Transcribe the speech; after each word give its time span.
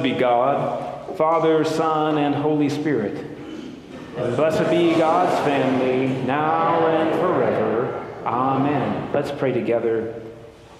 Blessed 0.00 0.14
be 0.14 0.18
God, 0.18 1.16
Father, 1.18 1.62
Son, 1.62 2.16
and 2.16 2.34
Holy 2.34 2.70
Spirit. 2.70 3.18
And 4.16 4.34
blessed 4.34 4.70
be 4.70 4.94
God's 4.94 5.38
family, 5.44 6.08
now 6.24 6.86
and 6.86 7.20
forever. 7.20 8.06
Amen. 8.24 9.10
Let's 9.12 9.30
pray 9.30 9.52
together. 9.52 10.14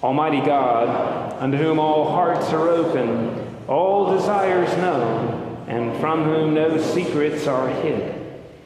Almighty 0.01 0.41
God, 0.43 1.39
unto 1.39 1.55
whom 1.55 1.77
all 1.79 2.09
hearts 2.09 2.51
are 2.51 2.67
open, 2.67 3.59
all 3.67 4.17
desires 4.17 4.75
known, 4.77 5.65
and 5.67 5.95
from 5.99 6.23
whom 6.23 6.55
no 6.55 6.81
secrets 6.81 7.45
are 7.45 7.69
hid, 7.83 8.19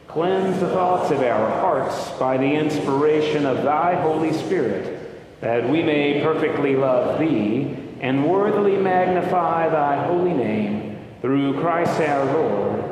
cleanse 0.08 0.58
the 0.62 0.70
thoughts 0.70 1.12
of 1.12 1.22
our 1.22 1.50
hearts 1.60 2.12
by 2.12 2.38
the 2.38 2.54
inspiration 2.54 3.46
of 3.46 3.64
thy 3.64 4.02
Holy 4.02 4.32
Spirit, 4.32 5.42
that 5.42 5.70
we 5.70 5.84
may 5.84 6.22
perfectly 6.24 6.78
love 6.78 7.20
thee 7.20 7.85
and 8.06 8.24
worthily 8.24 8.78
magnify 8.78 9.68
thy 9.68 10.06
holy 10.06 10.32
name 10.32 10.96
through 11.22 11.60
Christ 11.60 12.00
our 12.02 12.24
Lord. 12.26 12.84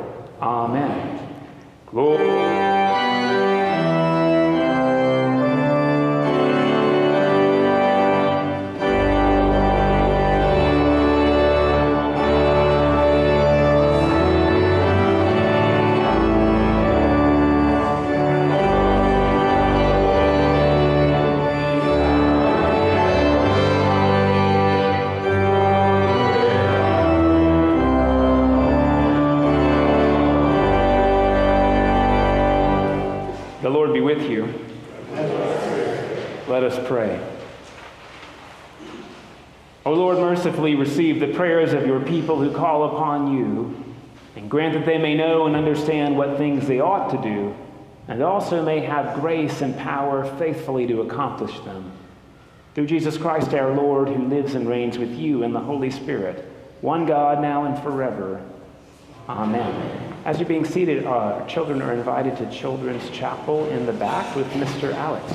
Amen. 0.42 1.20
Glory. 1.86 2.63
Pray. 36.86 37.20
O 39.86 39.92
Lord, 39.92 40.18
mercifully 40.18 40.74
receive 40.74 41.20
the 41.20 41.34
prayers 41.34 41.74
of 41.74 41.86
your 41.86 42.00
people 42.00 42.38
who 42.38 42.50
call 42.50 42.94
upon 42.94 43.36
you, 43.36 43.94
and 44.34 44.50
grant 44.50 44.74
that 44.74 44.86
they 44.86 44.98
may 44.98 45.14
know 45.14 45.46
and 45.46 45.54
understand 45.54 46.16
what 46.16 46.38
things 46.38 46.66
they 46.66 46.80
ought 46.80 47.10
to 47.10 47.20
do, 47.20 47.54
and 48.08 48.22
also 48.22 48.64
may 48.64 48.80
have 48.80 49.20
grace 49.20 49.60
and 49.60 49.76
power 49.76 50.24
faithfully 50.38 50.86
to 50.86 51.02
accomplish 51.02 51.58
them. 51.60 51.92
Through 52.74 52.86
Jesus 52.86 53.18
Christ 53.18 53.52
our 53.52 53.74
Lord, 53.74 54.08
who 54.08 54.26
lives 54.26 54.54
and 54.54 54.68
reigns 54.68 54.98
with 54.98 55.12
you 55.12 55.42
in 55.42 55.52
the 55.52 55.60
Holy 55.60 55.90
Spirit, 55.90 56.50
one 56.80 57.06
God, 57.06 57.40
now 57.40 57.64
and 57.64 57.80
forever. 57.82 58.42
Amen. 59.28 60.14
As 60.24 60.38
you're 60.38 60.48
being 60.48 60.64
seated, 60.64 61.06
uh, 61.06 61.46
children 61.46 61.82
are 61.82 61.92
invited 61.92 62.36
to 62.38 62.50
Children's 62.50 63.08
Chapel 63.10 63.66
in 63.66 63.84
the 63.84 63.92
back 63.92 64.34
with 64.34 64.50
Mr. 64.52 64.94
Alex. 64.94 65.32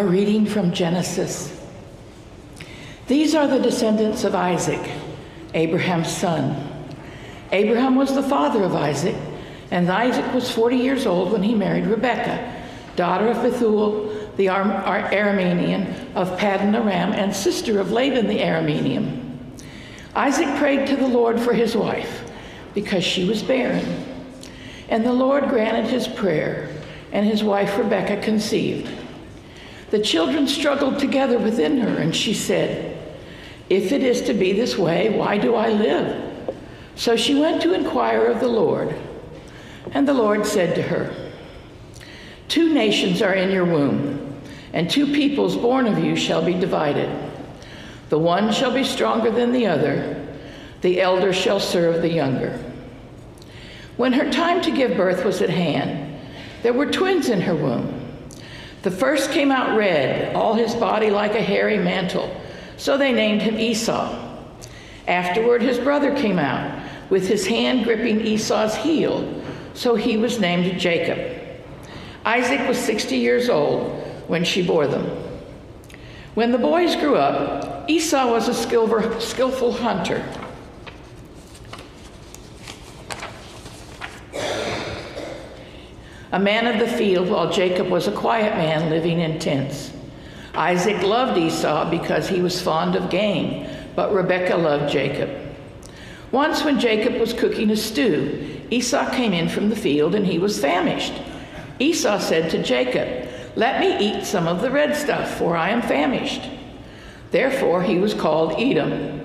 A 0.00 0.06
reading 0.06 0.46
from 0.46 0.72
Genesis. 0.72 1.60
These 3.06 3.34
are 3.34 3.46
the 3.46 3.60
descendants 3.60 4.24
of 4.24 4.34
Isaac, 4.34 4.80
Abraham's 5.52 6.10
son. 6.10 6.56
Abraham 7.52 7.96
was 7.96 8.14
the 8.14 8.22
father 8.22 8.64
of 8.64 8.74
Isaac, 8.74 9.14
and 9.70 9.90
Isaac 9.90 10.32
was 10.32 10.50
40 10.50 10.76
years 10.76 11.04
old 11.04 11.32
when 11.32 11.42
he 11.42 11.54
married 11.54 11.84
Rebekah, 11.84 12.62
daughter 12.96 13.28
of 13.28 13.42
Bethuel, 13.42 14.30
the 14.38 14.48
Ar- 14.48 14.62
Ar- 14.62 15.10
Aramean 15.10 16.14
of 16.14 16.30
Paddan 16.38 16.74
Aram, 16.74 17.12
and 17.12 17.36
sister 17.36 17.78
of 17.78 17.92
Laban 17.92 18.26
the 18.26 18.38
Aramean. 18.38 19.60
Isaac 20.14 20.48
prayed 20.56 20.86
to 20.86 20.96
the 20.96 21.08
Lord 21.08 21.38
for 21.38 21.52
his 21.52 21.76
wife 21.76 22.24
because 22.72 23.04
she 23.04 23.28
was 23.28 23.42
barren. 23.42 23.84
And 24.88 25.04
the 25.04 25.12
Lord 25.12 25.50
granted 25.50 25.90
his 25.90 26.08
prayer, 26.08 26.74
and 27.12 27.26
his 27.26 27.44
wife 27.44 27.76
Rebekah 27.76 28.22
conceived. 28.22 28.99
The 29.90 29.98
children 29.98 30.46
struggled 30.46 30.98
together 30.98 31.38
within 31.38 31.78
her, 31.78 31.98
and 31.98 32.14
she 32.14 32.32
said, 32.32 32.96
If 33.68 33.92
it 33.92 34.02
is 34.02 34.22
to 34.22 34.34
be 34.34 34.52
this 34.52 34.78
way, 34.78 35.16
why 35.16 35.36
do 35.38 35.56
I 35.56 35.70
live? 35.70 36.54
So 36.94 37.16
she 37.16 37.34
went 37.34 37.60
to 37.62 37.74
inquire 37.74 38.26
of 38.26 38.40
the 38.40 38.48
Lord. 38.48 38.94
And 39.92 40.06
the 40.06 40.14
Lord 40.14 40.46
said 40.46 40.74
to 40.76 40.82
her, 40.82 41.14
Two 42.48 42.72
nations 42.72 43.22
are 43.22 43.34
in 43.34 43.50
your 43.50 43.64
womb, 43.64 44.40
and 44.72 44.88
two 44.88 45.06
peoples 45.06 45.56
born 45.56 45.86
of 45.86 45.98
you 45.98 46.14
shall 46.14 46.44
be 46.44 46.54
divided. 46.54 47.10
The 48.10 48.18
one 48.18 48.52
shall 48.52 48.72
be 48.72 48.84
stronger 48.84 49.30
than 49.30 49.52
the 49.52 49.66
other, 49.66 50.16
the 50.80 51.00
elder 51.00 51.32
shall 51.32 51.60
serve 51.60 52.02
the 52.02 52.12
younger. 52.12 52.58
When 53.96 54.12
her 54.12 54.30
time 54.30 54.60
to 54.62 54.70
give 54.70 54.96
birth 54.96 55.24
was 55.24 55.42
at 55.42 55.50
hand, 55.50 56.18
there 56.62 56.72
were 56.72 56.86
twins 56.86 57.28
in 57.28 57.40
her 57.42 57.54
womb. 57.54 57.99
The 58.82 58.90
first 58.90 59.30
came 59.30 59.52
out 59.52 59.76
red, 59.76 60.34
all 60.34 60.54
his 60.54 60.74
body 60.74 61.10
like 61.10 61.34
a 61.34 61.42
hairy 61.42 61.78
mantle, 61.78 62.34
so 62.78 62.96
they 62.96 63.12
named 63.12 63.42
him 63.42 63.58
Esau. 63.58 64.38
Afterward, 65.06 65.60
his 65.60 65.78
brother 65.78 66.14
came 66.16 66.38
out, 66.38 66.82
with 67.10 67.28
his 67.28 67.46
hand 67.46 67.84
gripping 67.84 68.20
Esau's 68.20 68.74
heel, 68.74 69.42
so 69.74 69.96
he 69.96 70.16
was 70.16 70.40
named 70.40 70.80
Jacob. 70.80 71.18
Isaac 72.24 72.66
was 72.68 72.78
60 72.78 73.16
years 73.16 73.48
old 73.48 74.02
when 74.28 74.44
she 74.44 74.66
bore 74.66 74.86
them. 74.86 75.04
When 76.34 76.52
the 76.52 76.58
boys 76.58 76.96
grew 76.96 77.16
up, 77.16 77.90
Esau 77.90 78.30
was 78.30 78.48
a 78.48 78.54
skillful 78.54 79.72
hunter. 79.72 80.24
A 86.32 86.38
man 86.38 86.66
of 86.66 86.78
the 86.78 86.96
field, 86.96 87.28
while 87.28 87.52
Jacob 87.52 87.88
was 87.88 88.06
a 88.06 88.12
quiet 88.12 88.54
man 88.56 88.90
living 88.90 89.20
in 89.20 89.38
tents. 89.38 89.92
Isaac 90.54 91.02
loved 91.02 91.38
Esau 91.38 91.90
because 91.90 92.28
he 92.28 92.42
was 92.42 92.60
fond 92.60 92.96
of 92.96 93.10
game, 93.10 93.68
but 93.96 94.12
Rebekah 94.12 94.56
loved 94.56 94.92
Jacob. 94.92 95.30
Once, 96.32 96.64
when 96.64 96.78
Jacob 96.78 97.14
was 97.20 97.32
cooking 97.32 97.70
a 97.70 97.76
stew, 97.76 98.62
Esau 98.70 99.10
came 99.10 99.32
in 99.32 99.48
from 99.48 99.68
the 99.68 99.76
field 99.76 100.14
and 100.14 100.26
he 100.26 100.38
was 100.38 100.60
famished. 100.60 101.12
Esau 101.80 102.18
said 102.18 102.50
to 102.50 102.62
Jacob, 102.62 103.28
Let 103.56 103.80
me 103.80 103.98
eat 103.98 104.24
some 104.24 104.46
of 104.46 104.60
the 104.60 104.70
red 104.70 104.94
stuff, 104.94 105.38
for 105.38 105.56
I 105.56 105.70
am 105.70 105.82
famished. 105.82 106.42
Therefore, 107.32 107.82
he 107.82 107.98
was 107.98 108.14
called 108.14 108.60
Edom. 108.60 109.20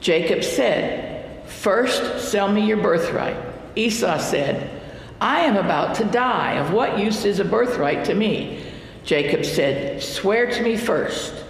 Jacob 0.00 0.42
said, 0.42 1.46
First, 1.46 2.30
sell 2.30 2.50
me 2.50 2.66
your 2.66 2.78
birthright. 2.78 3.36
Esau 3.76 4.18
said, 4.18 4.79
I 5.20 5.40
am 5.40 5.56
about 5.56 5.94
to 5.96 6.04
die. 6.04 6.54
Of 6.54 6.72
what 6.72 6.98
use 6.98 7.24
is 7.24 7.40
a 7.40 7.44
birthright 7.44 8.04
to 8.06 8.14
me? 8.14 8.64
Jacob 9.04 9.44
said, 9.44 10.02
Swear 10.02 10.50
to 10.50 10.62
me 10.62 10.76
first. 10.76 11.44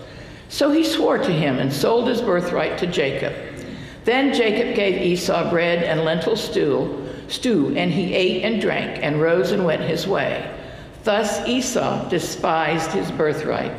So 0.49 0.71
he 0.73 0.83
swore 0.83 1.19
to 1.19 1.33
him 1.33 1.59
and 1.59 1.73
sold 1.73 2.09
his 2.09 2.21
birthright 2.21 2.79
to 2.79 2.87
Jacob. 2.87 3.33
Then 4.05 4.35
Jacob 4.35 4.75
gave 4.75 5.01
Esau 5.01 5.51
bread 5.51 5.85
and 5.85 6.05
lentil 6.05 6.37
stew, 6.37 7.09
stew, 7.29 7.77
and 7.77 7.93
he 7.93 8.13
ate 8.15 8.43
and 8.43 8.61
drank 8.61 9.03
and 9.03 9.21
rose 9.21 9.53
and 9.53 9.65
went 9.65 9.83
his 9.83 10.07
way. 10.09 10.53
Thus 11.05 11.47
Esau 11.47 12.09
despised 12.09 12.91
his 12.91 13.11
birthright. 13.13 13.73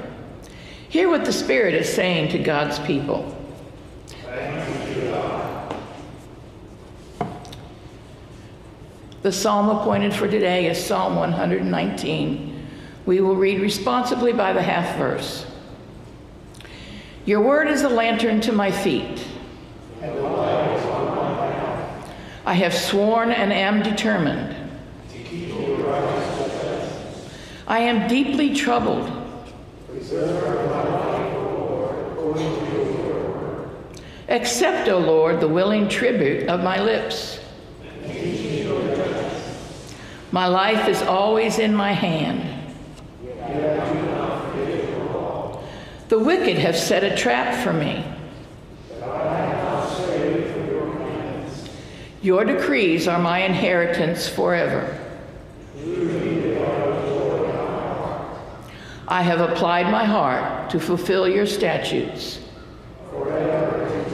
Hear 0.89 1.09
what 1.09 1.25
the 1.25 1.33
Spirit 1.33 1.73
is 1.73 1.91
saying 1.91 2.29
to 2.31 2.39
God's 2.39 2.79
people. 2.79 3.37
The 9.21 9.31
psalm 9.31 9.69
appointed 9.69 10.15
for 10.15 10.27
today 10.27 10.65
is 10.65 10.83
Psalm 10.83 11.15
119. 11.15 12.67
We 13.05 13.21
will 13.21 13.35
read 13.35 13.61
responsibly 13.61 14.33
by 14.33 14.51
the 14.51 14.63
half 14.63 14.97
verse. 14.97 15.45
Your 17.25 17.41
word 17.41 17.67
is 17.67 17.83
a 17.83 17.89
lantern 17.89 18.41
to 18.41 18.51
my 18.51 18.71
feet. 18.71 19.27
I 22.43 22.53
have 22.55 22.73
sworn 22.73 23.31
and 23.31 23.53
am 23.53 23.83
determined. 23.83 24.55
I 27.67 27.79
am 27.79 28.07
deeply 28.07 28.55
troubled. 28.55 29.07
Accept, 34.29 34.89
O 34.89 34.97
Lord, 34.97 35.39
the 35.39 35.47
willing 35.47 35.87
tribute 35.87 36.49
of 36.49 36.63
my 36.63 36.81
lips. 36.81 37.40
My 40.31 40.47
life 40.47 40.87
is 40.87 41.01
always 41.01 41.59
in 41.59 41.75
my 41.75 41.91
hand. 41.91 42.57
The 46.07 46.19
wicked 46.19 46.57
have 46.57 46.77
set 46.77 47.03
a 47.03 47.15
trap 47.15 47.63
for 47.63 47.73
me. 47.73 48.05
Your 52.21 52.45
decrees 52.45 53.07
are 53.07 53.19
my 53.19 53.39
inheritance 53.39 54.29
forever. 54.29 54.97
I 59.07 59.21
have 59.23 59.41
applied 59.41 59.91
my 59.91 60.05
heart 60.05 60.69
to 60.69 60.79
fulfill 60.79 61.27
your 61.27 61.45
statutes. 61.45 62.39
A 63.13 64.10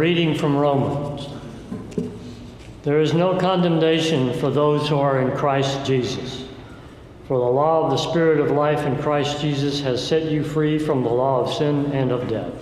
reading 0.00 0.34
from 0.34 0.56
Romans. 0.56 1.28
There 2.84 3.02
is 3.02 3.12
no 3.12 3.36
condemnation 3.38 4.32
for 4.40 4.48
those 4.48 4.88
who 4.88 4.96
are 4.96 5.20
in 5.20 5.36
Christ 5.36 5.84
Jesus. 5.84 6.46
For 7.28 7.38
the 7.38 7.44
law 7.44 7.84
of 7.84 7.90
the 7.90 7.98
Spirit 7.98 8.40
of 8.40 8.50
life 8.50 8.86
in 8.86 8.96
Christ 8.96 9.42
Jesus 9.42 9.78
has 9.82 10.02
set 10.02 10.32
you 10.32 10.42
free 10.42 10.78
from 10.78 11.02
the 11.02 11.10
law 11.10 11.42
of 11.42 11.52
sin 11.52 11.92
and 11.92 12.12
of 12.12 12.30
death. 12.30 12.54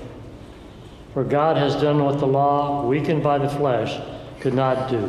For 1.15 1.23
God 1.23 1.57
has 1.57 1.81
done 1.81 2.03
what 2.03 2.19
the 2.19 2.27
law, 2.27 2.85
weakened 2.85 3.23
by 3.23 3.39
the 3.39 3.49
flesh, 3.49 3.97
could 4.41 4.55
not 4.55 4.91
do. 4.91 5.09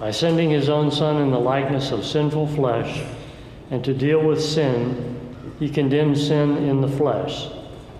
By 0.00 0.12
sending 0.12 0.48
his 0.48 0.70
own 0.70 0.90
Son 0.90 1.20
in 1.20 1.30
the 1.30 1.38
likeness 1.38 1.90
of 1.90 2.06
sinful 2.06 2.46
flesh, 2.54 3.04
and 3.70 3.84
to 3.84 3.92
deal 3.92 4.26
with 4.26 4.42
sin, 4.42 5.36
he 5.58 5.68
condemned 5.68 6.16
sin 6.16 6.56
in 6.56 6.80
the 6.80 6.88
flesh 6.88 7.48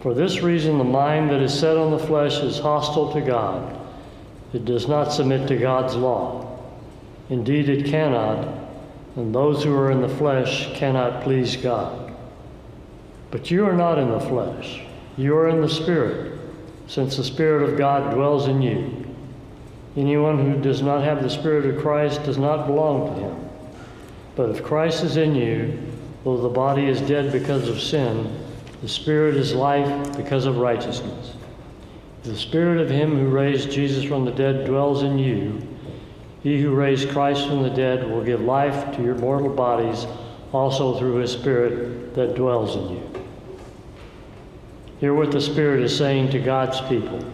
For 0.00 0.14
this 0.14 0.40
reason, 0.40 0.78
the 0.78 0.84
mind 0.84 1.30
that 1.30 1.42
is 1.42 1.58
set 1.58 1.76
on 1.76 1.90
the 1.90 1.98
flesh 1.98 2.38
is 2.38 2.58
hostile 2.58 3.12
to 3.12 3.20
God. 3.20 3.78
It 4.54 4.64
does 4.64 4.88
not 4.88 5.12
submit 5.12 5.46
to 5.48 5.58
God's 5.58 5.94
law. 5.94 6.58
Indeed, 7.28 7.68
it 7.68 7.86
cannot, 7.86 8.48
and 9.16 9.34
those 9.34 9.62
who 9.62 9.76
are 9.76 9.90
in 9.90 10.00
the 10.00 10.08
flesh 10.08 10.72
cannot 10.74 11.22
please 11.22 11.54
God. 11.56 12.12
But 13.30 13.50
you 13.50 13.66
are 13.66 13.74
not 13.74 13.98
in 13.98 14.10
the 14.10 14.20
flesh, 14.20 14.82
you 15.16 15.36
are 15.36 15.48
in 15.48 15.60
the 15.60 15.68
Spirit, 15.68 16.40
since 16.88 17.16
the 17.16 17.22
Spirit 17.22 17.68
of 17.68 17.78
God 17.78 18.14
dwells 18.14 18.48
in 18.48 18.62
you. 18.62 19.06
Anyone 19.96 20.38
who 20.38 20.60
does 20.60 20.82
not 20.82 21.04
have 21.04 21.22
the 21.22 21.30
Spirit 21.30 21.66
of 21.66 21.82
Christ 21.82 22.24
does 22.24 22.38
not 22.38 22.66
belong 22.66 23.14
to 23.14 23.20
him. 23.20 23.50
But 24.34 24.50
if 24.50 24.64
Christ 24.64 25.04
is 25.04 25.16
in 25.16 25.34
you, 25.34 25.78
though 26.24 26.38
the 26.38 26.48
body 26.48 26.86
is 26.86 27.00
dead 27.02 27.32
because 27.32 27.68
of 27.68 27.80
sin, 27.80 28.39
the 28.82 28.88
Spirit 28.88 29.36
is 29.36 29.54
life 29.54 30.16
because 30.16 30.46
of 30.46 30.56
righteousness. 30.56 31.34
The 32.22 32.36
Spirit 32.36 32.80
of 32.80 32.90
Him 32.90 33.18
who 33.18 33.28
raised 33.28 33.70
Jesus 33.70 34.04
from 34.04 34.24
the 34.24 34.30
dead 34.30 34.66
dwells 34.66 35.02
in 35.02 35.18
you, 35.18 35.60
He 36.42 36.60
who 36.60 36.74
raised 36.74 37.10
Christ 37.10 37.46
from 37.46 37.62
the 37.62 37.70
dead 37.70 38.08
will 38.08 38.24
give 38.24 38.40
life 38.40 38.94
to 38.96 39.02
your 39.02 39.16
mortal 39.16 39.50
bodies 39.50 40.06
also 40.52 40.98
through 40.98 41.16
His 41.16 41.32
Spirit 41.32 42.14
that 42.14 42.34
dwells 42.34 42.76
in 42.76 42.96
you. 42.96 43.10
Hear 44.98 45.14
what 45.14 45.30
the 45.30 45.40
Spirit 45.40 45.80
is 45.80 45.96
saying 45.96 46.30
to 46.30 46.38
God's 46.38 46.80
people. 46.82 47.24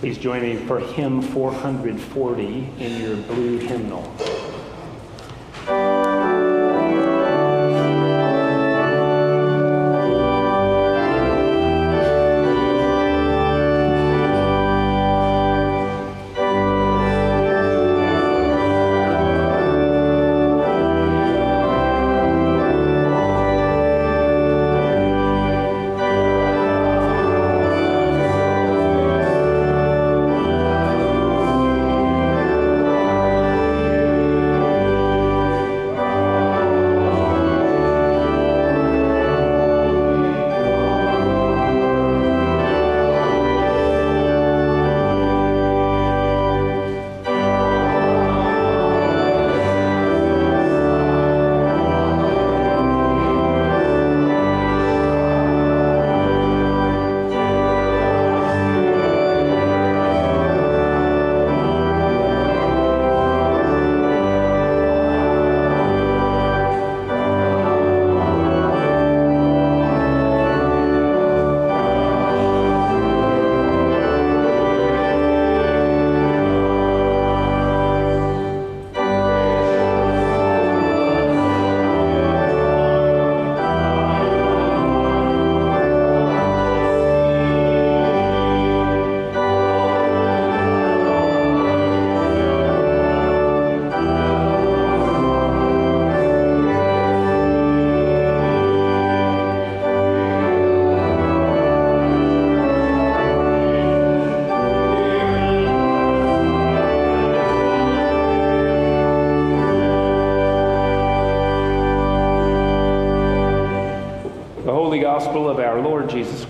Please 0.00 0.18
join 0.18 0.42
me 0.42 0.56
for 0.66 0.78
hymn 0.78 1.20
440 1.20 2.44
in 2.78 3.00
your 3.00 3.16
blue 3.16 3.58
hymnal. 3.58 4.02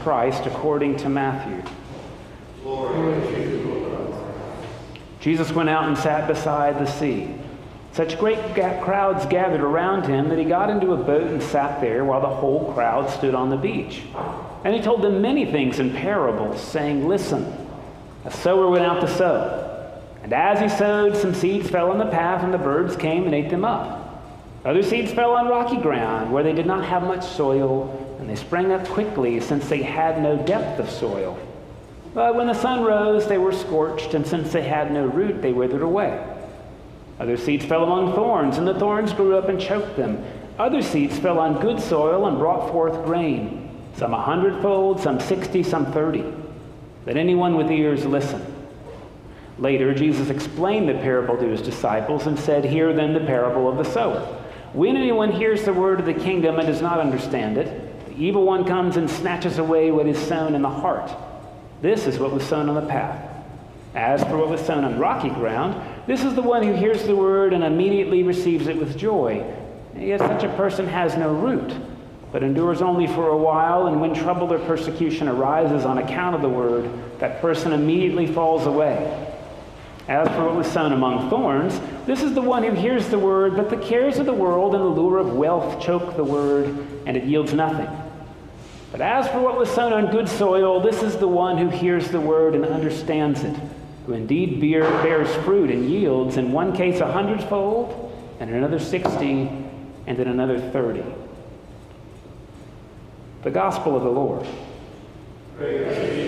Christ 0.08 0.46
according 0.46 0.96
to 0.96 1.10
Matthew. 1.10 1.62
Jesus 5.20 5.52
went 5.52 5.68
out 5.68 5.86
and 5.86 5.98
sat 5.98 6.26
beside 6.26 6.78
the 6.78 6.86
sea. 6.86 7.34
Such 7.92 8.18
great 8.18 8.38
crowds 8.54 9.26
gathered 9.26 9.60
around 9.60 10.06
him 10.06 10.30
that 10.30 10.38
he 10.38 10.46
got 10.46 10.70
into 10.70 10.94
a 10.94 10.96
boat 10.96 11.26
and 11.26 11.42
sat 11.42 11.82
there 11.82 12.06
while 12.06 12.22
the 12.22 12.26
whole 12.26 12.72
crowd 12.72 13.10
stood 13.10 13.34
on 13.34 13.50
the 13.50 13.58
beach. 13.58 14.00
And 14.64 14.74
he 14.74 14.80
told 14.80 15.02
them 15.02 15.20
many 15.20 15.44
things 15.44 15.78
in 15.78 15.92
parables, 15.92 16.58
saying, 16.58 17.06
Listen, 17.06 17.44
a 18.24 18.30
sower 18.30 18.70
went 18.70 18.86
out 18.86 19.02
to 19.02 19.08
sow. 19.14 19.92
And 20.22 20.32
as 20.32 20.58
he 20.58 20.74
sowed, 20.74 21.18
some 21.18 21.34
seeds 21.34 21.68
fell 21.68 21.90
on 21.90 21.98
the 21.98 22.06
path, 22.06 22.42
and 22.42 22.54
the 22.54 22.56
birds 22.56 22.96
came 22.96 23.26
and 23.26 23.34
ate 23.34 23.50
them 23.50 23.66
up. 23.66 24.24
Other 24.64 24.82
seeds 24.82 25.12
fell 25.12 25.32
on 25.32 25.48
rocky 25.48 25.76
ground 25.76 26.32
where 26.32 26.42
they 26.42 26.54
did 26.54 26.64
not 26.64 26.86
have 26.86 27.02
much 27.02 27.26
soil, 27.26 28.07
they 28.28 28.36
sprang 28.36 28.72
up 28.72 28.86
quickly 28.88 29.40
since 29.40 29.68
they 29.68 29.82
had 29.82 30.22
no 30.22 30.36
depth 30.36 30.80
of 30.80 30.90
soil. 30.90 31.38
But 32.14 32.34
when 32.34 32.46
the 32.46 32.54
sun 32.54 32.82
rose, 32.82 33.26
they 33.26 33.38
were 33.38 33.52
scorched, 33.52 34.14
and 34.14 34.26
since 34.26 34.52
they 34.52 34.62
had 34.62 34.92
no 34.92 35.06
root, 35.06 35.40
they 35.40 35.52
withered 35.52 35.82
away. 35.82 36.24
Other 37.20 37.36
seeds 37.36 37.64
fell 37.64 37.84
among 37.84 38.14
thorns, 38.14 38.58
and 38.58 38.66
the 38.66 38.78
thorns 38.78 39.12
grew 39.12 39.36
up 39.36 39.48
and 39.48 39.60
choked 39.60 39.96
them. 39.96 40.24
Other 40.58 40.82
seeds 40.82 41.18
fell 41.18 41.38
on 41.38 41.60
good 41.60 41.80
soil 41.80 42.26
and 42.26 42.38
brought 42.38 42.70
forth 42.70 43.04
grain, 43.04 43.70
some 43.96 44.14
a 44.14 44.20
hundredfold, 44.20 45.00
some 45.00 45.20
sixty, 45.20 45.62
some 45.62 45.92
thirty. 45.92 46.24
Let 47.06 47.16
anyone 47.16 47.56
with 47.56 47.70
ears 47.70 48.04
listen. 48.04 48.54
Later, 49.58 49.92
Jesus 49.94 50.30
explained 50.30 50.88
the 50.88 50.94
parable 50.94 51.36
to 51.36 51.48
his 51.48 51.62
disciples 51.62 52.26
and 52.26 52.38
said, 52.38 52.64
Hear 52.64 52.92
then 52.92 53.14
the 53.14 53.20
parable 53.20 53.68
of 53.68 53.76
the 53.76 53.84
sower. 53.84 54.20
When 54.72 54.96
anyone 54.96 55.32
hears 55.32 55.64
the 55.64 55.72
word 55.72 55.98
of 56.00 56.06
the 56.06 56.14
kingdom 56.14 56.58
and 56.58 56.68
does 56.68 56.82
not 56.82 57.00
understand 57.00 57.58
it, 57.58 57.87
evil 58.18 58.44
one 58.44 58.64
comes 58.64 58.96
and 58.96 59.08
snatches 59.08 59.58
away 59.58 59.90
what 59.90 60.06
is 60.06 60.18
sown 60.18 60.54
in 60.54 60.62
the 60.62 60.68
heart. 60.68 61.10
This 61.80 62.06
is 62.06 62.18
what 62.18 62.32
was 62.32 62.46
sown 62.46 62.68
on 62.68 62.74
the 62.74 62.88
path. 62.88 63.24
As 63.94 64.22
for 64.24 64.36
what 64.36 64.48
was 64.48 64.60
sown 64.60 64.84
on 64.84 64.98
rocky 64.98 65.30
ground, 65.30 65.80
this 66.06 66.24
is 66.24 66.34
the 66.34 66.42
one 66.42 66.62
who 66.62 66.74
hears 66.74 67.04
the 67.04 67.16
word 67.16 67.52
and 67.52 67.64
immediately 67.64 68.22
receives 68.22 68.66
it 68.66 68.76
with 68.76 68.96
joy. 68.98 69.44
Yet 69.96 70.20
such 70.20 70.44
a 70.44 70.54
person 70.56 70.86
has 70.86 71.16
no 71.16 71.32
root, 71.32 71.72
but 72.30 72.42
endures 72.42 72.82
only 72.82 73.06
for 73.06 73.28
a 73.30 73.36
while, 73.36 73.86
and 73.86 74.00
when 74.00 74.14
trouble 74.14 74.52
or 74.52 74.58
persecution 74.60 75.28
arises 75.28 75.84
on 75.84 75.98
account 75.98 76.34
of 76.36 76.42
the 76.42 76.48
word, 76.48 76.90
that 77.18 77.40
person 77.40 77.72
immediately 77.72 78.26
falls 78.26 78.66
away. 78.66 79.34
As 80.08 80.28
for 80.28 80.46
what 80.46 80.54
was 80.54 80.70
sown 80.70 80.92
among 80.92 81.28
thorns, 81.28 81.80
this 82.06 82.22
is 82.22 82.34
the 82.34 82.40
one 82.40 82.62
who 82.62 82.72
hears 82.72 83.08
the 83.08 83.18
word, 83.18 83.56
but 83.56 83.68
the 83.68 83.76
cares 83.76 84.18
of 84.18 84.26
the 84.26 84.32
world 84.32 84.74
and 84.74 84.82
the 84.82 84.88
lure 84.88 85.18
of 85.18 85.34
wealth 85.34 85.82
choke 85.82 86.16
the 86.16 86.24
word, 86.24 86.66
and 87.06 87.16
it 87.16 87.24
yields 87.24 87.52
nothing. 87.52 87.88
But 88.90 89.00
as 89.02 89.28
for 89.28 89.40
what 89.40 89.58
was 89.58 89.70
sown 89.70 89.92
on 89.92 90.10
good 90.10 90.28
soil, 90.28 90.80
this 90.80 91.02
is 91.02 91.16
the 91.16 91.28
one 91.28 91.58
who 91.58 91.68
hears 91.68 92.08
the 92.10 92.20
word 92.20 92.54
and 92.54 92.64
understands 92.64 93.44
it, 93.44 93.54
who 94.06 94.14
indeed 94.14 94.60
bear, 94.60 94.82
bears 95.02 95.32
fruit 95.44 95.70
and 95.70 95.88
yields, 95.88 96.36
in 96.36 96.52
one 96.52 96.74
case 96.74 97.00
a 97.00 97.12
hundredfold, 97.12 98.12
and 98.40 98.48
in 98.48 98.56
another 98.56 98.78
sixty, 98.78 99.50
and 100.06 100.18
in 100.18 100.28
another 100.28 100.58
thirty. 100.70 101.04
The 103.42 103.50
Gospel 103.50 103.94
of 103.94 104.02
the 104.02 104.10
Lord. 104.10 104.46
Praise 105.58 106.18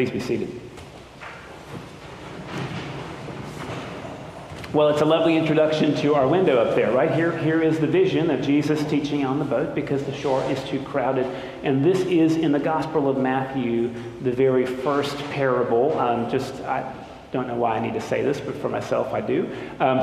Please 0.00 0.10
be 0.10 0.18
seated. 0.18 0.60
Well, 4.72 4.88
it's 4.88 5.02
a 5.02 5.04
lovely 5.04 5.36
introduction 5.36 5.94
to 5.96 6.14
our 6.14 6.26
window 6.26 6.56
up 6.56 6.74
there, 6.74 6.90
right? 6.90 7.10
Here, 7.10 7.36
here 7.36 7.60
is 7.60 7.78
the 7.80 7.86
vision 7.86 8.30
of 8.30 8.40
Jesus 8.40 8.82
teaching 8.88 9.26
on 9.26 9.38
the 9.38 9.44
boat 9.44 9.74
because 9.74 10.02
the 10.04 10.14
shore 10.14 10.42
is 10.44 10.64
too 10.64 10.82
crowded. 10.84 11.26
And 11.62 11.84
this 11.84 12.00
is 12.06 12.36
in 12.36 12.50
the 12.50 12.58
Gospel 12.58 13.10
of 13.10 13.18
Matthew, 13.18 13.92
the 14.22 14.32
very 14.32 14.64
first 14.64 15.18
parable. 15.32 15.98
Um, 15.98 16.30
just, 16.30 16.54
I 16.62 16.90
don't 17.30 17.46
know 17.46 17.56
why 17.56 17.76
I 17.76 17.80
need 17.80 17.92
to 17.92 18.00
say 18.00 18.22
this, 18.22 18.40
but 18.40 18.54
for 18.54 18.70
myself, 18.70 19.12
I 19.12 19.20
do. 19.20 19.54
Um, 19.80 19.98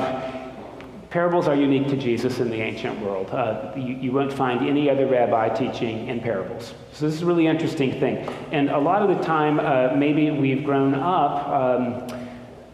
Parables 1.10 1.48
are 1.48 1.54
unique 1.54 1.88
to 1.88 1.96
Jesus 1.96 2.38
in 2.38 2.50
the 2.50 2.60
ancient 2.60 3.00
world. 3.00 3.30
Uh, 3.30 3.72
you, 3.74 3.94
you, 3.94 4.12
won't 4.12 4.32
find 4.32 4.68
any 4.68 4.90
other 4.90 5.06
rabbi 5.06 5.48
teaching 5.48 6.06
in 6.06 6.20
parables. 6.20 6.74
So 6.92 7.06
this 7.06 7.14
is 7.14 7.22
a 7.22 7.26
really 7.26 7.46
interesting 7.46 7.98
thing. 7.98 8.18
And 8.52 8.68
a 8.68 8.78
lot 8.78 9.00
of 9.00 9.16
the 9.16 9.24
time, 9.24 9.58
uh, 9.58 9.96
maybe 9.96 10.30
we've 10.30 10.62
grown 10.62 10.94
up 10.94 11.48
um, 11.48 12.28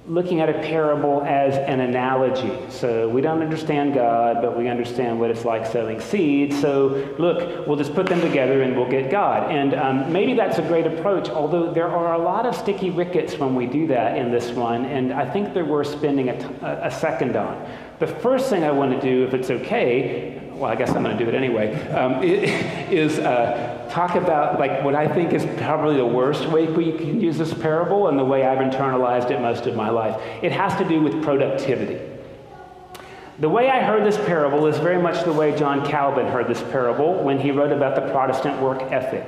looking 0.09 0.41
at 0.41 0.51
a 0.51 0.55
parable 0.55 1.23
as 1.23 1.57
an 1.57 1.79
analogy. 1.79 2.53
So 2.71 3.09
we 3.09 3.21
don't 3.21 3.41
understand 3.41 3.95
God, 3.95 4.43
but 4.43 4.59
we 4.59 4.69
understand 4.69 5.21
what 5.21 5.31
it's 5.31 5.45
like 5.45 5.65
sowing 5.65 6.01
seeds. 6.01 6.61
So 6.61 7.15
look, 7.19 7.69
we'll 7.69 7.77
just 7.77 7.95
put 7.95 8.07
them 8.07 8.21
together 8.21 8.63
and 8.63 8.77
we'll 8.77 8.91
get 8.91 9.13
God. 9.13 9.51
And 9.51 9.75
um, 9.75 10.13
maybe 10.13 10.35
that's 10.35 10.59
a 10.59 10.63
great 10.63 10.89
approach, 10.89 11.29
although 11.29 11.73
there 11.73 11.89
are 11.89 12.15
a 12.15 12.19
lot 12.19 12.47
of 12.47 12.55
sticky 12.57 12.91
wickets 12.91 13.39
when 13.39 13.55
we 13.55 13.67
do 13.67 13.87
that 13.87 14.19
in 14.19 14.33
this 14.33 14.51
one. 14.51 14.87
And 14.87 15.13
I 15.13 15.31
think 15.31 15.55
they're 15.55 15.65
worth 15.65 15.93
spending 15.93 16.31
a, 16.31 16.39
t- 16.39 16.55
a 16.63 16.91
second 16.91 17.37
on. 17.37 17.65
The 17.99 18.07
first 18.07 18.51
thing 18.51 18.65
I 18.65 18.73
want 18.73 18.93
to 18.93 19.01
do, 19.01 19.25
if 19.25 19.35
it's 19.35 19.51
okay, 19.51 20.41
well, 20.55 20.71
I 20.71 20.75
guess 20.75 20.91
I'm 20.91 21.03
going 21.03 21.17
to 21.17 21.25
do 21.25 21.31
it 21.31 21.35
anyway, 21.35 21.75
um, 21.91 22.23
is 22.23 23.19
uh, 23.19 23.89
talk 23.91 24.15
about 24.17 24.59
like 24.59 24.83
what 24.83 24.95
I 24.95 25.07
think 25.07 25.33
is 25.33 25.45
probably 25.61 25.97
the 25.97 26.07
worst 26.07 26.47
way 26.47 26.67
we 26.67 26.93
can 26.93 27.21
use 27.21 27.39
this 27.39 27.55
parable 27.55 28.09
and 28.09 28.19
the 28.19 28.25
way 28.25 28.45
I've 28.45 28.59
internalized 28.59 29.31
it 29.31 29.41
most 29.41 29.67
of 29.67 29.77
my 29.77 29.91
life. 29.91 30.21
It 30.43 30.53
has 30.53 30.77
to 30.79 30.89
do 30.89 31.01
with 31.01 31.23
productivity. 31.23 32.01
The 33.41 33.49
way 33.49 33.69
I 33.69 33.83
heard 33.83 34.05
this 34.05 34.17
parable 34.27 34.67
is 34.67 34.79
very 34.79 35.01
much 35.03 35.25
the 35.25 35.33
way 35.33 35.57
John 35.57 35.85
Calvin 35.85 36.27
heard 36.27 36.47
this 36.47 36.63
parable 36.63 37.23
when 37.25 37.41
he 37.41 37.51
wrote 37.51 37.73
about 37.73 37.97
the 37.97 38.03
Protestant 38.13 38.61
work 38.63 38.81
ethic. 38.93 39.27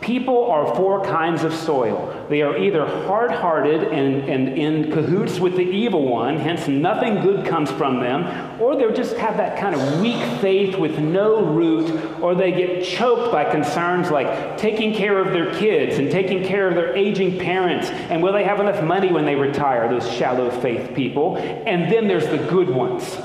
People 0.00 0.50
are 0.50 0.74
four 0.76 1.02
kinds 1.04 1.42
of 1.42 1.52
soil. 1.54 2.26
They 2.28 2.42
are 2.42 2.56
either 2.58 2.86
hard 3.06 3.30
hearted 3.30 3.84
and, 3.84 4.28
and 4.28 4.58
in 4.58 4.92
cahoots 4.92 5.40
with 5.40 5.56
the 5.56 5.62
evil 5.62 6.06
one, 6.06 6.38
hence 6.38 6.68
nothing 6.68 7.22
good 7.22 7.46
comes 7.46 7.70
from 7.70 8.00
them, 8.00 8.60
or 8.60 8.76
they 8.76 8.92
just 8.94 9.16
have 9.16 9.36
that 9.38 9.58
kind 9.58 9.74
of 9.74 10.00
weak 10.00 10.22
faith 10.40 10.76
with 10.76 10.98
no 10.98 11.44
root, 11.44 12.20
or 12.20 12.34
they 12.34 12.52
get 12.52 12.84
choked 12.84 13.32
by 13.32 13.50
concerns 13.50 14.10
like 14.10 14.58
taking 14.58 14.94
care 14.94 15.18
of 15.18 15.32
their 15.32 15.52
kids 15.54 15.98
and 15.98 16.10
taking 16.10 16.44
care 16.44 16.68
of 16.68 16.74
their 16.74 16.94
aging 16.94 17.38
parents, 17.38 17.88
and 17.88 18.22
will 18.22 18.32
they 18.32 18.44
have 18.44 18.60
enough 18.60 18.82
money 18.84 19.12
when 19.12 19.24
they 19.24 19.34
retire, 19.34 19.88
those 19.88 20.10
shallow 20.10 20.50
faith 20.60 20.94
people. 20.94 21.36
And 21.38 21.90
then 21.90 22.06
there's 22.06 22.26
the 22.26 22.38
good 22.38 22.68
ones 22.68 23.16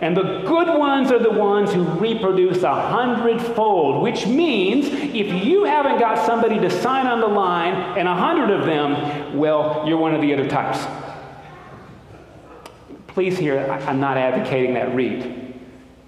and 0.00 0.16
the 0.16 0.42
good 0.46 0.78
ones 0.78 1.10
are 1.10 1.18
the 1.18 1.30
ones 1.30 1.72
who 1.72 1.82
reproduce 1.82 2.62
a 2.62 2.74
hundredfold, 2.74 4.02
which 4.02 4.26
means 4.26 4.86
if 4.88 5.44
you 5.44 5.64
haven't 5.64 5.98
got 5.98 6.24
somebody 6.26 6.58
to 6.58 6.70
sign 6.70 7.06
on 7.06 7.20
the 7.20 7.26
line 7.26 7.74
and 7.98 8.06
a 8.06 8.14
hundred 8.14 8.50
of 8.50 8.66
them, 8.66 9.38
well, 9.38 9.84
you're 9.86 9.96
one 9.96 10.14
of 10.14 10.20
the 10.20 10.34
other 10.34 10.48
types. 10.48 10.86
Please 13.06 13.38
hear, 13.38 13.58
I'm 13.58 13.98
not 13.98 14.18
advocating 14.18 14.74
that 14.74 14.94
read. 14.94 15.54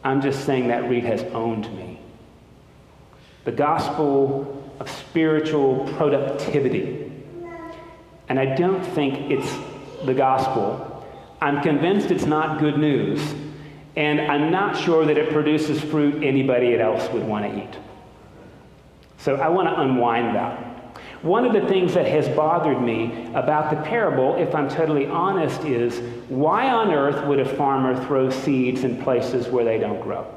I'm 0.05 0.21
just 0.21 0.45
saying 0.45 0.69
that 0.69 0.89
read 0.89 1.05
has 1.05 1.23
owned 1.33 1.75
me. 1.75 1.99
The 3.45 3.53
gospel 3.53 4.71
of 4.79 4.91
spiritual 4.91 5.91
productivity. 5.97 7.11
And 8.29 8.39
I 8.39 8.55
don't 8.55 8.85
think 8.85 9.31
it's 9.31 9.51
the 10.05 10.13
gospel. 10.13 11.07
I'm 11.41 11.63
convinced 11.63 12.11
it's 12.11 12.27
not 12.27 12.61
good 12.61 12.79
news 12.79 13.35
and 13.99 14.21
I'm 14.21 14.53
not 14.53 14.77
sure 14.77 15.05
that 15.05 15.19
it 15.19 15.33
produces 15.33 15.81
fruit 15.81 16.23
anybody 16.23 16.79
else 16.79 17.11
would 17.13 17.25
want 17.25 17.53
to 17.53 17.65
eat. 17.65 17.77
So 19.19 19.35
I 19.35 19.49
want 19.49 19.67
to 19.69 19.81
unwind 19.81 20.37
that. 20.37 20.97
One 21.23 21.45
of 21.45 21.53
the 21.53 21.69
things 21.69 21.95
that 21.95 22.07
has 22.07 22.29
bothered 22.29 22.81
me 22.81 23.29
about 23.35 23.71
the 23.71 23.77
parable, 23.83 24.37
if 24.37 24.55
I'm 24.55 24.69
totally 24.69 25.07
honest, 25.07 25.65
is 25.65 25.99
why 26.29 26.71
on 26.71 26.93
earth 26.93 27.27
would 27.27 27.41
a 27.41 27.57
farmer 27.57 28.01
throw 28.07 28.31
seeds 28.31 28.85
in 28.85 29.03
places 29.03 29.49
where 29.49 29.65
they 29.65 29.79
don't 29.79 30.01
grow? 30.01 30.33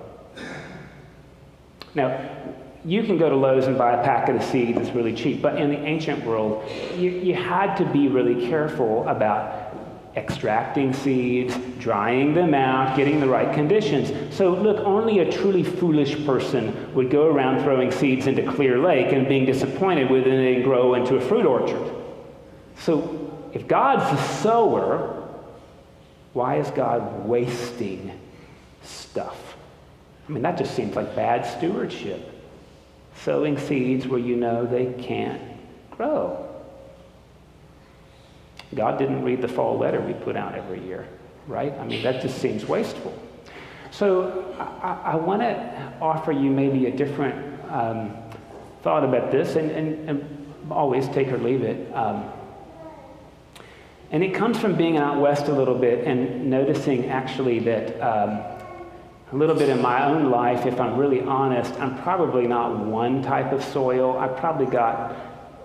Now, 1.94 2.32
you 2.84 3.04
can 3.04 3.20
go 3.20 3.30
to 3.30 3.36
Lowe's 3.36 3.68
and 3.68 3.78
buy 3.78 3.94
a 3.94 4.04
packet 4.04 4.38
of 4.38 4.44
seeds, 4.44 4.80
it's 4.80 4.90
really 4.96 5.14
cheap, 5.14 5.40
but 5.40 5.62
in 5.62 5.70
the 5.70 5.78
ancient 5.78 6.26
world, 6.26 6.68
you, 6.96 7.12
you 7.12 7.36
had 7.36 7.76
to 7.76 7.86
be 7.86 8.08
really 8.08 8.48
careful 8.48 9.08
about 9.08 9.61
extracting 10.16 10.94
seeds, 10.94 11.56
drying 11.80 12.34
them 12.34 12.54
out, 12.54 12.98
getting 12.98 13.20
the 13.20 13.28
right 13.28 13.54
conditions. 13.54 14.36
So, 14.36 14.54
look, 14.54 14.78
only 14.86 15.20
a 15.20 15.32
truly 15.32 15.64
foolish 15.64 16.26
person 16.26 16.94
would 16.94 17.10
go 17.10 17.28
around 17.28 17.64
throwing 17.64 17.92
seeds 17.92 18.28
into 18.28 18.50
Clear 18.52 18.78
Lake 18.80 19.14
and 19.14 19.28
being 19.28 19.46
disappointed 19.46 20.10
when 20.10 20.24
they 20.24 20.62
grow 20.62 20.96
into 20.96 21.16
a 21.16 21.22
fruit 21.22 21.46
orchard. 21.46 21.94
So, 22.78 23.50
if 23.54 23.68
God's 23.68 24.10
the 24.12 24.28
sower, 24.40 25.30
why 26.34 26.58
is 26.58 26.70
God 26.72 27.26
wasting 27.26 28.20
stuff? 28.84 29.56
I 30.28 30.32
mean, 30.32 30.44
that 30.44 30.58
just 30.58 30.76
seems 30.76 30.96
like 30.96 31.16
bad 31.16 31.46
stewardship. 31.58 32.28
Sowing 33.16 33.58
seeds 33.58 34.08
where 34.08 34.20
you 34.20 34.36
know 34.36 34.66
they 34.66 34.94
can't 35.02 35.42
grow. 35.92 36.51
God 38.76 38.98
didn't 38.98 39.24
read 39.24 39.42
the 39.42 39.48
fall 39.48 39.78
letter 39.78 40.00
we 40.02 40.14
put 40.14 40.36
out 40.36 40.56
every 40.56 40.82
year, 40.86 41.08
right? 41.48 41.74
I 41.80 41.86
mean, 41.86 42.04
that 42.04 42.22
just 42.22 42.40
seems 42.40 42.66
wasteful. 42.66 43.14
So 43.92 44.56
I, 44.82 45.12
I 45.12 45.16
want 45.16 45.42
to 45.42 45.94
offer 46.00 46.32
you 46.32 46.50
maybe 46.50 46.86
a 46.86 46.92
different 46.96 47.36
um, 47.70 48.16
thought 48.82 49.04
about 49.04 49.32
this, 49.32 49.56
and, 49.56 49.72
and, 49.72 50.10
and, 50.10 50.38
always 50.70 51.08
take 51.10 51.28
or 51.28 51.38
leave 51.38 51.64
it. 51.64 51.94
Um, 51.94 52.32
And 54.12 54.24
it 54.24 54.34
comes 54.34 54.58
from 54.60 54.76
being 54.76 54.98
out 54.98 55.22
west 55.22 55.48
a 55.48 55.54
little 55.54 55.78
bit 55.78 56.06
and 56.06 56.50
noticing 56.50 57.10
actually 57.10 57.60
that 57.60 58.00
um, 58.02 58.42
a 59.32 59.36
little 59.36 59.56
bit 59.56 59.70
in 59.70 59.82
my 59.82 60.04
own 60.06 60.30
life, 60.30 60.66
if 60.66 60.80
I'm 60.82 60.98
really 60.98 61.22
honest, 61.22 61.74
I'm 61.80 61.98
probably 62.02 62.46
not 62.46 62.78
one 62.78 63.24
type 63.24 63.54
of 63.54 63.64
soil. 63.64 64.18
I've 64.18 64.36
probably 64.36 64.66
got 64.66 65.16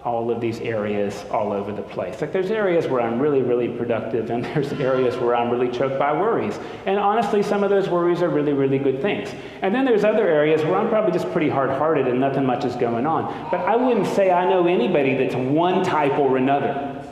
all 0.06 0.30
of 0.30 0.40
these 0.40 0.60
areas 0.60 1.24
all 1.32 1.52
over 1.52 1.72
the 1.72 1.82
place. 1.82 2.20
Like 2.20 2.32
there's 2.32 2.52
areas 2.52 2.86
where 2.86 3.00
I'm 3.00 3.18
really, 3.18 3.42
really 3.42 3.68
productive, 3.68 4.30
and 4.30 4.44
there's 4.54 4.72
areas 4.74 5.16
where 5.16 5.34
I'm 5.34 5.50
really 5.50 5.68
choked 5.68 5.98
by 5.98 6.12
worries. 6.12 6.58
And 6.86 6.96
honestly, 6.96 7.42
some 7.42 7.64
of 7.64 7.70
those 7.70 7.88
worries 7.88 8.22
are 8.22 8.28
really, 8.28 8.52
really 8.52 8.78
good 8.78 9.02
things. 9.02 9.34
And 9.62 9.74
then 9.74 9.84
there's 9.84 10.04
other 10.04 10.28
areas 10.28 10.62
where 10.62 10.76
I'm 10.76 10.88
probably 10.88 11.12
just 11.12 11.30
pretty 11.32 11.48
hard 11.48 11.70
hearted 11.70 12.06
and 12.06 12.20
nothing 12.20 12.46
much 12.46 12.64
is 12.64 12.76
going 12.76 13.04
on. 13.04 13.50
But 13.50 13.60
I 13.60 13.74
wouldn't 13.74 14.06
say 14.06 14.30
I 14.30 14.48
know 14.48 14.68
anybody 14.68 15.16
that's 15.16 15.34
one 15.34 15.84
type 15.84 16.16
or 16.18 16.36
another. 16.36 17.04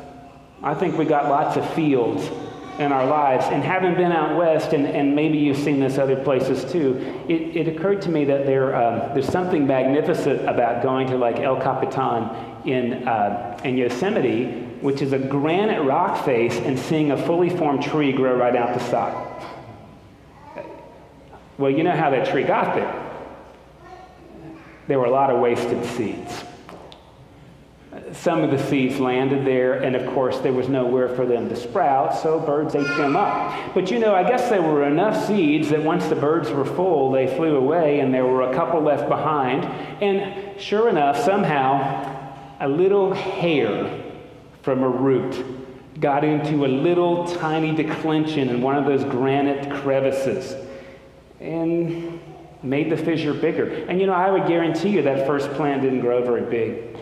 I 0.62 0.74
think 0.74 0.96
we 0.96 1.04
got 1.04 1.28
lots 1.28 1.56
of 1.56 1.68
fields 1.74 2.30
in 2.78 2.92
our 2.92 3.06
lives. 3.06 3.44
And 3.46 3.62
having 3.62 3.94
been 3.94 4.12
out 4.12 4.36
west, 4.36 4.72
and, 4.72 4.86
and 4.86 5.16
maybe 5.16 5.38
you've 5.38 5.58
seen 5.58 5.80
this 5.80 5.98
other 5.98 6.16
places 6.22 6.70
too, 6.70 7.24
it, 7.28 7.56
it 7.56 7.76
occurred 7.76 8.02
to 8.02 8.08
me 8.08 8.24
that 8.26 8.46
there, 8.46 8.74
um, 8.74 9.14
there's 9.14 9.28
something 9.28 9.66
magnificent 9.66 10.48
about 10.48 10.82
going 10.82 11.08
to 11.08 11.16
like 11.16 11.40
El 11.40 11.60
Capitan 11.60 12.53
in, 12.64 13.06
uh, 13.06 13.58
in 13.64 13.76
Yosemite, 13.76 14.46
which 14.80 15.02
is 15.02 15.12
a 15.12 15.18
granite 15.18 15.82
rock 15.82 16.24
face, 16.24 16.56
and 16.56 16.78
seeing 16.78 17.10
a 17.10 17.26
fully 17.26 17.50
formed 17.50 17.82
tree 17.82 18.12
grow 18.12 18.36
right 18.36 18.56
out 18.56 18.74
the 18.74 18.84
side. 18.90 19.30
Well, 21.56 21.70
you 21.70 21.84
know 21.84 21.92
how 21.92 22.10
that 22.10 22.28
tree 22.28 22.42
got 22.42 22.74
there. 22.74 23.00
There 24.88 24.98
were 24.98 25.06
a 25.06 25.10
lot 25.10 25.30
of 25.30 25.40
wasted 25.40 25.84
seeds. 25.84 26.44
Some 28.12 28.42
of 28.42 28.50
the 28.50 28.58
seeds 28.58 28.98
landed 28.98 29.46
there, 29.46 29.74
and 29.74 29.94
of 29.94 30.04
course, 30.14 30.38
there 30.40 30.52
was 30.52 30.68
nowhere 30.68 31.08
for 31.14 31.24
them 31.24 31.48
to 31.48 31.56
sprout, 31.56 32.16
so 32.20 32.40
birds 32.40 32.74
ate 32.74 32.86
them 32.96 33.16
up. 33.16 33.72
But 33.72 33.90
you 33.90 34.00
know, 34.00 34.14
I 34.14 34.28
guess 34.28 34.50
there 34.50 34.62
were 34.62 34.84
enough 34.84 35.26
seeds 35.26 35.70
that 35.70 35.82
once 35.82 36.06
the 36.06 36.16
birds 36.16 36.50
were 36.50 36.64
full, 36.64 37.12
they 37.12 37.34
flew 37.36 37.56
away, 37.56 38.00
and 38.00 38.12
there 38.12 38.26
were 38.26 38.42
a 38.42 38.54
couple 38.54 38.80
left 38.80 39.08
behind. 39.08 39.64
And 40.02 40.60
sure 40.60 40.88
enough, 40.88 41.16
somehow, 41.16 42.13
a 42.60 42.68
little 42.68 43.12
hair 43.12 44.02
from 44.62 44.82
a 44.82 44.88
root 44.88 45.44
got 46.00 46.24
into 46.24 46.64
a 46.64 46.68
little 46.68 47.26
tiny 47.26 47.74
declension 47.74 48.48
in 48.48 48.60
one 48.60 48.76
of 48.76 48.84
those 48.84 49.04
granite 49.04 49.70
crevices 49.80 50.56
and 51.40 52.20
made 52.62 52.90
the 52.90 52.96
fissure 52.96 53.34
bigger. 53.34 53.84
And 53.88 54.00
you 54.00 54.06
know, 54.06 54.12
I 54.12 54.30
would 54.30 54.46
guarantee 54.46 54.90
you 54.90 55.02
that 55.02 55.26
first 55.26 55.50
plant 55.52 55.82
didn't 55.82 56.00
grow 56.00 56.24
very 56.24 56.42
big. 56.42 56.96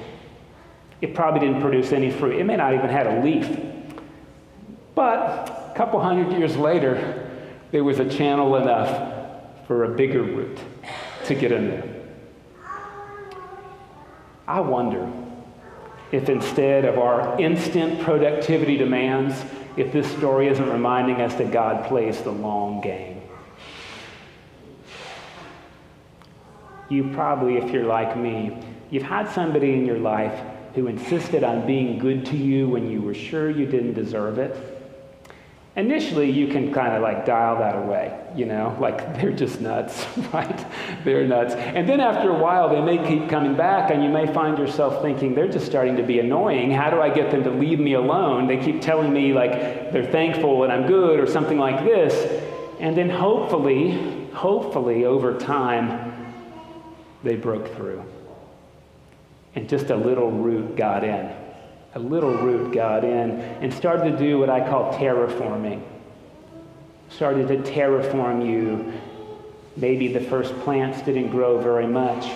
It 1.01 1.15
probably 1.15 1.41
didn't 1.41 1.61
produce 1.61 1.93
any 1.93 2.11
fruit. 2.11 2.39
It 2.39 2.45
may 2.45 2.57
not 2.57 2.75
even 2.75 2.91
had 2.91 3.07
a 3.07 3.23
leaf. 3.23 3.49
But 4.95 5.71
a 5.71 5.75
couple 5.77 6.01
hundred 6.01 6.37
years 6.37 6.57
later, 6.57 7.31
there 7.71 7.83
was 7.83 7.99
a 7.99 8.09
channel 8.09 8.57
enough 8.57 9.67
for 9.67 9.85
a 9.85 9.89
bigger 9.89 10.23
root 10.23 10.59
to 11.25 11.35
get 11.35 11.51
in 11.51 11.69
there. 11.71 11.85
I 14.47 14.61
wonder 14.61 15.11
if 16.13 16.29
instead 16.29 16.85
of 16.85 16.99
our 16.99 17.41
instant 17.41 18.01
productivity 18.03 18.77
demands, 18.77 19.35
if 19.77 19.93
this 19.93 20.07
story 20.19 20.49
isn't 20.49 20.71
reminding 20.71 21.23
us 21.23 21.35
that 21.37 21.51
God 21.51 21.87
plays 21.87 22.21
the 22.21 22.31
long 22.31 22.83
game. 22.83 23.23
You 26.91 27.11
probably, 27.15 27.57
if 27.57 27.71
you're 27.71 27.87
like 27.87 28.19
me, 28.19 28.59
you've 28.91 29.03
had 29.03 29.31
somebody 29.31 29.73
in 29.73 29.87
your 29.87 29.99
life 29.99 30.39
who 30.75 30.89
insisted 30.89 31.43
on 31.43 31.67
being 31.67 31.99
good 31.99 32.27
to 32.27 32.37
you 32.37 32.69
when 32.69 32.91
you 32.91 33.01
were 33.01 33.15
sure 33.15 33.49
you 33.49 33.65
didn't 33.65 33.95
deserve 33.95 34.39
it. 34.39 34.82
Initially, 35.75 36.31
you 36.31 36.49
can 36.49 36.71
kind 36.71 36.93
of 36.93 37.03
like 37.03 37.25
dial 37.25 37.57
that 37.59 37.75
away, 37.77 38.15
you 38.37 38.45
know, 38.45 38.77
like 38.81 39.17
they're 39.17 39.33
just 39.33 39.61
nuts, 39.61 40.07
right? 40.33 40.67
They're 41.05 41.27
nuts. 41.27 41.55
And 41.55 41.89
then 41.89 42.01
after 42.01 42.31
a 42.31 42.39
while, 42.39 42.69
they 42.69 42.81
may 42.81 43.07
keep 43.09 43.31
coming 43.31 43.57
back, 43.57 43.91
and 43.91 44.05
you 44.05 44.11
may 44.11 44.33
find 44.33 44.59
yourself 44.59 45.01
thinking, 45.01 45.35
they're 45.35 45.49
just 45.49 45.65
starting 45.65 45.97
to 45.97 46.03
be 46.03 46.19
annoying. 46.19 46.71
How 46.71 46.91
do 46.91 47.01
I 47.01 47.09
get 47.09 47.31
them 47.31 47.43
to 47.45 47.51
leave 47.51 47.79
me 47.79 47.95
alone? 47.95 48.47
They 48.47 48.59
keep 48.59 48.83
telling 48.83 49.13
me, 49.13 49.33
like, 49.33 49.53
they're 49.93 50.11
thankful 50.11 50.65
and 50.65 50.73
I'm 50.73 50.87
good, 50.87 51.19
or 51.19 51.27
something 51.27 51.59
like 51.59 51.85
this. 51.85 52.43
And 52.79 52.97
then 52.97 53.09
hopefully, 53.09 54.29
hopefully, 54.33 55.07
over 55.07 55.39
time, 55.39 56.35
they 57.23 57.37
broke 57.37 57.75
through 57.77 58.05
and 59.55 59.69
just 59.69 59.91
a 59.91 59.97
little 59.97 60.31
root 60.31 60.77
got 60.77 61.05
in. 61.05 61.31
A 61.95 61.99
little 61.99 62.33
root 62.33 62.73
got 62.73 63.05
in 63.05 63.31
and 63.31 63.73
started 63.73 64.13
to 64.13 64.19
do 64.19 64.39
what 64.39 64.49
I 64.49 64.67
call 64.67 64.95
terraforming. 64.95 65.83
Started 67.11 67.49
to 67.49 67.57
terraform 67.59 68.47
you. 68.47 68.93
Maybe 69.77 70.13
the 70.13 70.21
first 70.21 70.59
plants 70.61 71.03
didn't 71.03 71.31
grow 71.31 71.59
very 71.59 71.87
much, 71.87 72.31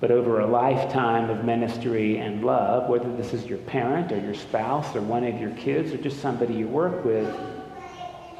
but 0.00 0.10
over 0.10 0.40
a 0.40 0.46
lifetime 0.46 1.30
of 1.30 1.44
ministry 1.44 2.18
and 2.18 2.44
love, 2.44 2.88
whether 2.88 3.14
this 3.16 3.32
is 3.32 3.46
your 3.46 3.58
parent 3.58 4.12
or 4.12 4.20
your 4.20 4.34
spouse 4.34 4.94
or 4.94 5.00
one 5.00 5.24
of 5.24 5.40
your 5.40 5.50
kids 5.52 5.92
or 5.92 5.96
just 5.96 6.20
somebody 6.20 6.54
you 6.54 6.68
work 6.68 7.04
with, 7.04 7.32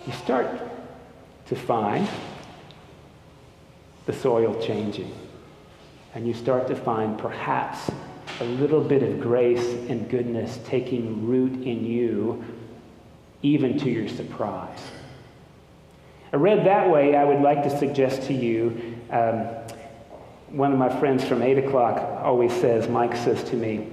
you 0.06 0.12
start 0.12 0.48
to 1.46 1.56
find 1.56 2.08
the 4.06 4.12
soil 4.12 4.60
changing 4.60 5.12
and 6.14 6.26
you 6.26 6.34
start 6.34 6.66
to 6.68 6.76
find 6.76 7.18
perhaps 7.18 7.90
a 8.40 8.44
little 8.44 8.80
bit 8.80 9.02
of 9.02 9.20
grace 9.20 9.66
and 9.88 10.08
goodness 10.08 10.58
taking 10.64 11.26
root 11.26 11.52
in 11.62 11.84
you, 11.84 12.44
even 13.42 13.78
to 13.78 13.90
your 13.90 14.08
surprise. 14.08 14.80
I 16.32 16.36
read 16.36 16.66
that 16.66 16.90
way, 16.90 17.14
I 17.14 17.24
would 17.24 17.40
like 17.40 17.62
to 17.64 17.78
suggest 17.78 18.22
to 18.24 18.32
you 18.32 18.96
um, 19.10 19.46
one 20.52 20.72
of 20.72 20.78
my 20.78 20.88
friends 21.00 21.24
from 21.24 21.42
8 21.42 21.58
o'clock 21.58 21.96
always 22.22 22.52
says, 22.52 22.88
Mike 22.88 23.16
says 23.16 23.42
to 23.44 23.56
me, 23.56 23.88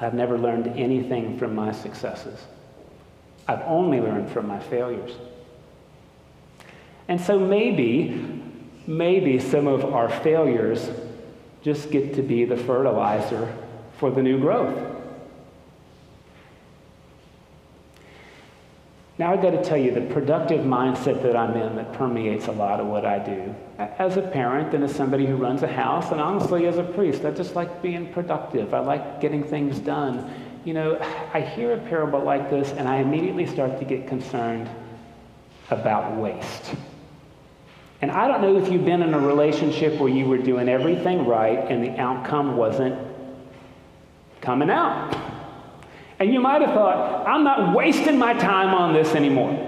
I've 0.00 0.14
never 0.14 0.38
learned 0.38 0.68
anything 0.68 1.38
from 1.38 1.54
my 1.54 1.72
successes. 1.72 2.38
I've 3.48 3.62
only 3.62 4.00
learned 4.00 4.30
from 4.30 4.46
my 4.46 4.60
failures. 4.60 5.12
And 7.08 7.20
so 7.20 7.38
maybe, 7.38 8.40
maybe 8.86 9.38
some 9.38 9.66
of 9.66 9.84
our 9.84 10.08
failures 10.08 10.88
just 11.64 11.90
get 11.90 12.14
to 12.14 12.22
be 12.22 12.44
the 12.44 12.56
fertilizer 12.56 13.56
for 13.96 14.10
the 14.10 14.22
new 14.22 14.38
growth. 14.38 14.92
Now, 19.16 19.32
I've 19.32 19.40
got 19.40 19.52
to 19.52 19.64
tell 19.64 19.78
you 19.78 19.92
the 19.92 20.02
productive 20.12 20.66
mindset 20.66 21.22
that 21.22 21.36
I'm 21.36 21.56
in 21.56 21.76
that 21.76 21.92
permeates 21.94 22.48
a 22.48 22.52
lot 22.52 22.80
of 22.80 22.86
what 22.86 23.06
I 23.06 23.18
do. 23.20 23.54
As 23.78 24.16
a 24.16 24.22
parent 24.22 24.74
and 24.74 24.84
as 24.84 24.94
somebody 24.94 25.24
who 25.24 25.36
runs 25.36 25.62
a 25.62 25.68
house, 25.68 26.10
and 26.10 26.20
honestly, 26.20 26.66
as 26.66 26.78
a 26.78 26.82
priest, 26.82 27.24
I 27.24 27.30
just 27.30 27.54
like 27.54 27.80
being 27.80 28.12
productive. 28.12 28.74
I 28.74 28.80
like 28.80 29.20
getting 29.20 29.44
things 29.44 29.78
done. 29.78 30.30
You 30.64 30.74
know, 30.74 30.98
I 31.32 31.40
hear 31.40 31.72
a 31.74 31.78
parable 31.78 32.20
like 32.20 32.50
this, 32.50 32.72
and 32.72 32.88
I 32.88 32.96
immediately 32.96 33.46
start 33.46 33.78
to 33.78 33.84
get 33.84 34.08
concerned 34.08 34.68
about 35.70 36.16
waste. 36.16 36.74
And 38.04 38.12
I 38.12 38.28
don't 38.28 38.42
know 38.42 38.58
if 38.58 38.70
you've 38.70 38.84
been 38.84 39.00
in 39.00 39.14
a 39.14 39.18
relationship 39.18 39.98
where 39.98 40.10
you 40.10 40.26
were 40.26 40.36
doing 40.36 40.68
everything 40.68 41.24
right 41.24 41.58
and 41.70 41.82
the 41.82 41.98
outcome 41.98 42.54
wasn't 42.54 42.98
coming 44.42 44.68
out. 44.68 45.18
And 46.18 46.30
you 46.30 46.38
might 46.38 46.60
have 46.60 46.74
thought, 46.74 47.26
I'm 47.26 47.44
not 47.44 47.74
wasting 47.74 48.18
my 48.18 48.34
time 48.34 48.74
on 48.74 48.92
this 48.92 49.14
anymore. 49.14 49.58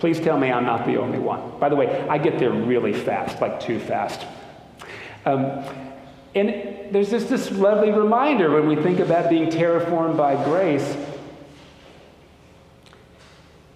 Please 0.00 0.18
tell 0.18 0.36
me 0.36 0.50
I'm 0.50 0.64
not 0.64 0.84
the 0.84 0.96
only 0.96 1.20
one. 1.20 1.56
By 1.60 1.68
the 1.68 1.76
way, 1.76 2.04
I 2.08 2.18
get 2.18 2.40
there 2.40 2.50
really 2.50 2.92
fast, 2.92 3.40
like 3.40 3.60
too 3.60 3.78
fast. 3.78 4.26
Um, 5.24 5.64
and 6.34 6.92
there's 6.92 7.10
just 7.10 7.28
this 7.28 7.52
lovely 7.52 7.92
reminder 7.92 8.50
when 8.50 8.66
we 8.66 8.74
think 8.74 8.98
about 8.98 9.30
being 9.30 9.50
terraformed 9.50 10.16
by 10.16 10.34
grace 10.42 10.96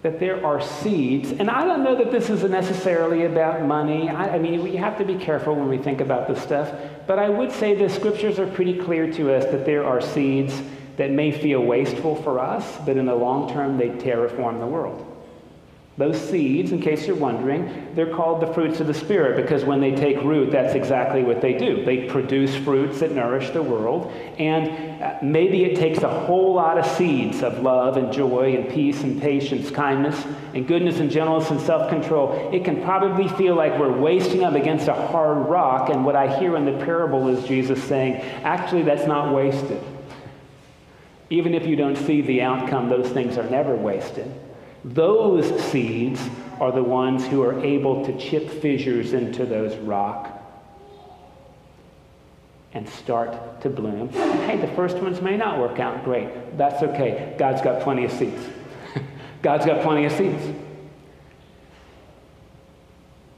that 0.07 0.21
there 0.21 0.45
are 0.45 0.61
seeds, 0.61 1.31
and 1.31 1.49
I 1.49 1.65
don't 1.65 1.83
know 1.83 1.97
that 1.97 2.13
this 2.13 2.29
is 2.29 2.41
necessarily 2.43 3.25
about 3.25 3.61
money. 3.63 4.09
I, 4.09 4.35
I, 4.35 4.39
mean, 4.39 4.63
we 4.63 4.77
have 4.77 4.97
to 4.99 5.03
be 5.03 5.15
careful 5.15 5.53
when 5.53 5.67
we 5.67 5.77
think 5.77 5.99
about 5.99 6.29
this 6.29 6.41
stuff, 6.41 6.73
but 7.05 7.19
I 7.19 7.27
would 7.27 7.51
say 7.51 7.75
the 7.75 7.89
scriptures 7.89 8.39
are 8.39 8.47
pretty 8.47 8.77
clear 8.77 9.11
to 9.11 9.35
us 9.35 9.43
that 9.51 9.65
there 9.65 9.85
are 9.85 9.99
seeds 9.99 10.61
that 10.95 11.11
may 11.11 11.31
feel 11.31 11.61
wasteful 11.61 12.15
for 12.23 12.39
us, 12.39 12.77
but 12.85 12.95
in 12.95 13.05
the 13.05 13.15
long 13.15 13.51
term, 13.51 13.77
they 13.77 13.89
terraform 13.89 14.61
the 14.61 14.65
world. 14.65 15.06
Those 15.97 16.21
seeds, 16.21 16.71
in 16.73 16.79
case 16.79 17.07
you're 17.07 17.15
wondering, 17.15 17.95
they're 17.95 18.13
called 18.13 18.39
the 18.39 18.53
fruits 18.53 18.79
of 18.79 18.85
the 18.85 18.93
Spirit 18.93 19.35
because 19.35 19.65
when 19.65 19.81
they 19.81 19.95
take 19.95 20.21
root, 20.21 20.51
that's 20.51 20.75
exactly 20.75 21.23
what 21.23 21.41
they 21.41 21.57
do. 21.57 21.83
They 21.83 22.07
produce 22.07 22.55
fruits 22.55 22.99
that 22.99 23.13
nourish 23.13 23.49
the 23.49 23.63
world. 23.63 24.13
And 24.37 25.01
uh, 25.01 25.17
maybe 25.23 25.65
it 25.65 25.75
takes 25.75 26.03
a 26.03 26.07
whole 26.07 26.53
lot 26.53 26.77
of 26.77 26.85
seeds 26.85 27.41
of 27.41 27.63
love 27.63 27.97
and 27.97 28.13
joy 28.13 28.55
and 28.55 28.69
peace 28.69 29.01
and 29.01 29.19
patience, 29.19 29.71
kindness 29.71 30.23
and 30.53 30.67
goodness 30.67 30.99
and 30.99 31.09
gentleness 31.09 31.49
and 31.49 31.59
self 31.59 31.89
control. 31.89 32.51
It 32.53 32.63
can 32.63 32.83
probably 32.83 33.27
feel 33.29 33.55
like 33.55 33.79
we're 33.79 33.97
wasting 33.97 34.43
up 34.43 34.53
against 34.53 34.87
a 34.87 34.93
hard 34.93 35.49
rock. 35.49 35.89
And 35.89 36.05
what 36.05 36.15
I 36.15 36.37
hear 36.37 36.55
in 36.57 36.65
the 36.65 36.85
parable 36.85 37.27
is 37.27 37.43
Jesus 37.47 37.83
saying, 37.83 38.21
actually, 38.43 38.83
that's 38.83 39.07
not 39.07 39.33
wasted. 39.33 39.81
Even 41.31 41.55
if 41.55 41.65
you 41.65 41.75
don't 41.75 41.97
see 41.97 42.21
the 42.21 42.43
outcome, 42.43 42.87
those 42.87 43.09
things 43.09 43.39
are 43.39 43.49
never 43.49 43.75
wasted. 43.75 44.31
Those 44.83 45.63
seeds 45.65 46.21
are 46.59 46.71
the 46.71 46.83
ones 46.83 47.25
who 47.27 47.41
are 47.43 47.59
able 47.63 48.05
to 48.05 48.17
chip 48.17 48.49
fissures 48.49 49.13
into 49.13 49.45
those 49.45 49.75
rock 49.77 50.33
and 52.73 52.87
start 52.89 53.61
to 53.61 53.69
bloom. 53.69 54.09
Hey, 54.09 54.57
the 54.57 54.67
first 54.75 54.97
ones 54.97 55.21
may 55.21 55.37
not 55.37 55.59
work 55.59 55.79
out 55.79 56.03
great. 56.03 56.57
That's 56.57 56.83
okay. 56.83 57.35
God's 57.37 57.61
got 57.61 57.81
plenty 57.81 58.05
of 58.05 58.11
seeds. 58.11 58.43
God's 59.41 59.65
got 59.65 59.81
plenty 59.81 60.05
of 60.05 60.11
seeds. 60.11 60.43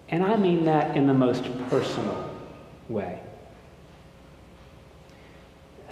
And 0.10 0.24
I 0.24 0.36
mean 0.36 0.66
that 0.66 0.98
in 0.98 1.08
the 1.08 1.14
most 1.14 1.44
personal 1.70 2.30
way. 2.90 3.20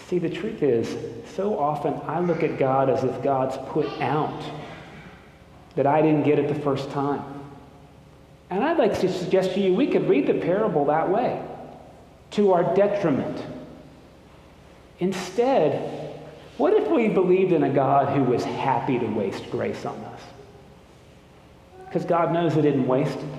See, 0.07 0.19
the 0.19 0.29
truth 0.29 0.63
is, 0.63 0.95
so 1.35 1.59
often 1.59 1.93
I 2.05 2.19
look 2.19 2.41
at 2.41 2.57
God 2.57 2.89
as 2.89 3.03
if 3.03 3.21
God's 3.21 3.57
put 3.69 3.87
out 4.01 4.41
that 5.77 5.87
I 5.87 6.01
didn't 6.01 6.23
get 6.23 6.39
it 6.39 6.49
the 6.49 6.59
first 6.59 6.91
time. 6.91 7.23
And 8.49 8.63
I'd 8.63 8.77
like 8.77 8.99
to 8.99 9.11
suggest 9.11 9.53
to 9.53 9.61
you 9.61 9.73
we 9.73 9.87
could 9.87 10.09
read 10.09 10.27
the 10.27 10.33
parable 10.33 10.85
that 10.85 11.09
way, 11.09 11.41
to 12.31 12.53
our 12.53 12.75
detriment. 12.75 13.41
Instead, 14.99 16.15
what 16.57 16.73
if 16.73 16.89
we 16.89 17.07
believed 17.07 17.51
in 17.51 17.63
a 17.63 17.69
God 17.69 18.17
who 18.17 18.23
was 18.23 18.43
happy 18.43 18.97
to 18.97 19.05
waste 19.05 19.49
grace 19.51 19.85
on 19.85 19.97
us? 20.05 20.21
Because 21.85 22.03
God 22.03 22.33
knows 22.33 22.57
it 22.57 22.63
didn't 22.63 22.87
waste 22.87 23.19
it. 23.19 23.33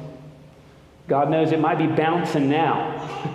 God 1.08 1.30
knows 1.30 1.52
it 1.52 1.60
might 1.60 1.78
be 1.78 1.86
bouncing 1.86 2.48
now, 2.48 3.34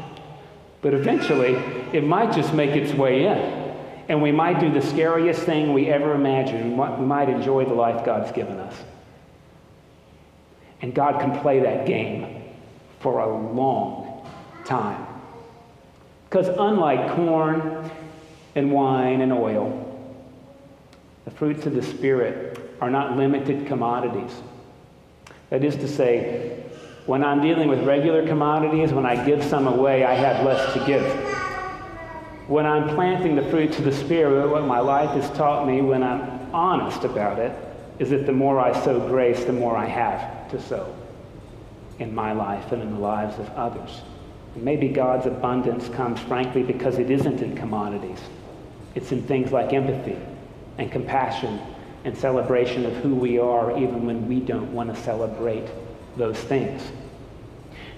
but 0.81 0.93
eventually 0.93 1.55
it 1.91 2.03
might 2.03 2.33
just 2.33 2.53
make 2.53 2.71
its 2.71 2.93
way 2.93 3.25
in. 3.25 3.63
And 4.07 4.21
we 4.21 4.31
might 4.31 4.59
do 4.59 4.71
the 4.71 4.81
scariest 4.81 5.41
thing 5.43 5.73
we 5.73 5.87
ever 5.87 6.13
imagined. 6.13 6.77
We 6.77 7.05
might 7.05 7.29
enjoy 7.29 7.65
the 7.65 7.73
life 7.73 8.05
God's 8.05 8.31
given 8.31 8.59
us. 8.59 8.75
And 10.83 10.93
God 10.93 11.21
can 11.21 11.39
play 11.39 11.61
that 11.61 11.87
game 11.87 12.43
for 12.99 13.21
a 13.21 13.53
long 13.53 14.29
time. 14.65 15.07
Because 16.29 16.49
unlike 16.49 17.15
corn 17.15 17.89
and 18.55 18.69
wine 18.69 19.21
and 19.21 19.31
oil, 19.31 19.79
the 21.23 21.31
fruits 21.31 21.65
of 21.65 21.73
the 21.73 21.81
Spirit 21.81 22.59
are 22.81 22.89
not 22.89 23.15
limited 23.15 23.65
commodities. 23.65 24.33
That 25.51 25.63
is 25.63 25.77
to 25.77 25.87
say, 25.87 26.65
when 27.05 27.23
I'm 27.23 27.41
dealing 27.41 27.69
with 27.69 27.85
regular 27.85 28.27
commodities, 28.27 28.91
when 28.91 29.05
I 29.05 29.25
give 29.25 29.41
some 29.41 29.67
away, 29.67 30.03
I 30.03 30.15
have 30.15 30.45
less 30.45 30.73
to 30.73 30.85
give. 30.85 31.05
When 32.49 32.65
I'm 32.65 32.93
planting 32.93 33.37
the 33.37 33.49
fruits 33.49 33.79
of 33.79 33.85
the 33.85 33.93
Spirit, 33.93 34.49
what 34.49 34.65
my 34.65 34.79
life 34.79 35.11
has 35.11 35.29
taught 35.37 35.65
me 35.65 35.79
when 35.79 36.03
I'm 36.03 36.53
honest 36.53 37.05
about 37.05 37.39
it 37.39 37.57
is 37.99 38.09
that 38.09 38.25
the 38.25 38.33
more 38.33 38.59
I 38.59 38.77
sow 38.83 38.99
grace, 39.07 39.45
the 39.45 39.53
more 39.53 39.77
I 39.77 39.85
have 39.85 40.42
to 40.53 40.61
sow 40.61 40.95
in 41.99 42.15
my 42.15 42.31
life 42.31 42.71
and 42.71 42.81
in 42.81 42.93
the 42.93 42.99
lives 42.99 43.37
of 43.39 43.49
others. 43.51 44.01
And 44.55 44.63
maybe 44.63 44.87
God's 44.87 45.25
abundance 45.25 45.89
comes, 45.89 46.19
frankly, 46.21 46.63
because 46.63 46.97
it 46.97 47.09
isn't 47.09 47.41
in 47.41 47.55
commodities. 47.55 48.19
It's 48.95 49.11
in 49.11 49.23
things 49.23 49.51
like 49.51 49.73
empathy 49.73 50.17
and 50.77 50.91
compassion 50.91 51.59
and 52.05 52.17
celebration 52.17 52.85
of 52.85 52.93
who 52.97 53.15
we 53.15 53.39
are, 53.39 53.77
even 53.77 54.05
when 54.05 54.27
we 54.27 54.39
don't 54.39 54.73
want 54.73 54.93
to 54.93 55.01
celebrate 55.01 55.67
those 56.17 56.37
things. 56.37 56.81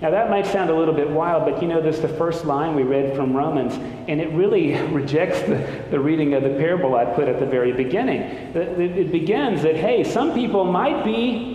Now, 0.01 0.11
that 0.11 0.29
might 0.29 0.45
sound 0.45 0.69
a 0.69 0.75
little 0.75 0.93
bit 0.93 1.09
wild, 1.09 1.49
but 1.49 1.61
you 1.61 1.67
know, 1.67 1.81
this 1.81 1.95
is 1.95 2.01
the 2.01 2.09
first 2.09 2.45
line 2.45 2.75
we 2.75 2.83
read 2.83 3.15
from 3.15 3.35
Romans, 3.35 3.73
and 4.07 4.19
it 4.19 4.29
really 4.33 4.73
rejects 4.91 5.39
the, 5.41 5.83
the 5.89 5.99
reading 5.99 6.33
of 6.33 6.43
the 6.43 6.49
parable 6.49 6.95
I 6.95 7.05
put 7.05 7.27
at 7.27 7.39
the 7.39 7.45
very 7.45 7.71
beginning. 7.71 8.21
It 8.21 9.11
begins 9.11 9.63
that, 9.63 9.75
hey, 9.75 10.03
some 10.03 10.33
people 10.33 10.65
might 10.65 11.05
be 11.05 11.54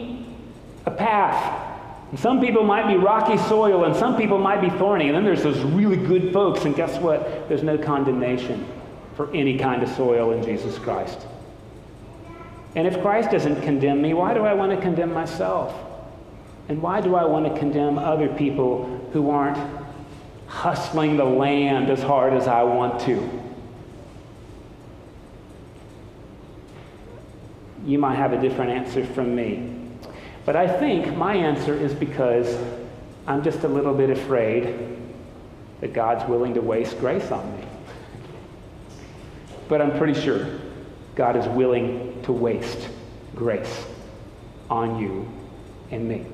a 0.86 0.90
path. 0.90 1.66
And 2.10 2.18
some 2.18 2.40
people 2.40 2.64
might 2.64 2.88
be 2.88 2.96
rocky 2.96 3.38
soil, 3.48 3.84
and 3.84 3.94
some 3.94 4.16
people 4.16 4.38
might 4.38 4.60
be 4.60 4.70
thorny. 4.70 5.06
And 5.06 5.16
then 5.16 5.24
there's 5.24 5.42
those 5.42 5.60
really 5.60 5.96
good 5.96 6.32
folks, 6.32 6.64
and 6.64 6.74
guess 6.74 6.98
what? 6.98 7.48
There's 7.48 7.62
no 7.62 7.78
condemnation 7.78 8.66
for 9.14 9.32
any 9.32 9.58
kind 9.58 9.82
of 9.82 9.88
soil 9.90 10.32
in 10.32 10.42
Jesus 10.42 10.78
Christ. 10.78 11.26
And 12.74 12.86
if 12.86 13.00
Christ 13.00 13.30
doesn't 13.30 13.62
condemn 13.62 14.00
me, 14.00 14.14
why 14.14 14.34
do 14.34 14.44
I 14.44 14.54
want 14.54 14.72
to 14.72 14.80
condemn 14.80 15.12
myself? 15.12 15.74
And 16.68 16.80
why 16.80 17.00
do 17.00 17.16
I 17.16 17.24
want 17.24 17.52
to 17.52 17.58
condemn 17.58 17.98
other 17.98 18.28
people 18.28 19.08
who 19.12 19.30
aren't 19.30 19.58
hustling 20.46 21.16
the 21.16 21.24
land 21.24 21.90
as 21.90 22.00
hard 22.00 22.32
as 22.32 22.46
I 22.46 22.62
want 22.62 23.00
to? 23.02 23.40
You 27.84 27.98
might 27.98 28.16
have 28.16 28.32
a 28.32 28.40
different 28.40 28.70
answer 28.70 29.04
from 29.04 29.34
me. 29.34 29.79
But 30.50 30.56
I 30.56 30.66
think 30.66 31.16
my 31.16 31.36
answer 31.36 31.76
is 31.76 31.94
because 31.94 32.58
I'm 33.28 33.44
just 33.44 33.62
a 33.62 33.68
little 33.68 33.94
bit 33.94 34.10
afraid 34.10 34.98
that 35.80 35.92
God's 35.92 36.28
willing 36.28 36.54
to 36.54 36.60
waste 36.60 36.98
grace 36.98 37.30
on 37.30 37.56
me. 37.56 37.64
But 39.68 39.80
I'm 39.80 39.96
pretty 39.96 40.20
sure 40.20 40.58
God 41.14 41.36
is 41.36 41.46
willing 41.46 42.20
to 42.24 42.32
waste 42.32 42.88
grace 43.36 43.86
on 44.68 44.98
you 44.98 45.28
and 45.92 46.08
me. 46.08 46.26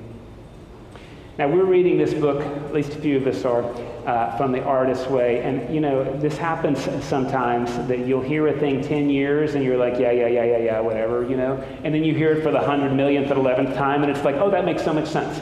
Now, 1.37 1.47
we're 1.47 1.65
reading 1.65 1.99
this 1.99 2.15
book, 2.15 2.41
at 2.41 2.73
least 2.73 2.93
a 2.93 2.99
few 2.99 3.17
of 3.17 3.27
us 3.27 3.45
are, 3.45 3.63
uh, 4.07 4.35
from 4.37 4.51
the 4.51 4.63
artist's 4.63 5.05
way. 5.05 5.43
And, 5.43 5.71
you 5.71 5.79
know, 5.79 6.03
this 6.17 6.35
happens 6.35 6.79
sometimes 7.05 7.77
that 7.87 8.07
you'll 8.07 8.23
hear 8.23 8.47
a 8.47 8.59
thing 8.59 8.81
10 8.81 9.07
years 9.11 9.53
and 9.53 9.63
you're 9.63 9.77
like, 9.77 9.99
yeah, 9.99 10.09
yeah, 10.09 10.25
yeah, 10.25 10.45
yeah, 10.45 10.57
yeah, 10.57 10.79
whatever, 10.79 11.29
you 11.29 11.37
know. 11.37 11.63
And 11.83 11.93
then 11.93 12.03
you 12.03 12.15
hear 12.15 12.31
it 12.31 12.41
for 12.41 12.49
the 12.49 12.57
100 12.57 12.91
millionth 12.91 13.29
or 13.29 13.35
11th 13.35 13.75
time 13.75 14.01
and 14.01 14.11
it's 14.11 14.25
like, 14.25 14.35
oh, 14.37 14.49
that 14.49 14.65
makes 14.65 14.83
so 14.83 14.91
much 14.91 15.07
sense. 15.07 15.39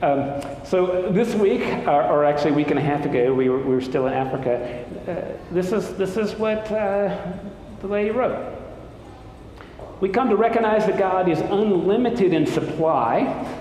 Um, 0.00 0.40
so 0.64 1.12
this 1.12 1.34
week, 1.34 1.60
or, 1.86 2.02
or, 2.02 2.24
actually 2.24 2.52
a 2.52 2.54
week 2.54 2.70
and 2.70 2.78
a 2.78 2.82
half 2.82 3.04
ago, 3.04 3.34
we 3.34 3.50
were, 3.50 3.58
we 3.58 3.74
were 3.74 3.82
still 3.82 4.06
in 4.06 4.14
Africa. 4.14 4.84
Uh, 5.06 5.54
this, 5.54 5.72
is, 5.72 5.94
this 5.96 6.16
is 6.16 6.32
what 6.36 6.72
uh, 6.72 7.34
the 7.82 7.86
lady 7.86 8.10
wrote. 8.10 8.58
We 10.00 10.08
come 10.08 10.30
to 10.30 10.36
recognize 10.36 10.86
that 10.86 10.98
God 10.98 11.28
is 11.28 11.38
unlimited 11.38 12.32
in 12.32 12.46
supply 12.46 13.60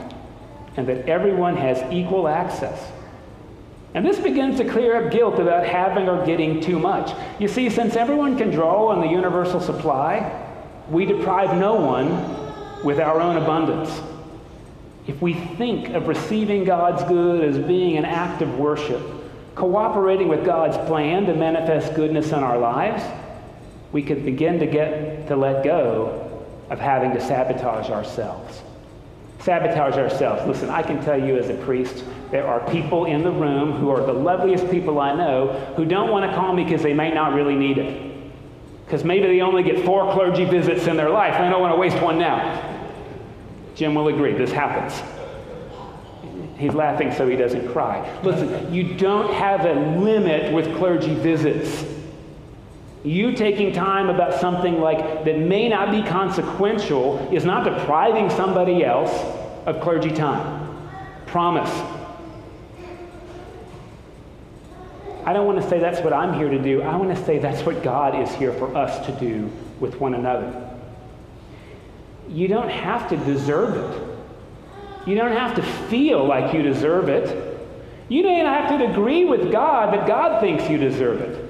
and 0.77 0.87
that 0.87 1.07
everyone 1.07 1.57
has 1.57 1.81
equal 1.91 2.27
access. 2.27 2.91
And 3.93 4.05
this 4.05 4.19
begins 4.19 4.57
to 4.57 4.69
clear 4.69 5.05
up 5.05 5.11
guilt 5.11 5.37
about 5.39 5.65
having 5.65 6.07
or 6.07 6.25
getting 6.25 6.61
too 6.61 6.79
much. 6.79 7.13
You 7.39 7.47
see, 7.47 7.69
since 7.69 7.95
everyone 7.95 8.37
can 8.37 8.49
draw 8.49 8.87
on 8.87 9.01
the 9.01 9.07
universal 9.07 9.59
supply, 9.59 10.47
we 10.89 11.05
deprive 11.05 11.57
no 11.57 11.75
one 11.75 12.83
with 12.85 12.99
our 12.99 13.19
own 13.19 13.35
abundance. 13.35 13.89
If 15.07 15.21
we 15.21 15.33
think 15.33 15.89
of 15.89 16.07
receiving 16.07 16.63
God's 16.63 17.03
good 17.03 17.43
as 17.43 17.57
being 17.57 17.97
an 17.97 18.05
act 18.05 18.41
of 18.41 18.57
worship, 18.57 19.01
cooperating 19.55 20.29
with 20.29 20.45
God's 20.45 20.77
plan 20.87 21.25
to 21.25 21.33
manifest 21.33 21.93
goodness 21.93 22.29
in 22.29 22.35
our 22.35 22.57
lives, 22.57 23.03
we 23.91 24.01
could 24.01 24.23
begin 24.23 24.59
to 24.59 24.67
get 24.67 25.27
to 25.27 25.35
let 25.35 25.65
go 25.65 26.45
of 26.69 26.79
having 26.79 27.11
to 27.11 27.19
sabotage 27.19 27.89
ourselves 27.89 28.61
sabotage 29.43 29.95
ourselves. 29.95 30.45
Listen, 30.47 30.69
I 30.69 30.81
can 30.81 31.03
tell 31.03 31.19
you 31.19 31.37
as 31.37 31.49
a 31.49 31.55
priest, 31.55 32.03
there 32.29 32.47
are 32.47 32.59
people 32.71 33.05
in 33.05 33.23
the 33.23 33.31
room 33.31 33.73
who 33.73 33.89
are 33.89 34.05
the 34.05 34.13
loveliest 34.13 34.69
people 34.69 34.99
I 34.99 35.15
know 35.15 35.53
who 35.75 35.85
don't 35.85 36.09
want 36.09 36.29
to 36.29 36.35
call 36.35 36.53
me 36.53 36.63
because 36.63 36.83
they 36.83 36.93
may 36.93 37.11
not 37.11 37.33
really 37.33 37.55
need 37.55 37.77
it. 37.77 38.11
Because 38.85 39.03
maybe 39.03 39.27
they 39.27 39.41
only 39.41 39.63
get 39.63 39.85
four 39.85 40.11
clergy 40.13 40.45
visits 40.45 40.87
in 40.87 40.97
their 40.97 41.09
life 41.09 41.33
and 41.35 41.45
they 41.45 41.49
don't 41.49 41.61
want 41.61 41.73
to 41.73 41.79
waste 41.79 42.01
one 42.01 42.19
now. 42.19 42.67
Jim 43.75 43.95
will 43.95 44.09
agree, 44.09 44.33
this 44.33 44.51
happens. 44.51 45.01
He's 46.57 46.73
laughing 46.73 47.11
so 47.11 47.27
he 47.27 47.35
doesn't 47.35 47.71
cry. 47.71 48.07
Listen, 48.21 48.71
you 48.71 48.93
don't 48.95 49.33
have 49.33 49.65
a 49.65 49.73
limit 49.99 50.53
with 50.53 50.75
clergy 50.77 51.15
visits. 51.15 51.83
You 53.03 53.33
taking 53.33 53.73
time 53.73 54.09
about 54.09 54.39
something 54.39 54.79
like 54.79 55.25
that 55.25 55.39
may 55.39 55.67
not 55.67 55.91
be 55.91 56.03
consequential 56.03 57.17
is 57.33 57.45
not 57.45 57.63
depriving 57.63 58.29
somebody 58.29 58.83
else 58.83 59.11
of 59.65 59.81
clergy 59.81 60.11
time. 60.11 60.77
Promise. 61.25 61.71
I 65.25 65.33
don't 65.33 65.45
want 65.45 65.61
to 65.61 65.69
say 65.69 65.79
that's 65.79 66.01
what 66.01 66.13
I'm 66.13 66.33
here 66.33 66.49
to 66.49 66.61
do. 66.61 66.81
I 66.81 66.95
want 66.95 67.15
to 67.15 67.25
say 67.25 67.39
that's 67.39 67.63
what 67.65 67.83
God 67.83 68.19
is 68.21 68.33
here 68.35 68.53
for 68.53 68.75
us 68.75 69.05
to 69.05 69.11
do 69.13 69.51
with 69.79 69.99
one 69.99 70.13
another. 70.13 70.69
You 72.27 72.47
don't 72.47 72.69
have 72.69 73.09
to 73.09 73.17
deserve 73.17 73.75
it. 73.75 74.07
You 75.07 75.15
don't 75.15 75.31
have 75.31 75.55
to 75.55 75.63
feel 75.89 76.25
like 76.25 76.53
you 76.53 76.61
deserve 76.61 77.09
it. 77.09 77.59
You 78.09 78.23
don't 78.23 78.45
have 78.45 78.77
to 78.77 78.91
agree 78.91 79.25
with 79.25 79.51
God 79.51 79.93
that 79.93 80.07
God 80.07 80.41
thinks 80.41 80.69
you 80.69 80.77
deserve 80.77 81.21
it. 81.21 81.40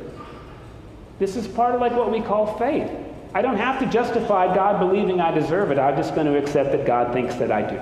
This 1.22 1.36
is 1.36 1.48
part 1.48 1.76
of 1.76 1.82
like 1.82 1.92
what 1.92 2.12
we 2.12 2.20
call 2.20 2.58
faith. 2.58 2.90
I 3.36 3.44
don't 3.44 3.58
have 3.58 3.80
to 3.82 3.86
justify 3.86 4.56
God 4.56 4.80
believing 4.80 5.22
I 5.22 5.30
deserve 5.30 5.70
it. 5.70 5.78
I'm 5.78 5.96
just 5.96 6.16
going 6.16 6.26
to 6.26 6.36
accept 6.36 6.72
that 6.72 6.84
God 6.84 7.14
thinks 7.14 7.36
that 7.36 7.52
I 7.52 7.62
do. 7.62 7.80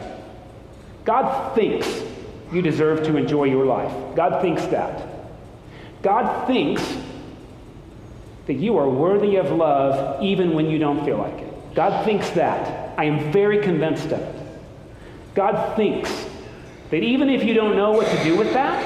God 1.06 1.56
thinks 1.56 2.04
you 2.52 2.62
deserve 2.62 3.02
to 3.04 3.16
enjoy 3.16 3.46
your 3.46 3.64
life. 3.64 3.94
God 4.14 4.42
thinks 4.42 4.66
that. 4.66 5.08
God 6.02 6.48
thinks 6.48 6.84
that 8.48 8.56
you 8.56 8.78
are 8.78 8.90
worthy 8.90 9.38
of 9.38 9.54
love 9.54 10.22
even 10.22 10.52
when 10.52 10.70
you 10.70 10.78
don't 10.78 11.06
feel 11.06 11.18
like 11.18 11.36
it. 11.36 11.76
God 11.76 12.04
thinks 12.04 12.30
that. 12.32 13.00
I 13.00 13.06
am 13.06 13.32
very 13.32 13.64
convinced 13.64 14.08
of 14.08 14.20
it. 14.20 14.36
God 15.34 15.78
thinks 15.78 16.28
that 16.90 17.04
even 17.04 17.30
if 17.30 17.46
you 17.46 17.54
don't 17.54 17.78
know 17.78 17.92
what 17.92 18.08
to 18.08 18.22
do 18.22 18.36
with 18.36 18.52
that, 18.52 18.84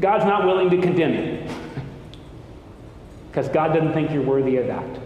God's 0.00 0.24
not 0.24 0.46
willing 0.46 0.70
to 0.70 0.80
condemn 0.80 1.12
you. 1.12 1.31
Because 3.32 3.48
God 3.48 3.72
doesn't 3.72 3.94
think 3.94 4.10
you're 4.10 4.20
worthy 4.20 4.58
of 4.58 4.66
that. 4.66 5.00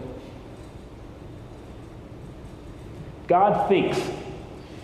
God 3.29 3.69
thinks 3.69 3.97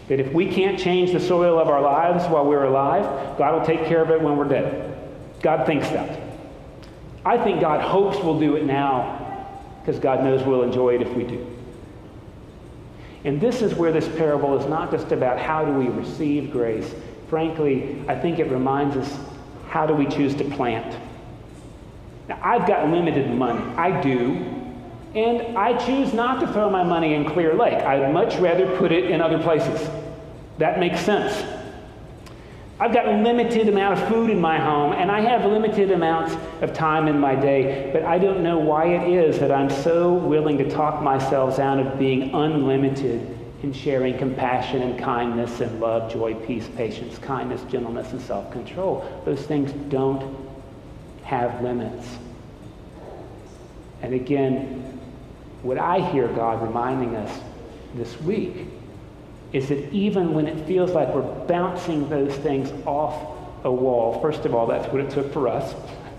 that 0.07 0.21
if 0.21 0.31
we 0.31 0.49
can't 0.49 0.79
change 0.79 1.11
the 1.11 1.19
soil 1.19 1.59
of 1.59 1.67
our 1.67 1.81
lives 1.81 2.23
while 2.27 2.45
we're 2.45 2.63
alive, 2.63 3.03
God 3.37 3.59
will 3.59 3.65
take 3.65 3.85
care 3.85 4.01
of 4.01 4.11
it 4.11 4.21
when 4.21 4.37
we're 4.37 4.47
dead. 4.47 4.97
God 5.41 5.65
thinks 5.65 5.89
that. 5.89 6.21
I 7.25 7.37
think 7.37 7.59
God 7.59 7.81
hopes 7.81 8.17
we'll 8.23 8.39
do 8.39 8.55
it 8.55 8.65
now 8.65 9.49
because 9.81 9.99
God 9.99 10.23
knows 10.23 10.41
we'll 10.43 10.63
enjoy 10.63 10.95
it 10.95 11.01
if 11.01 11.13
we 11.13 11.25
do. 11.25 11.45
And 13.25 13.41
this 13.41 13.61
is 13.61 13.75
where 13.75 13.91
this 13.91 14.07
parable 14.07 14.57
is 14.57 14.65
not 14.67 14.89
just 14.89 15.11
about 15.11 15.37
how 15.37 15.65
do 15.65 15.73
we 15.73 15.89
receive 15.89 16.49
grace. 16.51 16.93
Frankly, 17.29 18.01
I 18.07 18.17
think 18.17 18.39
it 18.39 18.49
reminds 18.49 18.95
us 18.95 19.19
how 19.67 19.85
do 19.85 19.93
we 19.93 20.05
choose 20.05 20.33
to 20.35 20.45
plant. 20.45 20.97
Now, 22.33 22.39
I've 22.43 22.67
got 22.67 22.89
limited 22.89 23.29
money. 23.29 23.63
I 23.75 24.01
do. 24.01 24.49
And 25.15 25.57
I 25.57 25.77
choose 25.77 26.13
not 26.13 26.39
to 26.39 26.51
throw 26.51 26.69
my 26.69 26.83
money 26.83 27.13
in 27.13 27.25
Clear 27.25 27.53
Lake. 27.53 27.75
I'd 27.75 28.11
much 28.11 28.35
rather 28.37 28.77
put 28.77 28.91
it 28.91 29.11
in 29.11 29.21
other 29.21 29.39
places. 29.39 29.87
That 30.57 30.79
makes 30.79 30.99
sense. 30.99 31.45
I've 32.79 32.91
got 32.91 33.07
a 33.07 33.21
limited 33.21 33.69
amount 33.69 33.99
of 33.99 34.07
food 34.09 34.31
in 34.31 34.41
my 34.41 34.57
home, 34.57 34.93
and 34.93 35.11
I 35.11 35.21
have 35.21 35.45
limited 35.49 35.91
amounts 35.91 36.35
of 36.61 36.73
time 36.73 37.07
in 37.07 37.19
my 37.19 37.35
day, 37.35 37.91
but 37.93 38.03
I 38.03 38.17
don't 38.17 38.41
know 38.41 38.57
why 38.57 38.87
it 38.87 39.07
is 39.07 39.39
that 39.39 39.51
I'm 39.51 39.69
so 39.69 40.13
willing 40.13 40.57
to 40.57 40.69
talk 40.69 41.01
myself 41.03 41.59
out 41.59 41.79
of 41.79 41.99
being 41.99 42.33
unlimited 42.33 43.37
in 43.61 43.71
sharing 43.71 44.17
compassion 44.17 44.81
and 44.81 44.99
kindness 44.99 45.61
and 45.61 45.79
love, 45.79 46.11
joy, 46.11 46.33
peace, 46.33 46.67
patience, 46.75 47.19
kindness, 47.19 47.61
gentleness, 47.71 48.11
and 48.11 48.21
self 48.21 48.51
control. 48.51 49.21
Those 49.23 49.43
things 49.43 49.71
don't 49.89 50.35
have 51.23 51.61
limits. 51.61 52.17
And 54.03 54.13
again, 54.13 54.99
what 55.61 55.77
I 55.77 56.01
hear 56.11 56.27
God 56.27 56.61
reminding 56.61 57.15
us 57.15 57.39
this 57.95 58.19
week 58.21 58.67
is 59.53 59.69
that 59.69 59.91
even 59.93 60.33
when 60.33 60.45
it 60.45 60.67
feels 60.67 60.91
like 60.91 61.07
we're 61.15 61.21
bouncing 61.21 62.09
those 62.09 62.35
things 62.35 62.69
off 62.85 63.37
a 63.63 63.71
wall, 63.71 64.19
first 64.19 64.45
of 64.45 64.53
all, 64.53 64.67
that's 64.67 64.91
what 64.91 65.01
it 65.01 65.09
took 65.09 65.31
for 65.31 65.47
us. 65.47 65.73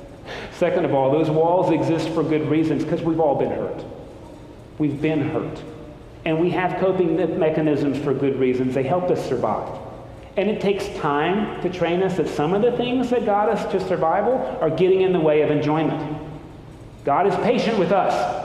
Second 0.53 0.87
of 0.87 0.95
all, 0.95 1.13
those 1.13 1.29
walls 1.29 1.71
exist 1.71 2.09
for 2.09 2.23
good 2.23 2.49
reasons 2.49 2.85
because 2.85 3.03
we've 3.03 3.21
all 3.21 3.39
been 3.39 3.51
hurt. 3.51 3.85
We've 4.79 5.01
been 5.01 5.29
hurt. 5.29 5.61
And 6.25 6.41
we 6.41 6.49
have 6.51 6.81
coping 6.81 7.17
mechanisms 7.39 7.99
for 7.99 8.15
good 8.15 8.41
reasons. 8.41 8.75
They 8.75 8.83
help 8.83 9.11
us 9.11 9.29
survive. 9.29 9.79
And 10.39 10.49
it 10.49 10.63
takes 10.63 10.89
time 11.01 11.61
to 11.61 11.69
train 11.69 12.03
us 12.03 12.17
that 12.17 12.29
some 12.29 12.55
of 12.55 12.63
the 12.63 12.73
things 12.73 13.11
that 13.11 13.27
got 13.27 13.51
us 13.51 13.71
to 13.73 13.87
survival 13.87 14.39
are 14.63 14.71
getting 14.71 15.03
in 15.03 15.13
the 15.13 15.21
way 15.21 15.43
of 15.43 15.51
enjoyment. 15.51 16.24
God 17.05 17.27
is 17.27 17.35
patient 17.37 17.79
with 17.79 17.93
us. 17.93 18.43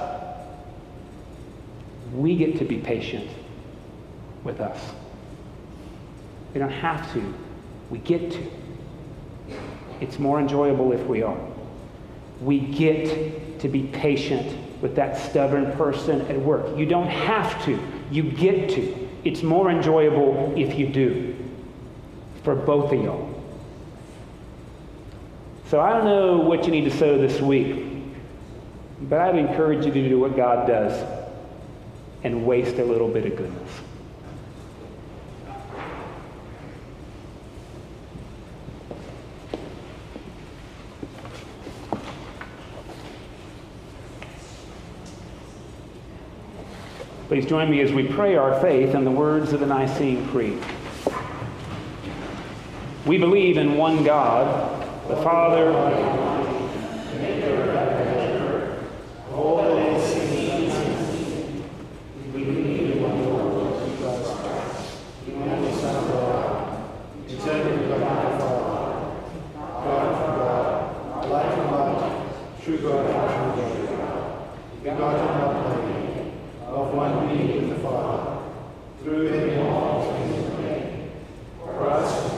We 2.14 2.36
get 2.36 2.58
to 2.60 2.66
be 2.66 2.78
patient 2.78 3.30
with 4.44 4.60
us. 4.60 4.80
We 6.54 6.60
don't 6.60 6.72
have 6.72 7.12
to, 7.14 7.34
we 7.90 8.00
get 8.00 8.32
to. 8.32 8.52
It's 10.02 10.18
more 10.18 10.40
enjoyable 10.40 10.92
if 10.92 11.06
we 11.06 11.22
are. 11.22 11.38
We 12.42 12.60
get 12.60 13.60
to 13.60 13.68
be 13.68 13.84
patient 13.84 14.58
with 14.82 14.96
that 14.96 15.18
stubborn 15.18 15.72
person 15.74 16.22
at 16.22 16.40
work. 16.40 16.78
You 16.78 16.86
don't 16.86 17.08
have 17.08 17.64
to, 17.66 17.80
you 18.12 18.24
get 18.24 18.70
to. 18.72 19.08
It's 19.24 19.44
more 19.44 19.70
enjoyable 19.70 20.54
if 20.56 20.80
you 20.80 20.88
do, 20.88 21.36
for 22.44 22.56
both 22.56 22.92
of 22.92 23.04
y'all. 23.04 23.30
So 25.68 25.80
I 25.80 25.94
don't 25.94 26.06
know 26.06 26.38
what 26.38 26.66
you 26.66 26.72
need 26.72 26.86
to 26.86 26.98
sow 26.98 27.18
this 27.18 27.42
week, 27.42 27.89
but 29.02 29.20
I'd 29.20 29.36
encourage 29.36 29.86
you 29.86 29.92
to 29.92 30.10
do 30.10 30.20
what 30.20 30.36
God 30.36 30.68
does 30.68 31.06
and 32.24 32.46
waste 32.46 32.78
a 32.78 32.84
little 32.84 33.08
bit 33.08 33.26
of 33.26 33.36
goodness. 33.38 33.72
Please 47.30 47.46
join 47.46 47.70
me 47.70 47.80
as 47.82 47.94
we 47.94 48.08
pray 48.08 48.36
our 48.36 48.60
faith 48.60 48.96
in 48.96 49.06
the 49.06 49.12
words 49.12 49.54
of 49.54 49.60
the 49.60 49.66
Nicene 49.68 50.28
Creed. 50.30 50.58
We 53.06 53.20
believe 53.20 53.58
in 53.58 53.78
one 53.78 54.04
God, 54.04 55.08
the 55.08 55.16
Father, 55.18 55.72
The 81.90 82.29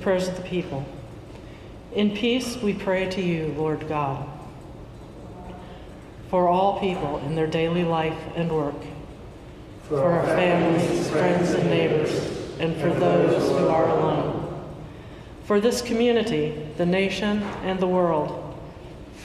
prayers 0.00 0.28
of 0.28 0.36
the 0.36 0.42
people. 0.42 0.84
In 1.92 2.16
peace 2.16 2.56
we 2.56 2.72
pray 2.74 3.08
to 3.10 3.20
you, 3.20 3.54
Lord 3.56 3.88
God, 3.88 4.28
for 6.28 6.48
all 6.48 6.78
people 6.80 7.18
in 7.18 7.34
their 7.34 7.46
daily 7.46 7.84
life 7.84 8.18
and 8.36 8.50
work, 8.50 8.76
for 9.88 10.02
our 10.02 10.24
families, 10.26 11.10
friends, 11.10 11.50
and 11.50 11.68
neighbors, 11.68 12.10
and 12.60 12.76
for 12.76 12.90
those 12.90 13.50
who 13.50 13.68
are 13.68 13.88
alone, 13.88 14.62
for 15.44 15.60
this 15.60 15.82
community, 15.82 16.66
the 16.76 16.86
nation, 16.86 17.42
and 17.64 17.80
the 17.80 17.88
world, 17.88 18.58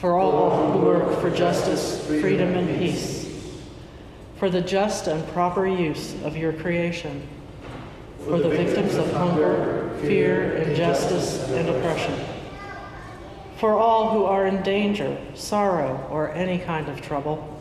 for 0.02 0.18
all 0.18 0.72
who 0.72 0.80
work 0.80 1.22
for 1.22 1.30
justice, 1.30 2.06
freedom, 2.08 2.56
and 2.56 2.80
peace, 2.80 3.32
for 4.38 4.50
the 4.50 4.62
just 4.62 5.08
and 5.08 5.26
proper 5.30 5.68
use 5.68 6.16
of 6.24 6.36
your 6.36 6.52
creation 6.52 7.28
for 8.26 8.40
the 8.40 8.50
victims 8.50 8.96
of 8.96 9.12
hunger, 9.14 9.75
fear, 10.06 10.54
injustice, 10.54 11.50
and 11.50 11.70
oppression. 11.70 12.20
For 13.58 13.74
all 13.74 14.12
who 14.12 14.26
are 14.26 14.48
in 14.48 14.62
danger, 14.64 15.18
sorrow, 15.34 16.08
or 16.12 16.32
any 16.32 16.60
kind 16.60 16.90
of 16.90 17.02
trouble. 17.02 17.52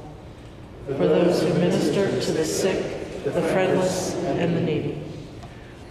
For 0.87 1.09
those 1.09 1.43
who 1.43 1.55
minister 1.55 2.21
to 2.21 2.33
the 2.33 2.45
sick, 2.45 3.25
the 3.25 3.31
friendless, 3.31 4.15
and 4.15 4.57
the 4.57 4.61
needy. 4.61 5.01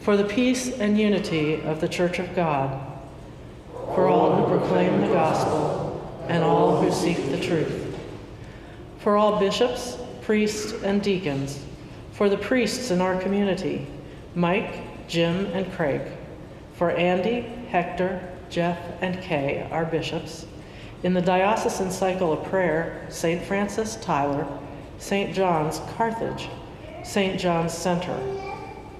For 0.01 0.17
the 0.17 0.25
peace 0.25 0.77
and 0.77 0.99
unity 0.99 1.61
of 1.61 1.81
the 1.81 1.87
Church 1.87 2.19
of 2.19 2.35
God. 2.35 2.79
For 3.95 4.07
all 4.07 4.35
who 4.35 4.57
proclaim 4.57 5.01
the 5.01 5.07
gospel, 5.07 6.25
and 6.27 6.43
all 6.43 6.81
who 6.81 6.91
seek 6.91 7.17
the 7.31 7.39
truth. 7.39 7.97
For 8.99 9.17
all 9.17 9.39
bishops, 9.39 9.97
priests, 10.21 10.73
and 10.83 11.01
deacons. 11.01 11.59
For 12.11 12.29
the 12.29 12.37
priests 12.37 12.91
in 12.91 13.01
our 13.01 13.19
community, 13.19 13.87
Mike, 14.35 15.07
Jim, 15.07 15.45
and 15.47 15.71
Craig. 15.73 16.01
For 16.73 16.91
Andy, 16.91 17.41
Hector, 17.69 18.29
Jeff, 18.49 18.77
and 19.01 19.21
Kay, 19.21 19.67
our 19.71 19.85
bishops. 19.85 20.45
In 21.03 21.13
the 21.13 21.21
diocesan 21.21 21.91
cycle 21.91 22.31
of 22.31 22.43
prayer, 22.45 23.05
St. 23.09 23.43
Francis 23.43 23.97
Tyler, 23.97 24.47
St. 24.99 25.35
John's 25.35 25.81
Carthage, 25.97 26.49
St. 27.03 27.39
John's 27.39 27.73
Center, 27.73 28.17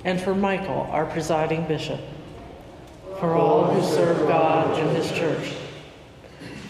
and 0.04 0.20
for 0.20 0.36
Michael, 0.36 0.88
our 0.92 1.06
presiding 1.06 1.66
bishop. 1.68 2.00
For 3.20 3.36
all 3.36 3.66
who 3.74 3.82
serve 3.82 4.28
God 4.28 4.78
and 4.78 4.98
His 4.98 5.12
church. 5.12 5.54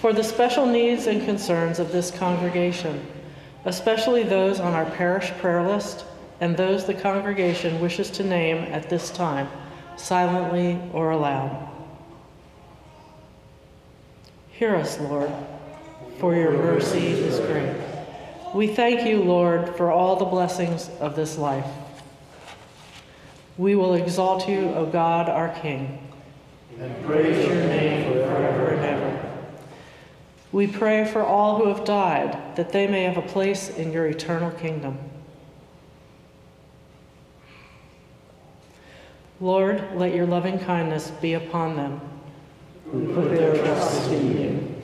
For 0.02 0.14
the 0.14 0.24
special 0.24 0.66
needs 0.66 1.08
and 1.08 1.26
concerns 1.26 1.80
of 1.80 1.92
this 1.92 2.12
congregation, 2.12 3.06
especially 3.66 4.24
those 4.24 4.60
on 4.60 4.74
our 4.74 4.86
parish 4.86 5.32
prayer 5.40 5.66
list 5.66 6.06
and 6.42 6.56
those 6.56 6.86
the 6.86 6.94
congregation 6.94 7.80
wishes 7.80 8.12
to 8.12 8.24
name 8.24 8.58
at 8.72 8.90
this 8.90 9.10
time, 9.10 9.48
silently 9.98 10.80
or 10.94 11.12
aloud. 11.12 11.70
Hear 14.52 14.76
us, 14.76 15.00
Lord, 15.00 15.32
for 16.20 16.36
your 16.36 16.52
mercy 16.52 17.08
is 17.08 17.40
great. 17.40 17.76
We 18.54 18.68
thank 18.68 19.08
you, 19.08 19.24
Lord, 19.24 19.76
for 19.76 19.92
all 19.92 20.16
the 20.16 20.26
blessings 20.26 20.90
of 21.00 21.16
this 21.16 21.38
life. 21.38 21.66
We 23.58 23.76
will 23.76 23.96
exalt 23.96 24.48
you, 24.48 24.70
O 24.70 24.86
God, 24.86 25.28
our 25.30 25.50
King, 25.60 26.08
and 26.80 27.06
praise 27.06 27.48
your 27.48 27.56
name 27.56 28.14
forever 28.14 28.70
and 28.70 28.86
ever. 28.86 29.32
We 30.52 30.68
pray 30.68 31.06
for 31.06 31.24
all 31.24 31.58
who 31.58 31.68
have 31.68 31.84
died, 31.84 32.56
that 32.56 32.72
they 32.72 32.88
may 32.88 33.04
have 33.04 33.18
a 33.18 33.28
place 33.28 33.70
in 33.70 33.92
your 33.92 34.06
eternal 34.06 34.52
kingdom. 34.52 35.00
Lord, 39.44 39.84
let 39.96 40.16
your 40.16 40.26
loving 40.26 40.58
kindness 40.58 41.12
be 41.20 41.34
upon 41.34 41.76
them 41.76 42.00
who 42.90 43.14
put 43.14 43.30
their 43.30 43.54
trust 43.58 44.10
in 44.10 44.42
you. 44.42 44.76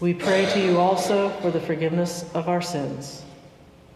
We 0.00 0.14
pray 0.14 0.46
to 0.46 0.60
you 0.60 0.80
also 0.80 1.28
for 1.40 1.52
the 1.52 1.60
forgiveness 1.60 2.28
of 2.34 2.48
our 2.48 2.60
sins. 2.60 3.22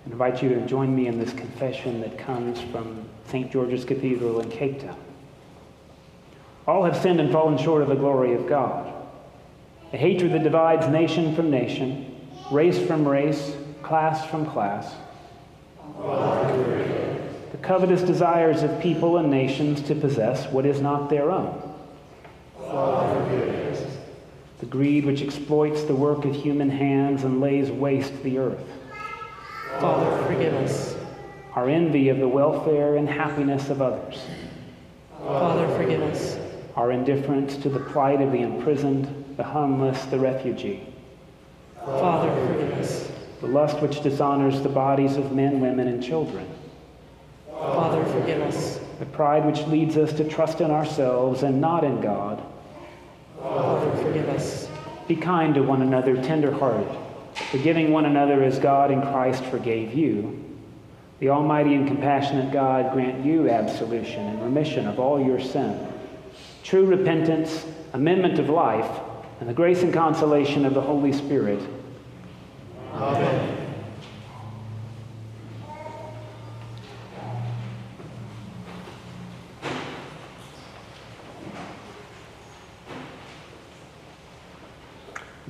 I 0.06 0.12
invite 0.12 0.40
you 0.40 0.50
to 0.50 0.64
join 0.68 0.94
me 0.94 1.08
in 1.08 1.18
this 1.18 1.32
confession 1.32 2.00
that 2.02 2.16
comes 2.16 2.60
from 2.60 3.08
St. 3.26 3.50
George's 3.50 3.84
Cathedral 3.84 4.38
in 4.38 4.52
Cape 4.52 4.82
Town. 4.82 5.00
All 6.68 6.84
have 6.84 6.96
sinned 6.96 7.18
and 7.18 7.32
fallen 7.32 7.58
short 7.58 7.82
of 7.82 7.88
the 7.88 7.96
glory 7.96 8.34
of 8.34 8.46
God. 8.46 8.94
A 9.92 9.96
hatred 9.96 10.30
that 10.30 10.44
divides 10.44 10.86
nation 10.86 11.34
from 11.34 11.50
nation, 11.50 12.20
race 12.52 12.78
from 12.78 13.06
race, 13.06 13.56
class 13.82 14.24
from 14.26 14.46
class. 14.46 14.94
The 17.56 17.62
covetous 17.62 18.02
desires 18.02 18.62
of 18.62 18.80
people 18.80 19.16
and 19.16 19.30
nations 19.30 19.80
to 19.82 19.94
possess 19.94 20.46
what 20.52 20.66
is 20.66 20.82
not 20.82 21.08
their 21.08 21.30
own. 21.30 21.62
Father, 22.58 23.24
forgive 23.24 23.72
us. 23.72 23.96
the 24.60 24.66
greed 24.66 25.06
which 25.06 25.22
exploits 25.22 25.84
the 25.84 25.94
work 25.94 26.26
of 26.26 26.34
human 26.34 26.68
hands 26.68 27.24
and 27.24 27.40
lays 27.40 27.70
waste 27.70 28.22
the 28.22 28.36
earth. 28.36 28.62
Father, 29.80 30.24
forgive 30.26 30.52
us. 30.52 30.96
Our 31.54 31.70
envy 31.70 32.10
of 32.10 32.18
the 32.18 32.28
welfare 32.28 32.96
and 32.96 33.08
happiness 33.08 33.70
of 33.70 33.80
others. 33.80 34.20
Father, 35.18 35.66
forgive 35.78 36.02
us. 36.02 36.38
Our 36.76 36.92
indifference 36.92 37.56
to 37.58 37.70
the 37.70 37.80
plight 37.80 38.20
of 38.20 38.32
the 38.32 38.42
imprisoned, 38.42 39.34
the 39.38 39.44
homeless, 39.44 40.04
the 40.06 40.18
refugee. 40.18 40.92
Father, 41.86 42.34
forgive 42.48 42.72
us. 42.74 43.10
The 43.40 43.46
lust 43.46 43.80
which 43.80 44.02
dishonors 44.02 44.60
the 44.60 44.68
bodies 44.68 45.16
of 45.16 45.32
men, 45.32 45.60
women, 45.60 45.88
and 45.88 46.02
children. 46.02 46.46
Father, 47.74 48.04
forgive 48.06 48.42
us. 48.42 48.80
The 48.98 49.06
pride 49.06 49.44
which 49.44 49.66
leads 49.66 49.96
us 49.96 50.12
to 50.14 50.24
trust 50.28 50.60
in 50.60 50.70
ourselves 50.70 51.42
and 51.42 51.60
not 51.60 51.84
in 51.84 52.00
God. 52.00 52.42
Father, 53.40 54.02
forgive 54.02 54.28
us. 54.28 54.68
Be 55.08 55.16
kind 55.16 55.54
to 55.54 55.62
one 55.62 55.82
another, 55.82 56.20
tender-hearted, 56.22 56.88
forgiving 57.50 57.92
one 57.92 58.06
another 58.06 58.42
as 58.42 58.58
God 58.58 58.90
in 58.90 59.00
Christ 59.02 59.44
forgave 59.44 59.94
you. 59.94 60.42
The 61.20 61.30
Almighty 61.30 61.74
and 61.74 61.86
compassionate 61.86 62.52
God 62.52 62.92
grant 62.92 63.24
you 63.24 63.48
absolution 63.48 64.26
and 64.26 64.42
remission 64.42 64.86
of 64.86 64.98
all 64.98 65.24
your 65.24 65.40
sin, 65.40 65.88
true 66.62 66.84
repentance, 66.84 67.64
amendment 67.92 68.38
of 68.38 68.48
life, 68.48 69.00
and 69.40 69.48
the 69.48 69.54
grace 69.54 69.82
and 69.82 69.92
consolation 69.92 70.64
of 70.66 70.74
the 70.74 70.80
Holy 70.80 71.12
Spirit. 71.12 71.60
Amen. 72.92 73.65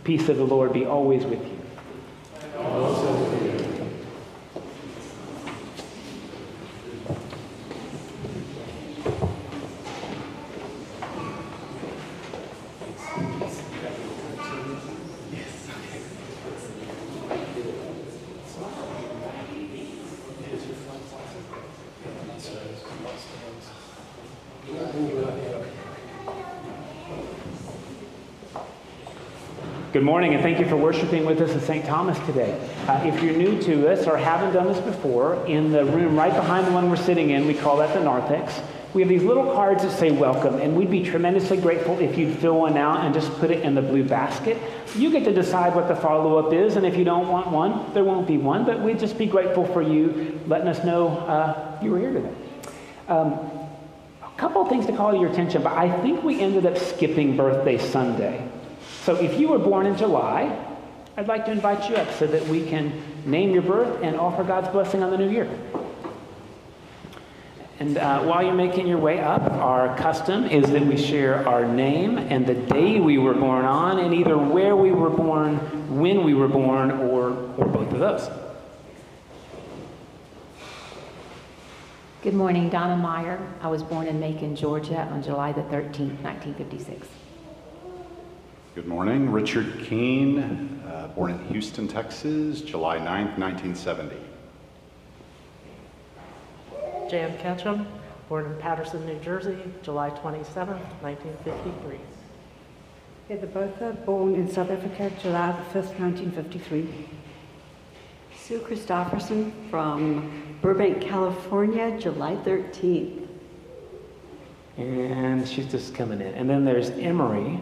Peace 0.07 0.29
of 0.29 0.37
the 0.37 0.47
Lord 0.47 0.73
be 0.73 0.87
always 0.87 1.25
with 1.25 1.43
you. 1.43 1.57
Good 29.93 29.96
morning, 30.07 30.35
and 30.35 30.43
thank 30.45 30.61
you 30.61 30.69
for 30.69 30.77
worshiping 30.77 31.27
with 31.27 31.41
us 31.41 31.51
at 31.51 31.63
St. 31.63 31.85
Thomas 31.85 32.17
today. 32.27 32.57
Uh, 32.87 33.03
if 33.05 33.21
you're 33.25 33.37
new 33.37 33.61
to 33.63 33.91
us 33.91 34.07
or 34.07 34.17
haven't 34.17 34.55
done 34.55 34.69
this 34.69 34.79
before, 34.79 35.45
in 35.47 35.73
the 35.73 35.85
room 35.85 36.17
right 36.17 36.33
behind 36.33 36.65
the 36.65 36.71
one 36.71 36.89
we're 36.89 36.95
sitting 36.95 37.31
in, 37.31 37.45
we 37.45 37.55
call 37.55 37.79
that 37.79 37.93
the 37.93 37.99
narthex. 37.99 38.61
We 38.95 39.03
have 39.03 39.09
these 39.09 39.25
little 39.25 39.53
cards 39.53 39.83
that 39.83 39.91
say 39.91 40.13
welcome, 40.13 40.61
and 40.61 40.77
we'd 40.77 40.93
be 40.93 41.03
tremendously 41.03 41.57
grateful 41.57 41.99
if 41.99 42.17
you'd 42.17 42.39
fill 42.39 42.61
one 42.61 42.77
out 42.77 43.05
and 43.05 43.13
just 43.13 43.33
put 43.41 43.51
it 43.51 43.65
in 43.65 43.75
the 43.75 43.83
blue 43.83 44.05
basket. 44.05 44.59
You 44.95 45.11
get 45.11 45.25
to 45.25 45.35
decide 45.35 45.75
what 45.75 45.89
the 45.89 45.97
follow 45.97 46.39
up 46.39 46.53
is, 46.53 46.77
and 46.77 46.87
if 46.87 46.97
you 46.97 47.03
don't 47.03 47.27
want 47.27 47.49
one, 47.49 47.93
there 47.93 48.05
won't 48.05 48.29
be 48.29 48.39
one, 48.39 48.65
but 48.65 48.81
we'd 48.81 49.01
just 49.01 49.19
be 49.19 49.27
grateful 49.27 49.67
for 49.67 49.83
you 49.83 50.41
letting 50.47 50.69
us 50.69 50.85
know 50.85 51.09
uh, 51.09 51.81
you 51.83 51.91
were 51.91 51.99
here 51.99 52.13
today. 52.13 52.35
Um, 53.09 53.33
a 54.23 54.39
couple 54.39 54.63
of 54.63 54.69
things 54.69 54.87
to 54.87 54.97
call 54.97 55.21
your 55.21 55.33
attention, 55.33 55.65
but 55.65 55.73
I 55.73 56.01
think 56.01 56.23
we 56.23 56.41
ended 56.41 56.65
up 56.65 56.79
skipping 56.79 57.37
Birthday 57.37 57.77
Sunday. 57.77 58.49
So 59.07 59.15
if 59.15 59.39
you 59.39 59.47
were 59.47 59.61
born 59.61 59.87
in 59.87 59.97
July, 59.97 60.51
I'd 61.17 61.29
like 61.29 61.45
to 61.45 61.53
invite 61.53 61.89
you 61.89 61.95
up 61.95 62.13
so 62.15 62.27
that 62.27 62.45
we 62.49 62.67
can 62.67 62.93
name 63.25 63.53
your 63.53 63.63
birth 63.63 64.03
and 64.03 64.17
offer 64.17 64.43
God's 64.43 64.67
blessing 64.71 65.01
on 65.05 65.13
the 65.13 65.17
new 65.17 65.31
year. 65.31 65.49
And 67.79 67.99
uh, 67.99 68.25
while 68.25 68.43
you're 68.43 68.53
making 68.53 68.89
your 68.89 68.99
way 68.99 69.21
up, 69.21 69.43
our 69.43 69.97
custom 69.97 70.47
is 70.47 70.69
that 70.73 70.85
we 70.85 70.97
share 70.97 71.49
our 71.49 71.65
name 71.65 72.19
and 72.19 72.45
the 72.49 72.55
day 72.55 72.99
we 72.99 73.17
were 73.17 73.35
born 73.35 73.65
on, 73.65 74.01
and 74.01 74.13
either 74.13 74.37
where 74.37 74.75
we 74.75 74.91
were 74.91 75.11
born, 75.11 75.55
when 75.97 76.25
we 76.25 76.35
were 76.35 76.49
born, 76.49 76.91
or, 76.91 77.31
or 77.59 77.65
both 77.65 77.93
of 77.93 78.01
those. 78.01 78.29
Good 82.23 82.35
morning, 82.35 82.71
Donna 82.71 82.97
Meyer. 82.97 83.39
I 83.61 83.69
was 83.69 83.85
born 83.85 84.09
in 84.09 84.19
Macon, 84.19 84.57
Georgia 84.57 85.03
on 85.13 85.23
July 85.23 85.53
the 85.53 85.63
13th, 85.63 86.23
1956. 86.25 87.07
Good 88.77 88.89
morning, 88.89 89.33
Richard 89.33 89.81
Keene, 89.85 90.83
uh, 90.87 91.09
born 91.15 91.31
in 91.31 91.39
Houston, 91.47 91.89
Texas, 91.89 92.61
July 92.61 92.99
9th, 92.99 93.39
1970. 93.39 94.17
Jan 97.09 97.39
Ketchum, 97.39 97.87
born 98.29 98.45
in 98.45 98.55
Paterson, 98.57 99.07
New 99.07 99.19
Jersey, 99.21 99.57
July 99.83 100.11
27, 100.11 100.77
1953. 101.01 101.99
Heather 103.31 103.47
Botha, 103.47 103.97
born 104.05 104.35
in 104.35 104.47
South 104.47 104.71
Africa, 104.71 105.11
July 105.23 105.53
the 105.53 105.81
5th, 105.81 105.99
1953. 105.99 106.87
Sue 108.37 108.59
Christofferson 108.59 109.71
from 109.71 110.59
Burbank, 110.61 111.01
California, 111.01 111.99
July 111.99 112.37
13th. 112.45 113.27
And 114.77 115.49
she's 115.49 115.71
just 115.71 115.95
coming 115.95 116.21
in. 116.21 116.35
And 116.35 116.51
then 116.51 116.67
there's 116.67 116.91
Emery, 116.91 117.59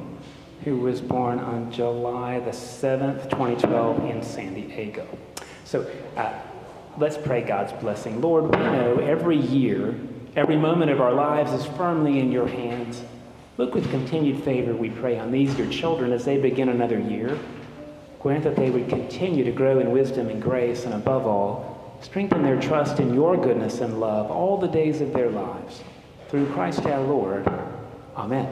who 0.62 0.78
was 0.78 1.00
born 1.00 1.38
on 1.38 1.70
July 1.70 2.40
the 2.40 2.50
7th, 2.50 3.30
2012, 3.30 4.10
in 4.10 4.22
San 4.22 4.54
Diego. 4.54 5.06
So 5.64 5.90
uh, 6.16 6.32
let's 6.98 7.18
pray 7.18 7.42
God's 7.42 7.72
blessing. 7.74 8.20
Lord, 8.20 8.44
we 8.44 8.62
know 8.62 8.98
every 8.98 9.36
year, 9.36 9.94
every 10.36 10.56
moment 10.56 10.90
of 10.90 11.00
our 11.00 11.12
lives 11.12 11.52
is 11.52 11.66
firmly 11.76 12.20
in 12.20 12.30
your 12.30 12.46
hands. 12.46 13.02
Look 13.56 13.74
with 13.74 13.90
continued 13.90 14.42
favor, 14.42 14.74
we 14.74 14.90
pray, 14.90 15.18
on 15.18 15.30
these 15.30 15.56
your 15.58 15.70
children 15.70 16.12
as 16.12 16.24
they 16.24 16.38
begin 16.38 16.68
another 16.68 16.98
year. 16.98 17.38
Grant 18.20 18.44
that 18.44 18.56
they 18.56 18.70
would 18.70 18.88
continue 18.88 19.44
to 19.44 19.52
grow 19.52 19.80
in 19.80 19.92
wisdom 19.92 20.28
and 20.28 20.40
grace, 20.40 20.84
and 20.84 20.94
above 20.94 21.26
all, 21.26 21.98
strengthen 22.00 22.42
their 22.42 22.60
trust 22.60 22.98
in 23.00 23.14
your 23.14 23.36
goodness 23.36 23.80
and 23.80 24.00
love 24.00 24.30
all 24.30 24.58
the 24.58 24.68
days 24.68 25.00
of 25.00 25.12
their 25.12 25.30
lives. 25.30 25.82
Through 26.28 26.52
Christ 26.52 26.84
our 26.86 27.00
Lord. 27.00 27.46
Amen. 28.16 28.46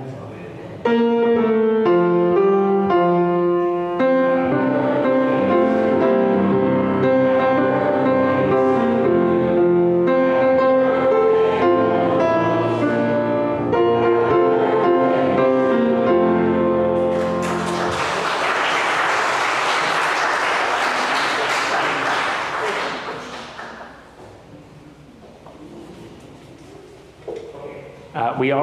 Uh, 0.84 1.91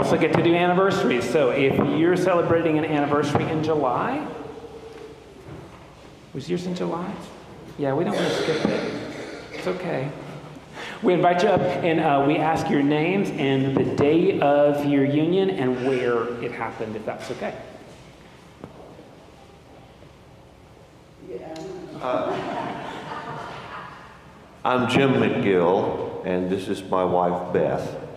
also 0.09 0.19
get 0.19 0.33
to 0.33 0.41
do 0.41 0.55
anniversaries. 0.55 1.29
So 1.29 1.51
if 1.51 1.77
you're 1.99 2.17
celebrating 2.17 2.79
an 2.79 2.85
anniversary 2.85 3.47
in 3.47 3.63
July, 3.63 4.25
was 6.33 6.49
yours 6.49 6.65
in 6.65 6.73
July? 6.73 7.13
Yeah, 7.77 7.93
we 7.93 8.05
don't 8.05 8.15
want 8.15 8.27
to 8.27 8.33
skip 8.33 8.65
it. 8.65 8.93
It's 9.53 9.67
okay. 9.67 10.09
We 11.03 11.13
invite 11.13 11.43
you 11.43 11.49
up 11.49 11.61
and 11.61 11.99
uh, 11.99 12.23
we 12.25 12.37
ask 12.37 12.71
your 12.71 12.81
names 12.81 13.29
and 13.29 13.77
the 13.77 13.83
day 13.83 14.39
of 14.39 14.83
your 14.83 15.05
union 15.05 15.51
and 15.51 15.85
where 15.85 16.43
it 16.43 16.53
happened, 16.53 16.95
if 16.95 17.05
that's 17.05 17.29
okay. 17.29 17.55
Yeah. 21.29 21.55
I'm 24.65 24.89
Jim 24.89 25.13
McGill, 25.13 26.25
and 26.25 26.49
this 26.49 26.67
is 26.67 26.81
my 26.81 27.03
wife 27.03 27.53
Beth. 27.53 28.08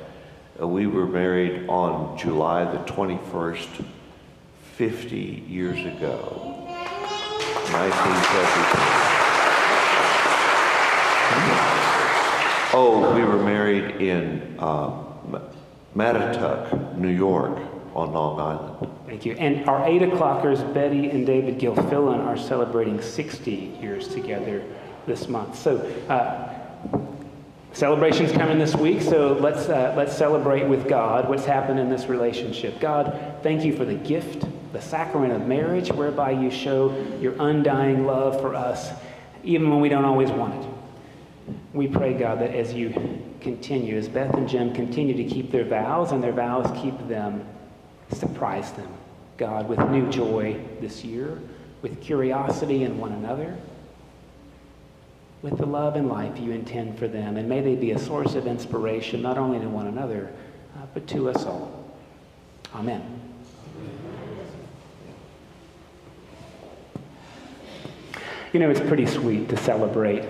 Uh, 0.62 0.68
we 0.68 0.86
were 0.86 1.06
married 1.06 1.66
on 1.68 2.16
July 2.16 2.64
the 2.64 2.78
21st, 2.84 3.84
50 4.76 5.44
years 5.48 5.80
ago. 5.80 6.20
1973. 7.72 9.02
Oh, 12.74 13.12
we 13.14 13.22
were 13.24 13.42
married 13.42 14.00
in 14.00 14.56
um, 14.60 15.04
Mattituck, 15.96 16.96
New 16.96 17.08
York, 17.08 17.58
on 17.94 18.12
Long 18.12 18.38
Island. 18.38 18.88
Thank 19.06 19.26
you. 19.26 19.32
And 19.34 19.68
our 19.68 19.84
eight 19.86 20.02
o'clockers, 20.02 20.62
Betty 20.72 21.10
and 21.10 21.26
David 21.26 21.58
Gilfillan, 21.58 22.24
are 22.24 22.36
celebrating 22.36 23.02
60 23.02 23.50
years 23.80 24.06
together 24.06 24.62
this 25.06 25.26
month. 25.28 25.58
So, 25.58 25.78
uh, 26.08 26.50
celebrations 27.72 28.32
coming 28.32 28.58
this 28.58 28.74
week. 28.76 29.00
So 29.00 29.34
let's 29.34 29.68
uh, 29.68 29.94
let's 29.96 30.16
celebrate 30.16 30.66
with 30.66 30.88
God 30.88 31.28
what's 31.28 31.44
happened 31.44 31.78
in 31.78 31.88
this 31.88 32.06
relationship. 32.06 32.80
God, 32.80 33.36
thank 33.42 33.64
you 33.64 33.76
for 33.76 33.84
the 33.84 33.94
gift, 33.94 34.46
the 34.72 34.80
sacrament 34.80 35.32
of 35.32 35.46
marriage, 35.46 35.90
whereby 35.90 36.32
you 36.32 36.50
show 36.50 36.94
your 37.20 37.34
undying 37.38 38.06
love 38.06 38.40
for 38.40 38.54
us, 38.54 38.90
even 39.42 39.70
when 39.70 39.80
we 39.80 39.88
don't 39.88 40.04
always 40.04 40.30
want 40.30 40.62
it. 40.62 40.70
We 41.72 41.88
pray, 41.88 42.14
God, 42.14 42.40
that 42.40 42.54
as 42.54 42.74
you 42.74 42.90
continue, 43.40 43.96
as 43.96 44.08
Beth 44.08 44.34
and 44.34 44.48
Jim 44.48 44.72
continue 44.74 45.16
to 45.16 45.24
keep 45.24 45.50
their 45.50 45.64
vows, 45.64 46.12
and 46.12 46.22
their 46.22 46.32
vows 46.32 46.70
keep 46.80 46.96
them, 47.08 47.44
surprise 48.12 48.70
them, 48.72 48.88
God, 49.38 49.68
with 49.68 49.78
new 49.90 50.08
joy 50.10 50.60
this 50.80 51.04
year, 51.04 51.40
with 51.80 52.00
curiosity 52.00 52.84
in 52.84 52.98
one 52.98 53.12
another, 53.12 53.56
with 55.42 55.58
the 55.58 55.66
love 55.66 55.96
and 55.96 56.08
life 56.08 56.38
you 56.38 56.52
intend 56.52 56.98
for 56.98 57.08
them. 57.08 57.36
And 57.36 57.48
may 57.48 57.60
they 57.60 57.74
be 57.74 57.90
a 57.90 57.98
source 57.98 58.34
of 58.34 58.46
inspiration, 58.46 59.20
not 59.20 59.36
only 59.36 59.58
to 59.58 59.68
one 59.68 59.88
another, 59.88 60.32
uh, 60.76 60.86
but 60.94 61.06
to 61.08 61.28
us 61.28 61.44
all. 61.44 61.84
Amen. 62.74 63.20
You 68.52 68.60
know, 68.60 68.70
it's 68.70 68.80
pretty 68.80 69.06
sweet 69.06 69.48
to 69.48 69.56
celebrate 69.56 70.24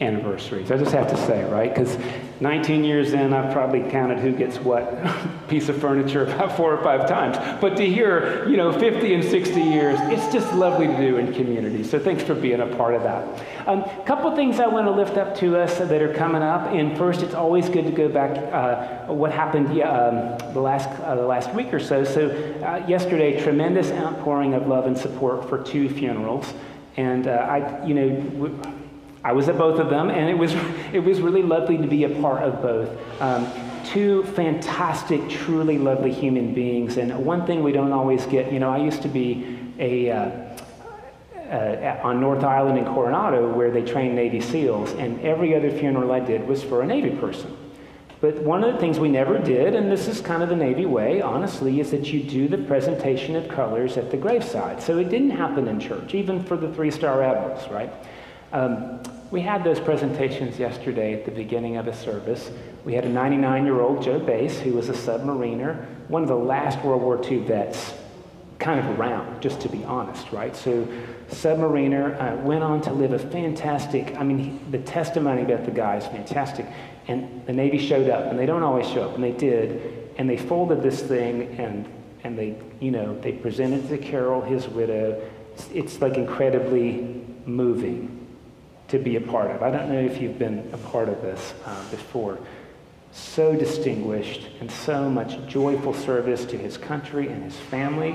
anniversaries. 0.00 0.70
I 0.70 0.76
just 0.76 0.92
have 0.92 1.08
to 1.08 1.16
say, 1.16 1.42
right? 1.44 1.74
Because 1.74 1.96
19 2.40 2.84
years 2.84 3.12
in, 3.14 3.32
I've 3.32 3.52
probably 3.52 3.80
counted 3.90 4.18
who 4.18 4.32
gets 4.32 4.58
what 4.58 4.94
piece 5.48 5.68
of 5.68 5.80
furniture 5.80 6.24
about 6.24 6.56
four 6.56 6.74
or 6.74 6.82
five 6.82 7.08
times. 7.08 7.36
But 7.60 7.76
to 7.78 7.86
hear, 7.86 8.46
you 8.48 8.56
know, 8.56 8.72
50 8.72 9.14
and 9.14 9.24
60 9.24 9.60
years, 9.60 9.98
it's 10.02 10.32
just 10.32 10.52
lovely 10.54 10.86
to 10.86 10.96
do 10.96 11.16
in 11.16 11.32
community. 11.32 11.82
So 11.82 11.98
thanks 11.98 12.22
for 12.22 12.34
being 12.34 12.60
a 12.60 12.66
part 12.76 12.94
of 12.94 13.02
that. 13.04 13.42
A 13.66 13.70
um, 13.70 14.04
couple 14.04 14.34
things 14.36 14.60
I 14.60 14.66
want 14.66 14.86
to 14.86 14.90
lift 14.90 15.16
up 15.16 15.36
to 15.38 15.56
us 15.56 15.78
that 15.78 16.02
are 16.02 16.12
coming 16.12 16.42
up. 16.42 16.72
And 16.72 16.96
first, 16.98 17.22
it's 17.22 17.34
always 17.34 17.68
good 17.68 17.86
to 17.86 17.92
go 17.92 18.08
back 18.08 18.36
uh, 18.52 19.12
what 19.12 19.32
happened 19.32 19.68
um, 19.82 20.36
the 20.52 20.60
last 20.60 20.88
uh, 21.00 21.14
the 21.14 21.26
last 21.26 21.52
week 21.54 21.72
or 21.72 21.80
so. 21.80 22.04
So 22.04 22.28
uh, 22.62 22.84
yesterday, 22.86 23.42
tremendous 23.42 23.90
outpouring 23.92 24.54
of 24.54 24.66
love 24.66 24.86
and 24.86 24.96
support 24.96 25.48
for 25.48 25.62
two 25.62 25.88
funerals. 25.88 26.52
And 26.96 27.26
uh, 27.26 27.30
I, 27.30 27.84
you 27.84 27.94
know, 27.94 28.75
I 29.26 29.32
was 29.32 29.48
at 29.48 29.58
both 29.58 29.80
of 29.80 29.90
them, 29.90 30.08
and 30.08 30.30
it 30.30 30.38
was, 30.38 30.54
it 30.92 31.00
was 31.00 31.20
really 31.20 31.42
lovely 31.42 31.76
to 31.76 31.86
be 31.88 32.04
a 32.04 32.08
part 32.20 32.44
of 32.44 32.62
both. 32.62 32.88
Um, 33.20 33.50
two 33.84 34.22
fantastic, 34.22 35.28
truly 35.28 35.78
lovely 35.78 36.12
human 36.12 36.54
beings. 36.54 36.96
And 36.96 37.12
one 37.26 37.44
thing 37.44 37.64
we 37.64 37.72
don't 37.72 37.90
always 37.90 38.24
get, 38.26 38.52
you 38.52 38.60
know, 38.60 38.70
I 38.70 38.78
used 38.78 39.02
to 39.02 39.08
be 39.08 39.58
a, 39.80 40.12
uh, 40.12 40.30
uh, 41.50 42.00
on 42.04 42.20
North 42.20 42.44
Island 42.44 42.78
in 42.78 42.84
Coronado 42.84 43.52
where 43.52 43.72
they 43.72 43.82
train 43.82 44.14
Navy 44.14 44.40
SEALs, 44.40 44.92
and 44.92 45.20
every 45.22 45.56
other 45.56 45.76
funeral 45.76 46.12
I 46.12 46.20
did 46.20 46.46
was 46.46 46.62
for 46.62 46.82
a 46.82 46.86
Navy 46.86 47.10
person. 47.16 47.56
But 48.20 48.36
one 48.42 48.62
of 48.62 48.74
the 48.74 48.78
things 48.78 49.00
we 49.00 49.08
never 49.08 49.38
did, 49.38 49.74
and 49.74 49.90
this 49.90 50.06
is 50.06 50.20
kind 50.20 50.44
of 50.44 50.50
the 50.50 50.56
Navy 50.56 50.86
way, 50.86 51.20
honestly, 51.20 51.80
is 51.80 51.90
that 51.90 52.12
you 52.12 52.22
do 52.22 52.46
the 52.46 52.58
presentation 52.58 53.34
of 53.34 53.48
colors 53.48 53.96
at 53.96 54.12
the 54.12 54.16
graveside. 54.16 54.80
So 54.80 54.98
it 54.98 55.08
didn't 55.08 55.30
happen 55.30 55.66
in 55.66 55.80
church, 55.80 56.14
even 56.14 56.44
for 56.44 56.56
the 56.56 56.72
three 56.72 56.92
star 56.92 57.24
admirals, 57.24 57.68
right? 57.72 57.92
Um, 58.56 59.02
we 59.30 59.42
had 59.42 59.64
those 59.64 59.78
presentations 59.78 60.58
yesterday 60.58 61.12
at 61.12 61.26
the 61.26 61.30
beginning 61.30 61.76
of 61.76 61.88
a 61.88 61.94
service. 61.94 62.50
We 62.86 62.94
had 62.94 63.04
a 63.04 63.08
99 63.10 63.66
year 63.66 63.82
old 63.82 64.02
Joe 64.02 64.18
Bass, 64.18 64.58
who 64.58 64.72
was 64.72 64.88
a 64.88 64.94
submariner, 64.94 65.84
one 66.08 66.22
of 66.22 66.28
the 66.28 66.36
last 66.36 66.82
World 66.82 67.02
War 67.02 67.22
II 67.22 67.40
vets 67.40 67.92
kind 68.58 68.80
of 68.80 68.98
around, 68.98 69.42
just 69.42 69.60
to 69.60 69.68
be 69.68 69.84
honest, 69.84 70.32
right? 70.32 70.56
So, 70.56 70.88
submariner 71.28 72.18
uh, 72.18 72.36
went 72.36 72.64
on 72.64 72.80
to 72.82 72.92
live 72.94 73.12
a 73.12 73.18
fantastic, 73.18 74.16
I 74.16 74.22
mean, 74.22 74.38
he, 74.38 74.70
the 74.70 74.82
testimony 74.82 75.42
about 75.42 75.66
the 75.66 75.70
guy 75.70 75.98
is 75.98 76.06
fantastic. 76.06 76.64
And 77.08 77.44
the 77.44 77.52
Navy 77.52 77.78
showed 77.78 78.08
up, 78.08 78.30
and 78.30 78.38
they 78.38 78.46
don't 78.46 78.62
always 78.62 78.88
show 78.88 79.06
up, 79.06 79.16
and 79.16 79.22
they 79.22 79.32
did. 79.32 80.08
And 80.16 80.30
they 80.30 80.38
folded 80.38 80.82
this 80.82 81.02
thing, 81.02 81.58
and, 81.58 81.86
and 82.24 82.38
they, 82.38 82.56
you 82.80 82.90
know, 82.90 83.20
they 83.20 83.32
presented 83.32 83.86
to 83.90 83.98
Carol, 83.98 84.40
his 84.40 84.66
widow. 84.66 85.20
It's, 85.52 85.68
it's 85.74 86.00
like 86.00 86.14
incredibly 86.14 87.22
moving 87.44 88.15
to 88.88 88.98
be 88.98 89.16
a 89.16 89.20
part 89.20 89.50
of. 89.50 89.62
I 89.62 89.70
don't 89.70 89.88
know 89.90 90.00
if 90.00 90.20
you've 90.20 90.38
been 90.38 90.68
a 90.72 90.78
part 90.78 91.08
of 91.08 91.20
this 91.22 91.54
uh, 91.64 91.90
before. 91.90 92.38
So 93.12 93.56
distinguished 93.56 94.48
and 94.60 94.70
so 94.70 95.08
much 95.08 95.44
joyful 95.46 95.94
service 95.94 96.44
to 96.46 96.58
his 96.58 96.76
country 96.76 97.28
and 97.28 97.42
his 97.42 97.56
family 97.56 98.14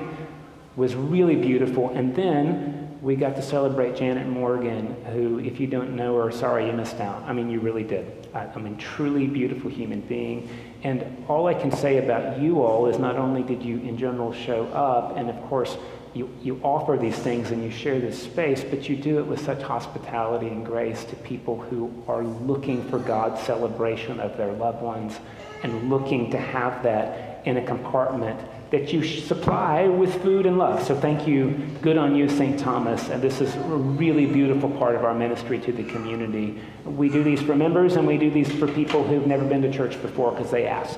was 0.76 0.96
really 0.96 1.36
beautiful. 1.36 1.90
And 1.90 2.16
then 2.16 3.00
we 3.02 3.16
got 3.16 3.36
to 3.36 3.42
celebrate 3.42 3.96
Janet 3.96 4.28
Morgan, 4.28 4.96
who, 5.12 5.40
if 5.40 5.60
you 5.60 5.66
don't 5.66 5.96
know 5.96 6.24
her, 6.24 6.32
sorry 6.32 6.68
you 6.68 6.74
missed 6.74 7.00
out. 7.00 7.24
I 7.24 7.34
mean, 7.34 7.50
you 7.50 7.60
really 7.60 7.84
did. 7.84 8.28
I, 8.34 8.46
I 8.46 8.60
mean, 8.60 8.78
truly 8.78 9.26
beautiful 9.26 9.72
human 9.72 10.02
being. 10.02 10.48
And 10.84 11.26
all 11.28 11.48
I 11.48 11.56
can 11.56 11.72
say 11.72 11.98
about 11.98 12.40
you 12.40 12.62
all 12.62 12.86
is 12.86 13.00
not 13.00 13.16
only 13.16 13.42
did 13.42 13.64
you, 13.64 13.78
in 13.80 13.98
general, 13.98 14.32
show 14.32 14.66
up, 14.68 15.18
and 15.18 15.30
of 15.30 15.42
course, 15.48 15.78
you, 16.14 16.30
you 16.42 16.60
offer 16.64 16.98
these 16.98 17.16
things 17.16 17.52
and 17.52 17.64
you 17.64 17.72
share 17.72 18.00
this 18.00 18.22
space, 18.22 18.64
but 18.64 18.90
you 18.90 18.96
do 18.96 19.20
it 19.20 19.26
with 19.26 19.44
such 19.44 19.62
hospitality 19.62 20.48
and 20.48 20.66
grace 20.66 21.06
to 21.06 21.16
people 21.18 21.60
who 21.60 22.04
are 22.08 22.24
looking 22.24 22.88
for 22.90 23.00
God's 23.00 23.42
celebration 23.42 24.20
of 24.20 24.36
their 24.38 24.52
loved 24.52 24.82
ones 24.82 25.18
and 25.64 25.90
looking 25.90 26.30
to 26.32 26.38
have 26.38 26.84
that 26.84 27.46
in 27.46 27.58
a 27.58 27.66
compartment 27.66 28.40
that 28.72 28.94
you 28.94 29.04
supply 29.04 29.88
with 29.88 30.22
food 30.22 30.46
and 30.46 30.58
love. 30.58 30.82
So 30.86 30.98
thank 30.98 31.28
you. 31.28 31.52
Good 31.82 31.98
on 31.98 32.16
you, 32.16 32.30
St. 32.30 32.58
Thomas. 32.58 33.10
And 33.10 33.22
this 33.22 33.42
is 33.42 33.54
a 33.56 33.60
really 33.60 34.26
beautiful 34.26 34.70
part 34.70 34.96
of 34.96 35.04
our 35.04 35.14
ministry 35.14 35.60
to 35.60 35.74
the 35.74 35.84
community. 35.84 36.60
We 36.86 37.10
do 37.10 37.22
these 37.22 37.42
for 37.42 37.56
members 37.56 37.96
and 37.96 38.08
we 38.08 38.18
do 38.18 38.32
these 38.32 38.52
for 38.52 38.68
people 38.68 39.04
who've 39.04 39.28
never 39.28 39.46
been 39.46 39.62
to 39.64 39.72
church 39.72 40.02
before 40.02 40.32
because 40.32 40.52
they 40.52 40.68
ask. 40.68 40.98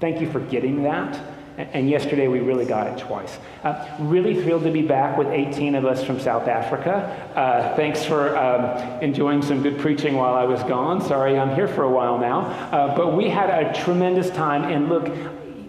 Thank 0.00 0.20
you 0.20 0.30
for 0.30 0.40
getting 0.40 0.82
that. 0.82 1.20
And 1.58 1.88
yesterday 1.88 2.28
we 2.28 2.40
really 2.40 2.64
got 2.64 2.86
it 2.86 2.98
twice. 2.98 3.38
Uh, 3.62 3.86
really 4.00 4.42
thrilled 4.42 4.64
to 4.64 4.70
be 4.70 4.82
back 4.82 5.18
with 5.18 5.28
18 5.28 5.74
of 5.74 5.84
us 5.84 6.02
from 6.02 6.18
South 6.18 6.48
Africa. 6.48 7.30
Uh, 7.36 7.76
thanks 7.76 8.04
for 8.04 8.36
um, 8.36 8.64
enjoying 9.02 9.42
some 9.42 9.62
good 9.62 9.78
preaching 9.78 10.14
while 10.14 10.34
I 10.34 10.44
was 10.44 10.62
gone. 10.62 11.02
Sorry, 11.02 11.38
I'm 11.38 11.54
here 11.54 11.68
for 11.68 11.82
a 11.82 11.90
while 11.90 12.18
now. 12.18 12.40
Uh, 12.40 12.96
but 12.96 13.14
we 13.14 13.28
had 13.28 13.50
a 13.50 13.72
tremendous 13.84 14.30
time. 14.30 14.64
And 14.64 14.88
look, 14.88 15.10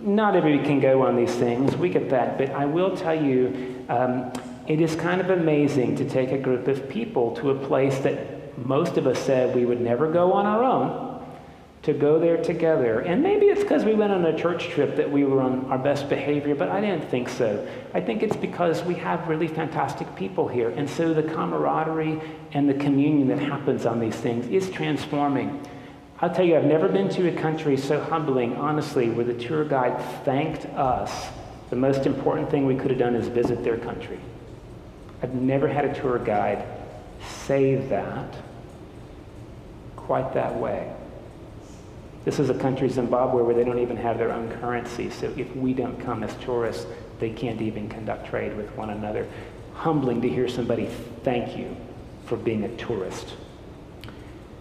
not 0.01 0.35
everybody 0.37 0.65
can 0.65 0.79
go 0.79 1.05
on 1.05 1.17
these 1.17 1.35
things. 1.35 1.75
We 1.75 1.89
get 1.89 2.09
that. 2.11 2.37
But 2.37 2.51
I 2.51 2.65
will 2.65 2.95
tell 2.95 3.21
you, 3.21 3.85
um, 3.89 4.31
it 4.67 4.79
is 4.79 4.95
kind 4.95 5.19
of 5.19 5.29
amazing 5.29 5.97
to 5.97 6.09
take 6.09 6.31
a 6.31 6.37
group 6.37 6.69
of 6.69 6.87
people 6.87 7.35
to 7.37 7.51
a 7.51 7.55
place 7.67 7.97
that 7.99 8.57
most 8.65 8.97
of 8.97 9.05
us 9.05 9.19
said 9.19 9.53
we 9.53 9.65
would 9.65 9.81
never 9.81 10.09
go 10.09 10.31
on 10.31 10.45
our 10.45 10.63
own 10.63 11.12
to 11.83 11.91
go 11.93 12.17
there 12.17 12.41
together. 12.41 13.01
And 13.01 13.21
maybe 13.21 13.47
it's 13.47 13.61
because 13.61 13.83
we 13.83 13.93
went 13.93 14.13
on 14.13 14.25
a 14.25 14.37
church 14.37 14.69
trip 14.69 14.95
that 14.95 15.11
we 15.11 15.25
were 15.25 15.41
on 15.41 15.65
our 15.65 15.77
best 15.77 16.07
behavior, 16.07 16.55
but 16.55 16.69
I 16.69 16.79
didn't 16.79 17.09
think 17.09 17.27
so. 17.27 17.67
I 17.93 17.99
think 17.99 18.23
it's 18.23 18.37
because 18.37 18.83
we 18.83 18.95
have 18.95 19.27
really 19.27 19.49
fantastic 19.49 20.13
people 20.15 20.47
here. 20.47 20.69
And 20.69 20.89
so 20.89 21.13
the 21.13 21.23
camaraderie 21.23 22.21
and 22.53 22.69
the 22.69 22.73
communion 22.73 23.27
that 23.27 23.39
happens 23.39 23.85
on 23.85 23.99
these 23.99 24.15
things 24.15 24.47
is 24.47 24.69
transforming. 24.69 25.61
I'll 26.21 26.33
tell 26.33 26.45
you, 26.45 26.55
I've 26.55 26.63
never 26.63 26.87
been 26.87 27.09
to 27.09 27.27
a 27.27 27.41
country 27.41 27.75
so 27.75 27.99
humbling, 27.99 28.55
honestly, 28.55 29.09
where 29.09 29.25
the 29.25 29.33
tour 29.33 29.65
guide 29.65 29.99
thanked 30.23 30.65
us. 30.67 31.27
The 31.69 31.75
most 31.75 32.05
important 32.05 32.49
thing 32.49 32.65
we 32.65 32.77
could 32.77 32.91
have 32.91 32.99
done 32.99 33.15
is 33.15 33.27
visit 33.27 33.61
their 33.61 33.77
country. 33.77 34.19
I've 35.21 35.33
never 35.33 35.67
had 35.67 35.83
a 35.83 35.93
tour 35.93 36.17
guide 36.17 36.65
say 37.45 37.75
that 37.75 38.35
quite 39.97 40.33
that 40.33 40.55
way. 40.55 40.93
This 42.25 42.39
is 42.39 42.49
a 42.49 42.53
country, 42.53 42.87
Zimbabwe, 42.87 43.43
where 43.43 43.53
they 43.53 43.65
don't 43.65 43.79
even 43.79 43.97
have 43.97 44.17
their 44.17 44.31
own 44.31 44.49
currency. 44.61 45.09
So 45.09 45.33
if 45.35 45.53
we 45.55 45.73
don't 45.73 45.99
come 45.99 46.23
as 46.23 46.33
tourists, 46.35 46.85
they 47.19 47.29
can't 47.29 47.61
even 47.61 47.89
conduct 47.89 48.27
trade 48.27 48.55
with 48.55 48.69
one 48.77 48.91
another. 48.91 49.27
Humbling 49.73 50.21
to 50.21 50.29
hear 50.29 50.47
somebody 50.47 50.87
thank 51.23 51.57
you 51.57 51.75
for 52.25 52.37
being 52.37 52.63
a 52.63 52.75
tourist. 52.77 53.33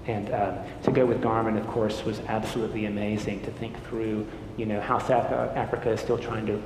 And 0.07 0.31
uh, 0.31 0.65
to 0.83 0.91
go 0.91 1.07
with 1.07 1.21
Garmin, 1.21 1.57
of 1.57 1.67
course, 1.69 2.05
was 2.05 2.19
absolutely 2.27 2.87
amazing 2.87 3.43
to 3.43 3.53
think 3.53 3.81
through, 3.87 4.27
you 4.57 4.67
know, 4.67 4.81
how 4.81 4.99
South 4.99 5.31
Africa 5.57 5.91
is 5.91 6.01
still 6.01 6.19
trying 6.19 6.47
to, 6.47 6.61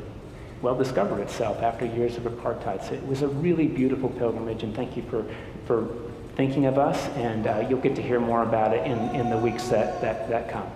well, 0.62 0.74
discover 0.74 1.20
itself 1.20 1.61
after 1.62 1.84
years 1.84 2.16
of 2.16 2.22
apartheid. 2.22 2.82
So 2.88 2.94
it 2.94 3.07
was 3.07 3.20
a 3.20 3.28
really 3.28 3.66
beautiful 3.66 4.09
pilgrimage, 4.09 4.62
and 4.62 4.74
thank 4.74 4.97
you 4.97 5.03
for, 5.11 5.26
for 5.66 5.86
thinking 6.36 6.64
of 6.64 6.78
us, 6.78 7.09
and 7.16 7.47
uh, 7.47 7.66
you'll 7.68 7.80
get 7.80 7.94
to 7.97 8.03
hear 8.03 8.20
more 8.20 8.42
about 8.42 8.74
it 8.74 8.86
in, 8.86 8.99
in 9.14 9.28
the 9.28 9.36
weeks 9.36 9.68
that, 9.68 10.01
that, 10.01 10.30
that 10.30 10.49
come. 10.51 10.70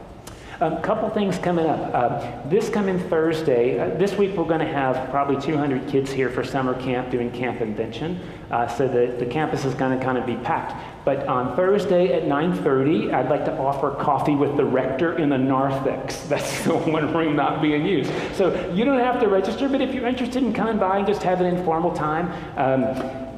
A 0.60 0.66
um, 0.66 0.82
couple 0.82 1.08
things 1.08 1.38
coming 1.38 1.64
up. 1.64 1.94
Uh, 1.94 2.48
this 2.50 2.68
coming 2.68 2.98
Thursday, 3.08 3.78
uh, 3.78 3.96
this 3.96 4.16
week 4.16 4.36
we're 4.36 4.44
going 4.44 4.60
to 4.60 4.70
have 4.70 5.08
probably 5.08 5.40
200 5.40 5.88
kids 5.88 6.12
here 6.12 6.28
for 6.28 6.44
summer 6.44 6.78
camp 6.82 7.10
doing 7.10 7.30
Camp 7.30 7.62
Invention. 7.62 8.20
Uh, 8.50 8.68
so 8.68 8.86
the, 8.86 9.16
the 9.18 9.24
campus 9.24 9.64
is 9.64 9.72
going 9.72 9.98
to 9.98 10.04
kind 10.04 10.18
of 10.18 10.26
be 10.26 10.36
packed. 10.36 10.74
But 11.06 11.26
on 11.26 11.56
Thursday 11.56 12.12
at 12.12 12.24
9.30, 12.24 13.10
I'd 13.10 13.30
like 13.30 13.46
to 13.46 13.56
offer 13.56 13.92
coffee 13.92 14.34
with 14.34 14.58
the 14.58 14.64
rector 14.66 15.16
in 15.16 15.30
the 15.30 15.38
narthex. 15.38 16.20
That's 16.28 16.64
the 16.64 16.76
one 16.76 17.10
room 17.14 17.36
not 17.36 17.62
being 17.62 17.86
used. 17.86 18.12
So 18.34 18.70
you 18.74 18.84
don't 18.84 19.00
have 19.00 19.18
to 19.20 19.28
register, 19.28 19.66
but 19.66 19.80
if 19.80 19.94
you're 19.94 20.06
interested 20.06 20.42
in 20.42 20.52
coming 20.52 20.78
by 20.78 20.98
and 20.98 21.06
just 21.06 21.22
have 21.22 21.40
an 21.40 21.46
informal 21.46 21.94
time, 21.94 22.30
um, 22.58 23.29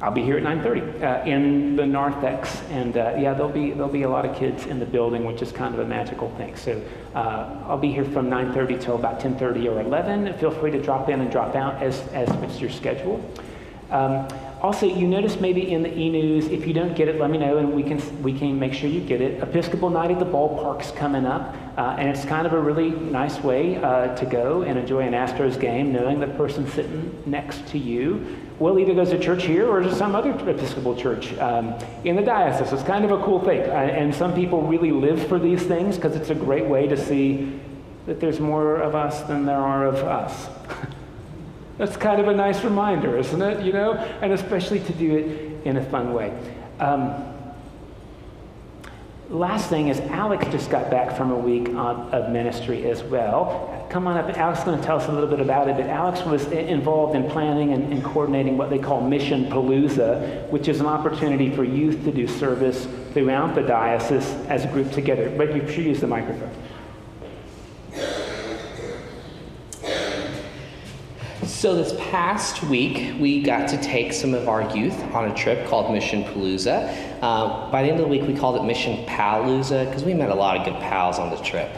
I'll 0.00 0.12
be 0.12 0.22
here 0.22 0.36
at 0.36 0.44
9:30 0.44 1.02
uh, 1.02 1.24
in 1.24 1.74
the 1.74 1.84
narthex, 1.84 2.62
and 2.70 2.96
uh, 2.96 3.16
yeah, 3.18 3.34
there'll 3.34 3.50
be 3.50 3.72
there'll 3.72 3.88
be 3.88 4.02
a 4.02 4.08
lot 4.08 4.24
of 4.24 4.36
kids 4.36 4.66
in 4.66 4.78
the 4.78 4.86
building, 4.86 5.24
which 5.24 5.42
is 5.42 5.50
kind 5.50 5.74
of 5.74 5.80
a 5.80 5.84
magical 5.84 6.30
thing. 6.36 6.54
So 6.54 6.80
uh, 7.16 7.64
I'll 7.66 7.78
be 7.78 7.90
here 7.90 8.04
from 8.04 8.30
9:30 8.30 8.80
till 8.80 8.94
about 8.94 9.18
10:30 9.18 9.66
or 9.66 9.80
11. 9.80 10.32
Feel 10.34 10.52
free 10.52 10.70
to 10.70 10.80
drop 10.80 11.08
in 11.08 11.20
and 11.20 11.30
drop 11.32 11.56
out 11.56 11.82
as 11.82 12.06
as 12.08 12.28
fits 12.36 12.60
your 12.60 12.70
schedule. 12.70 13.20
Um, 13.90 14.28
also, 14.60 14.86
you 14.86 15.06
notice 15.06 15.40
maybe 15.40 15.72
in 15.72 15.82
the 15.82 15.96
e-news, 15.96 16.46
if 16.46 16.66
you 16.66 16.74
don't 16.74 16.94
get 16.94 17.08
it, 17.08 17.18
let 17.20 17.30
me 17.30 17.38
know, 17.38 17.58
and 17.58 17.72
we 17.72 17.82
can 17.82 18.22
we 18.22 18.38
can 18.38 18.56
make 18.56 18.74
sure 18.74 18.88
you 18.88 19.00
get 19.00 19.20
it. 19.20 19.42
Episcopal 19.42 19.90
Night 19.90 20.12
at 20.12 20.20
the 20.20 20.26
Ballpark's 20.26 20.92
coming 20.92 21.26
up, 21.26 21.56
uh, 21.76 21.96
and 21.98 22.08
it's 22.08 22.24
kind 22.24 22.46
of 22.46 22.52
a 22.52 22.60
really 22.60 22.90
nice 22.90 23.40
way 23.40 23.82
uh, 23.82 24.14
to 24.14 24.26
go 24.26 24.62
and 24.62 24.78
enjoy 24.78 25.00
an 25.00 25.12
Astros 25.12 25.58
game, 25.58 25.92
knowing 25.92 26.20
the 26.20 26.28
person 26.28 26.68
sitting 26.70 27.20
next 27.26 27.66
to 27.68 27.78
you 27.78 28.47
well, 28.58 28.78
either 28.78 28.92
goes 28.92 29.10
to 29.10 29.18
church 29.18 29.44
here 29.44 29.68
or 29.68 29.80
to 29.80 29.94
some 29.94 30.16
other 30.16 30.30
Episcopal 30.30 30.96
church 30.96 31.36
um, 31.38 31.74
in 32.04 32.16
the 32.16 32.22
diocese. 32.22 32.72
It's 32.72 32.82
kind 32.82 33.04
of 33.04 33.12
a 33.12 33.22
cool 33.24 33.40
thing. 33.40 33.60
Uh, 33.60 33.72
and 33.72 34.12
some 34.12 34.34
people 34.34 34.62
really 34.62 34.90
live 34.90 35.28
for 35.28 35.38
these 35.38 35.62
things 35.62 35.96
because 35.96 36.16
it's 36.16 36.30
a 36.30 36.34
great 36.34 36.66
way 36.66 36.88
to 36.88 36.96
see 36.96 37.60
that 38.06 38.20
there's 38.20 38.40
more 38.40 38.76
of 38.76 38.96
us 38.96 39.22
than 39.22 39.46
there 39.46 39.58
are 39.58 39.86
of 39.86 39.96
us. 39.96 40.48
That's 41.78 41.96
kind 41.96 42.20
of 42.20 42.26
a 42.26 42.34
nice 42.34 42.64
reminder, 42.64 43.16
isn't 43.16 43.40
it? 43.40 43.64
You 43.64 43.72
know? 43.72 43.92
And 43.92 44.32
especially 44.32 44.80
to 44.80 44.92
do 44.92 45.16
it 45.16 45.66
in 45.66 45.76
a 45.76 45.84
fun 45.84 46.12
way. 46.12 46.36
Um, 46.80 47.14
last 49.30 49.68
thing 49.68 49.86
is 49.86 50.00
Alex 50.00 50.46
just 50.50 50.68
got 50.68 50.90
back 50.90 51.16
from 51.16 51.30
a 51.30 51.38
week 51.38 51.68
of 51.68 52.30
ministry 52.32 52.90
as 52.90 53.04
well 53.04 53.77
come 53.88 54.06
on 54.06 54.16
up. 54.16 54.28
Alex 54.36 54.58
is 54.60 54.64
going 54.64 54.78
to 54.78 54.84
tell 54.84 54.98
us 54.98 55.08
a 55.08 55.12
little 55.12 55.28
bit 55.28 55.40
about 55.40 55.68
it, 55.68 55.76
but 55.76 55.86
Alex 55.86 56.22
was 56.22 56.46
involved 56.46 57.16
in 57.16 57.28
planning 57.30 57.72
and, 57.72 57.92
and, 57.92 58.04
coordinating 58.04 58.58
what 58.58 58.70
they 58.70 58.78
call 58.78 59.00
Mission 59.00 59.46
Palooza, 59.46 60.48
which 60.50 60.68
is 60.68 60.80
an 60.80 60.86
opportunity 60.86 61.54
for 61.54 61.64
youth 61.64 62.04
to 62.04 62.12
do 62.12 62.26
service 62.26 62.86
throughout 63.12 63.54
the 63.54 63.62
diocese 63.62 64.30
as 64.48 64.64
a 64.64 64.68
group 64.68 64.92
together. 64.92 65.30
But 65.36 65.54
you 65.54 65.66
should 65.66 65.84
use 65.84 66.00
the 66.00 66.06
microphone. 66.06 66.52
So, 71.46 71.74
this 71.74 71.94
past 72.10 72.62
week, 72.64 73.18
we 73.18 73.42
got 73.42 73.68
to 73.70 73.78
take 73.82 74.12
some 74.12 74.34
of 74.34 74.48
our 74.48 74.76
youth 74.76 74.96
on 75.14 75.30
a 75.30 75.34
trip 75.34 75.66
called 75.66 75.92
Mission 75.92 76.22
Palooza. 76.22 77.20
Uh, 77.20 77.70
by 77.72 77.82
the 77.82 77.88
end 77.88 77.98
of 77.98 78.04
the 78.04 78.08
week, 78.08 78.22
we 78.22 78.36
called 78.36 78.60
it 78.60 78.64
Mission 78.64 79.04
Palooza 79.06 79.86
because 79.86 80.04
we 80.04 80.14
met 80.14 80.30
a 80.30 80.34
lot 80.34 80.56
of 80.56 80.64
good 80.64 80.80
pals 80.80 81.18
on 81.18 81.30
the 81.30 81.42
trip. 81.42 81.70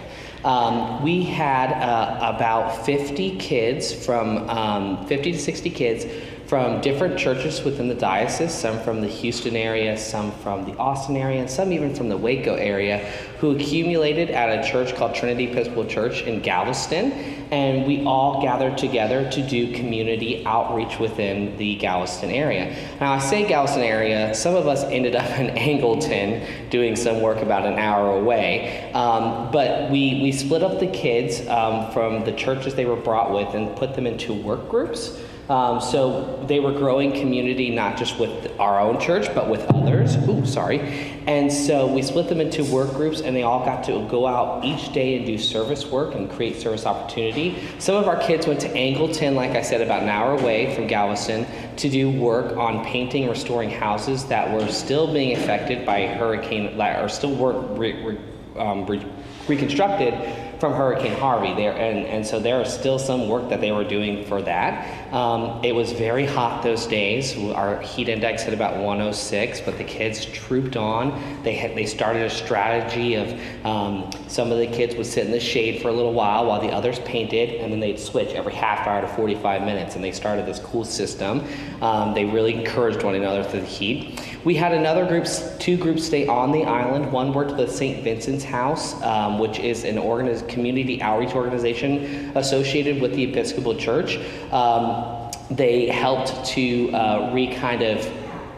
Um, 0.44 1.02
we 1.02 1.22
had 1.22 1.70
uh, 1.72 2.34
about 2.34 2.86
50 2.86 3.36
kids 3.36 3.92
from 3.92 4.48
um, 4.48 5.06
50 5.06 5.32
to 5.32 5.38
60 5.38 5.70
kids 5.70 6.06
from 6.50 6.80
different 6.80 7.16
churches 7.16 7.62
within 7.62 7.86
the 7.86 7.94
diocese, 7.94 8.52
some 8.52 8.76
from 8.80 9.00
the 9.00 9.06
Houston 9.06 9.54
area, 9.54 9.96
some 9.96 10.32
from 10.42 10.64
the 10.64 10.76
Austin 10.78 11.16
area, 11.16 11.40
and 11.40 11.48
some 11.48 11.72
even 11.72 11.94
from 11.94 12.08
the 12.08 12.16
Waco 12.16 12.56
area, 12.56 12.98
who 13.38 13.52
accumulated 13.52 14.30
at 14.30 14.58
a 14.58 14.68
church 14.68 14.96
called 14.96 15.14
Trinity 15.14 15.48
Episcopal 15.48 15.86
Church 15.86 16.22
in 16.22 16.40
Galveston. 16.40 17.12
And 17.52 17.86
we 17.86 18.04
all 18.04 18.42
gathered 18.42 18.76
together 18.76 19.30
to 19.30 19.48
do 19.48 19.72
community 19.74 20.44
outreach 20.44 20.98
within 20.98 21.56
the 21.56 21.76
Galveston 21.76 22.32
area. 22.32 22.76
Now, 23.00 23.12
I 23.12 23.20
say 23.20 23.46
Galveston 23.46 23.82
area, 23.82 24.34
some 24.34 24.56
of 24.56 24.66
us 24.66 24.82
ended 24.82 25.14
up 25.14 25.30
in 25.38 25.54
Angleton 25.54 26.68
doing 26.68 26.96
some 26.96 27.20
work 27.20 27.42
about 27.42 27.64
an 27.64 27.78
hour 27.78 28.18
away. 28.18 28.90
Um, 28.92 29.52
but 29.52 29.88
we, 29.88 30.20
we 30.20 30.32
split 30.32 30.64
up 30.64 30.80
the 30.80 30.88
kids 30.88 31.46
um, 31.46 31.92
from 31.92 32.24
the 32.24 32.32
churches 32.32 32.74
they 32.74 32.86
were 32.86 32.96
brought 32.96 33.32
with 33.32 33.54
and 33.54 33.76
put 33.76 33.94
them 33.94 34.08
into 34.08 34.34
work 34.34 34.68
groups. 34.68 35.16
Um, 35.50 35.80
so 35.80 36.44
they 36.46 36.60
were 36.60 36.70
growing 36.70 37.10
community 37.10 37.70
not 37.70 37.96
just 37.96 38.20
with 38.20 38.52
our 38.60 38.78
own 38.78 39.00
church, 39.00 39.26
but 39.34 39.50
with 39.50 39.62
others. 39.74 40.14
Ooh, 40.28 40.46
sorry. 40.46 40.78
And 41.26 41.52
so 41.52 41.92
we 41.92 42.02
split 42.02 42.28
them 42.28 42.40
into 42.40 42.64
work 42.64 42.90
groups, 42.92 43.20
and 43.20 43.34
they 43.34 43.42
all 43.42 43.64
got 43.64 43.82
to 43.84 44.06
go 44.08 44.28
out 44.28 44.64
each 44.64 44.92
day 44.92 45.16
and 45.16 45.26
do 45.26 45.36
service 45.38 45.84
work 45.86 46.14
and 46.14 46.30
create 46.30 46.60
service 46.60 46.86
opportunity. 46.86 47.58
Some 47.80 47.96
of 47.96 48.06
our 48.06 48.16
kids 48.20 48.46
went 48.46 48.60
to 48.60 48.68
Angleton, 48.68 49.34
like 49.34 49.56
I 49.56 49.62
said, 49.62 49.80
about 49.80 50.04
an 50.04 50.08
hour 50.08 50.38
away 50.38 50.72
from 50.76 50.86
Galveston, 50.86 51.44
to 51.78 51.88
do 51.88 52.08
work 52.08 52.56
on 52.56 52.84
painting 52.84 53.28
restoring 53.28 53.70
houses 53.70 54.26
that 54.26 54.52
were 54.52 54.68
still 54.68 55.12
being 55.12 55.36
affected 55.36 55.84
by 55.84 56.06
hurricane, 56.06 56.80
or 56.80 57.08
still 57.08 57.34
work 57.34 57.56
re, 57.70 58.00
re, 58.04 58.18
um, 58.56 58.86
re, 58.86 59.04
reconstructed 59.48 60.14
from 60.60 60.74
Hurricane 60.74 61.14
Harvey 61.14 61.54
there, 61.54 61.72
and, 61.72 62.06
and 62.06 62.24
so 62.24 62.38
there 62.38 62.60
is 62.60 62.72
still 62.72 62.98
some 62.98 63.28
work 63.28 63.48
that 63.48 63.62
they 63.62 63.72
were 63.72 63.82
doing 63.82 64.26
for 64.26 64.42
that. 64.42 65.12
Um, 65.12 65.64
it 65.64 65.74
was 65.74 65.92
very 65.92 66.26
hot 66.26 66.62
those 66.62 66.86
days. 66.86 67.36
Our 67.54 67.80
heat 67.80 68.10
index 68.10 68.42
hit 68.42 68.52
about 68.52 68.76
106, 68.76 69.62
but 69.62 69.78
the 69.78 69.84
kids 69.84 70.26
trooped 70.26 70.76
on. 70.76 71.42
They 71.42 71.54
had, 71.54 71.74
they 71.74 71.86
started 71.86 72.22
a 72.22 72.30
strategy 72.30 73.14
of 73.14 73.40
um, 73.64 74.10
some 74.28 74.52
of 74.52 74.58
the 74.58 74.66
kids 74.66 74.94
would 74.96 75.06
sit 75.06 75.24
in 75.24 75.32
the 75.32 75.40
shade 75.40 75.80
for 75.80 75.88
a 75.88 75.92
little 75.92 76.12
while 76.12 76.44
while 76.44 76.60
the 76.60 76.68
others 76.68 76.98
painted, 77.00 77.54
and 77.60 77.72
then 77.72 77.80
they'd 77.80 77.98
switch 77.98 78.34
every 78.34 78.54
half 78.54 78.86
hour 78.86 79.00
to 79.00 79.08
45 79.08 79.62
minutes, 79.62 79.94
and 79.94 80.04
they 80.04 80.12
started 80.12 80.44
this 80.44 80.58
cool 80.58 80.84
system. 80.84 81.42
Um, 81.80 82.12
they 82.12 82.26
really 82.26 82.54
encouraged 82.54 83.02
one 83.02 83.14
another 83.14 83.42
through 83.42 83.60
the 83.60 83.66
heat. 83.66 84.20
We 84.42 84.54
had 84.54 84.72
another 84.72 85.06
group, 85.06 85.26
two 85.58 85.76
groups 85.76 86.06
stay 86.06 86.26
on 86.26 86.50
the 86.50 86.64
island. 86.64 87.12
One 87.12 87.34
worked 87.34 87.56
with 87.56 87.70
St. 87.70 88.02
Vincent's 88.02 88.42
House, 88.42 89.00
um, 89.02 89.38
which 89.38 89.58
is 89.58 89.84
an 89.84 89.96
organiz- 89.96 90.48
community 90.48 91.02
outreach 91.02 91.34
organization 91.34 92.32
associated 92.34 93.02
with 93.02 93.14
the 93.14 93.24
Episcopal 93.24 93.74
Church. 93.74 94.18
Um, 94.50 95.30
they 95.50 95.88
helped 95.88 96.44
to 96.46 96.90
uh, 96.92 97.30
re 97.34 97.54
kind 97.54 97.82
of 97.82 98.10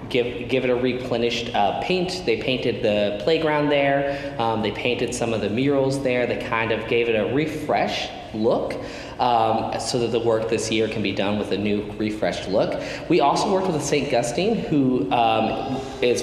give 0.08 0.48
give 0.48 0.64
it 0.64 0.70
a 0.70 0.76
replenished 0.76 1.52
uh, 1.54 1.80
paint. 1.80 2.22
They 2.26 2.40
painted 2.40 2.82
the 2.82 3.20
playground 3.24 3.68
there. 3.68 4.36
Um, 4.38 4.62
they 4.62 4.70
painted 4.70 5.12
some 5.12 5.32
of 5.32 5.40
the 5.40 5.50
murals 5.50 6.00
there. 6.04 6.26
They 6.26 6.38
kind 6.44 6.70
of 6.70 6.86
gave 6.86 7.08
it 7.08 7.14
a 7.14 7.34
refresh 7.34 8.08
look 8.34 8.74
um, 9.20 9.78
so 9.80 9.98
that 10.00 10.12
the 10.12 10.20
work 10.20 10.48
this 10.48 10.70
year 10.70 10.88
can 10.88 11.02
be 11.02 11.12
done 11.12 11.38
with 11.38 11.52
a 11.52 11.58
new 11.58 11.90
refreshed 11.92 12.48
look. 12.48 12.80
We 13.08 13.20
also 13.20 13.52
worked 13.52 13.68
with 13.68 13.82
St. 13.82 14.08
Gustin, 14.08 14.56
who 14.68 15.10
um, 15.12 15.80
is 16.00 16.22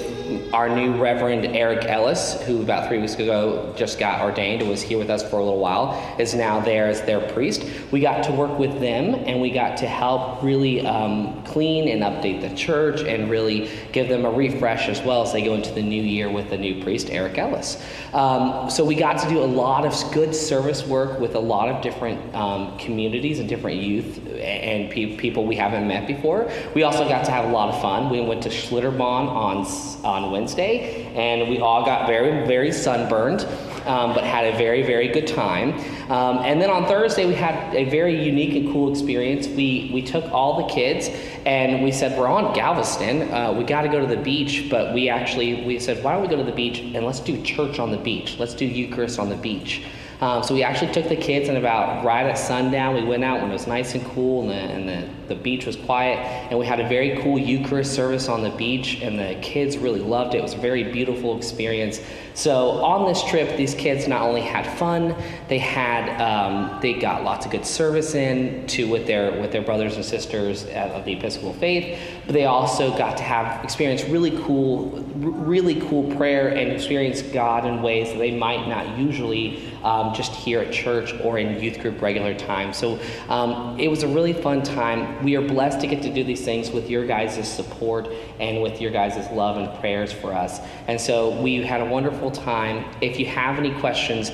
our 0.52 0.68
new 0.68 1.00
Reverend 1.00 1.46
Eric 1.46 1.84
Ellis, 1.84 2.40
who 2.42 2.62
about 2.62 2.88
three 2.88 2.98
weeks 2.98 3.14
ago 3.14 3.72
just 3.76 3.98
got 3.98 4.22
ordained 4.22 4.62
and 4.62 4.70
was 4.70 4.82
here 4.82 4.98
with 4.98 5.10
us 5.10 5.22
for 5.28 5.38
a 5.38 5.44
little 5.44 5.58
while, 5.58 6.16
is 6.18 6.34
now 6.34 6.60
there 6.60 6.86
as 6.86 7.02
their 7.02 7.20
priest. 7.32 7.64
We 7.90 8.00
got 8.00 8.24
to 8.24 8.32
work 8.32 8.58
with 8.58 8.80
them 8.80 9.14
and 9.14 9.40
we 9.40 9.50
got 9.50 9.76
to 9.78 9.86
help 9.86 10.42
really 10.42 10.86
um, 10.86 11.42
clean 11.44 11.88
and 11.88 12.02
update 12.02 12.40
the 12.40 12.54
church 12.54 13.02
and 13.02 13.30
really 13.30 13.70
give 13.92 14.08
them 14.08 14.24
a 14.24 14.30
refresh 14.30 14.88
as 14.88 15.00
well 15.02 15.22
as 15.22 15.32
they 15.32 15.42
go 15.42 15.54
into 15.54 15.72
the 15.72 15.82
new 15.82 16.02
year 16.02 16.30
with 16.30 16.50
the 16.50 16.58
new 16.58 16.82
priest, 16.82 17.10
Eric 17.10 17.38
Ellis. 17.38 17.82
Um, 18.12 18.70
so 18.70 18.84
we 18.84 18.94
got 18.94 19.18
to 19.18 19.28
do 19.28 19.42
a 19.42 19.44
lot 19.44 19.84
of 19.84 20.12
good 20.12 20.34
service 20.34 20.86
work 20.86 21.18
with 21.18 21.34
a 21.34 21.40
lot 21.40 21.68
of 21.68 21.82
different 21.82 22.34
um, 22.34 22.76
communities 22.78 23.38
and 23.38 23.48
different 23.48 23.78
youth 23.78 24.20
and 24.40 24.90
pe- 24.90 25.16
people 25.16 25.46
we 25.46 25.56
haven't 25.56 25.86
met 25.86 26.06
before. 26.06 26.50
We 26.74 26.82
also 26.82 27.08
got 27.08 27.24
to 27.26 27.30
have 27.30 27.44
a 27.44 27.52
lot 27.52 27.74
of 27.74 27.80
fun. 27.80 28.10
We 28.10 28.20
went 28.20 28.42
to 28.44 28.48
Schlitterbahn 28.48 29.00
on 29.00 29.66
on 30.04 30.30
Wednesday, 30.30 31.06
and 31.14 31.48
we 31.48 31.58
all 31.60 31.84
got 31.84 32.06
very 32.06 32.46
very 32.46 32.72
sunburned, 32.72 33.46
um, 33.86 34.14
but 34.14 34.24
had 34.24 34.46
a 34.52 34.56
very 34.56 34.82
very 34.82 35.08
good 35.08 35.26
time. 35.26 35.74
Um, 36.10 36.38
and 36.38 36.60
then 36.60 36.70
on 36.70 36.86
Thursday 36.86 37.26
we 37.26 37.34
had 37.34 37.74
a 37.74 37.88
very 37.88 38.22
unique 38.22 38.54
and 38.54 38.72
cool 38.72 38.90
experience. 38.90 39.46
We 39.46 39.90
we 39.92 40.02
took 40.02 40.24
all 40.32 40.66
the 40.66 40.72
kids 40.72 41.08
and 41.46 41.82
we 41.82 41.92
said 41.92 42.18
we're 42.18 42.28
on 42.28 42.54
Galveston. 42.54 43.30
Uh, 43.32 43.52
we 43.52 43.64
got 43.64 43.82
to 43.82 43.88
go 43.88 44.00
to 44.00 44.06
the 44.06 44.20
beach, 44.20 44.68
but 44.70 44.94
we 44.94 45.08
actually 45.08 45.64
we 45.64 45.78
said 45.78 46.02
why 46.02 46.12
don't 46.12 46.22
we 46.22 46.28
go 46.28 46.36
to 46.36 46.44
the 46.44 46.52
beach 46.52 46.80
and 46.80 47.04
let's 47.06 47.20
do 47.20 47.40
church 47.42 47.78
on 47.78 47.90
the 47.90 47.98
beach. 47.98 48.38
Let's 48.38 48.54
do 48.54 48.66
Eucharist 48.66 49.18
on 49.18 49.28
the 49.28 49.36
beach. 49.36 49.82
Um, 50.20 50.42
so 50.42 50.52
we 50.52 50.62
actually 50.62 50.92
took 50.92 51.08
the 51.08 51.16
kids 51.16 51.48
and 51.48 51.56
about 51.56 52.04
right 52.04 52.26
at 52.26 52.36
sundown, 52.36 52.94
we 52.94 53.04
went 53.04 53.24
out 53.24 53.40
when 53.40 53.50
it 53.50 53.54
was 53.54 53.66
nice 53.66 53.94
and 53.94 54.04
cool 54.04 54.42
and, 54.42 54.50
the, 54.50 54.54
and 54.54 54.88
the, 54.88 55.34
the 55.34 55.40
beach 55.40 55.64
was 55.64 55.76
quiet. 55.76 56.18
And 56.50 56.58
we 56.58 56.66
had 56.66 56.78
a 56.78 56.88
very 56.88 57.22
cool 57.22 57.38
Eucharist 57.38 57.94
service 57.94 58.28
on 58.28 58.42
the 58.42 58.50
beach, 58.50 59.00
and 59.00 59.18
the 59.18 59.38
kids 59.40 59.78
really 59.78 60.00
loved 60.00 60.34
it. 60.34 60.38
It 60.38 60.42
was 60.42 60.54
a 60.54 60.58
very 60.58 60.84
beautiful 60.84 61.36
experience. 61.36 62.00
So 62.34 62.70
on 62.82 63.08
this 63.08 63.22
trip, 63.24 63.56
these 63.56 63.74
kids 63.74 64.06
not 64.08 64.22
only 64.22 64.40
had 64.42 64.66
fun, 64.78 65.14
they 65.48 65.58
had 65.58 66.20
um, 66.20 66.78
they 66.80 66.94
got 66.94 67.24
lots 67.24 67.46
of 67.46 67.52
good 67.52 67.66
service 67.66 68.14
in 68.14 68.66
to 68.68 68.88
with 68.88 69.06
their 69.06 69.40
with 69.40 69.52
their 69.52 69.62
brothers 69.62 69.96
and 69.96 70.04
sisters 70.04 70.64
of 70.64 71.04
the 71.04 71.12
Episcopal 71.12 71.52
faith, 71.54 71.98
but 72.26 72.32
they 72.32 72.44
also 72.44 72.96
got 72.96 73.16
to 73.16 73.22
have 73.22 73.62
experience 73.64 74.04
really 74.04 74.30
cool, 74.44 74.90
really 75.16 75.80
cool 75.88 76.14
prayer 76.16 76.48
and 76.48 76.70
experience 76.70 77.22
God 77.22 77.66
in 77.66 77.82
ways 77.82 78.10
that 78.12 78.18
they 78.18 78.30
might 78.30 78.68
not 78.68 78.98
usually 78.98 79.69
um, 79.84 80.14
just 80.14 80.32
here 80.34 80.60
at 80.60 80.72
church 80.72 81.12
or 81.20 81.38
in 81.38 81.60
youth 81.62 81.80
group 81.80 82.00
regular 82.00 82.34
time. 82.34 82.72
So 82.72 82.98
um, 83.28 83.78
it 83.78 83.88
was 83.88 84.02
a 84.02 84.08
really 84.08 84.32
fun 84.32 84.62
time. 84.62 85.22
We 85.24 85.36
are 85.36 85.42
blessed 85.42 85.80
to 85.80 85.86
get 85.86 86.02
to 86.02 86.12
do 86.12 86.24
these 86.24 86.44
things 86.44 86.70
with 86.70 86.90
your 86.90 87.06
guys' 87.06 87.48
support 87.48 88.08
and 88.38 88.62
with 88.62 88.80
your 88.80 88.90
guys' 88.90 89.30
love 89.32 89.56
and 89.56 89.78
prayers 89.80 90.12
for 90.12 90.34
us. 90.34 90.60
And 90.86 91.00
so 91.00 91.40
we 91.40 91.62
had 91.62 91.80
a 91.80 91.86
wonderful 91.86 92.30
time. 92.30 92.84
If 93.00 93.18
you 93.18 93.26
have 93.26 93.58
any 93.58 93.72
questions, 93.80 94.32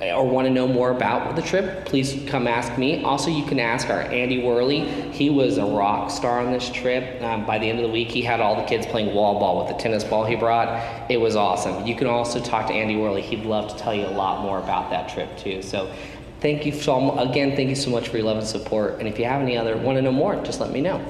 or 0.00 0.28
want 0.28 0.46
to 0.46 0.52
know 0.52 0.68
more 0.68 0.90
about 0.90 1.34
the 1.34 1.42
trip, 1.42 1.84
please 1.84 2.22
come 2.28 2.46
ask 2.46 2.78
me. 2.78 3.02
Also, 3.02 3.30
you 3.30 3.44
can 3.44 3.58
ask 3.58 3.90
our 3.90 4.02
Andy 4.02 4.42
Worley. 4.42 4.80
He 5.10 5.28
was 5.28 5.58
a 5.58 5.64
rock 5.64 6.10
star 6.10 6.40
on 6.40 6.52
this 6.52 6.70
trip. 6.70 7.20
Um, 7.22 7.44
by 7.44 7.58
the 7.58 7.68
end 7.68 7.80
of 7.80 7.86
the 7.86 7.92
week, 7.92 8.10
he 8.10 8.22
had 8.22 8.40
all 8.40 8.54
the 8.54 8.66
kids 8.66 8.86
playing 8.86 9.14
wall 9.14 9.40
ball 9.40 9.58
with 9.58 9.76
the 9.76 9.82
tennis 9.82 10.04
ball 10.04 10.24
he 10.24 10.36
brought. 10.36 11.10
It 11.10 11.20
was 11.20 11.34
awesome. 11.34 11.86
You 11.86 11.96
can 11.96 12.06
also 12.06 12.40
talk 12.40 12.68
to 12.68 12.72
Andy 12.72 12.96
Worley. 12.96 13.22
He'd 13.22 13.44
love 13.44 13.70
to 13.72 13.76
tell 13.76 13.94
you 13.94 14.06
a 14.06 14.14
lot 14.14 14.42
more 14.42 14.58
about 14.58 14.90
that 14.90 15.08
trip 15.08 15.36
too. 15.36 15.62
So, 15.62 15.92
thank 16.40 16.64
you 16.64 16.72
so 16.72 17.18
again. 17.18 17.56
Thank 17.56 17.68
you 17.68 17.76
so 17.76 17.90
much 17.90 18.08
for 18.08 18.18
your 18.18 18.26
love 18.26 18.38
and 18.38 18.46
support. 18.46 19.00
And 19.00 19.08
if 19.08 19.18
you 19.18 19.24
have 19.24 19.42
any 19.42 19.56
other 19.56 19.76
want 19.76 19.96
to 19.96 20.02
know 20.02 20.12
more, 20.12 20.36
just 20.44 20.60
let 20.60 20.70
me 20.70 20.80
know. 20.80 21.04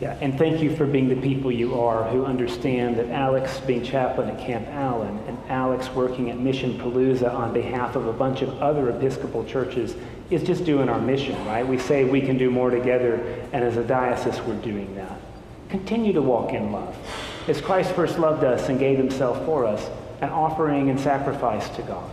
Yeah, 0.00 0.16
and 0.22 0.38
thank 0.38 0.62
you 0.62 0.74
for 0.74 0.86
being 0.86 1.08
the 1.08 1.20
people 1.20 1.52
you 1.52 1.78
are 1.78 2.08
who 2.08 2.24
understand 2.24 2.96
that 2.96 3.10
Alex 3.10 3.60
being 3.60 3.84
chaplain 3.84 4.30
at 4.30 4.38
Camp 4.38 4.66
Allen 4.68 5.18
and 5.26 5.38
Alex 5.50 5.90
working 5.90 6.30
at 6.30 6.38
Mission 6.38 6.78
Palooza 6.78 7.30
on 7.30 7.52
behalf 7.52 7.96
of 7.96 8.06
a 8.06 8.12
bunch 8.12 8.40
of 8.40 8.48
other 8.62 8.88
Episcopal 8.88 9.44
churches 9.44 9.94
is 10.30 10.42
just 10.42 10.64
doing 10.64 10.88
our 10.88 10.98
mission, 10.98 11.36
right? 11.44 11.66
We 11.66 11.78
say 11.78 12.04
we 12.04 12.22
can 12.22 12.38
do 12.38 12.50
more 12.50 12.70
together, 12.70 13.16
and 13.52 13.62
as 13.62 13.76
a 13.76 13.84
diocese, 13.84 14.40
we're 14.40 14.54
doing 14.62 14.94
that. 14.94 15.20
Continue 15.68 16.14
to 16.14 16.22
walk 16.22 16.54
in 16.54 16.72
love. 16.72 16.96
As 17.46 17.60
Christ 17.60 17.92
first 17.92 18.18
loved 18.18 18.42
us 18.42 18.70
and 18.70 18.78
gave 18.78 18.96
himself 18.96 19.44
for 19.44 19.66
us, 19.66 19.90
an 20.22 20.30
offering 20.30 20.88
and 20.88 20.98
sacrifice 20.98 21.68
to 21.76 21.82
God. 21.82 22.10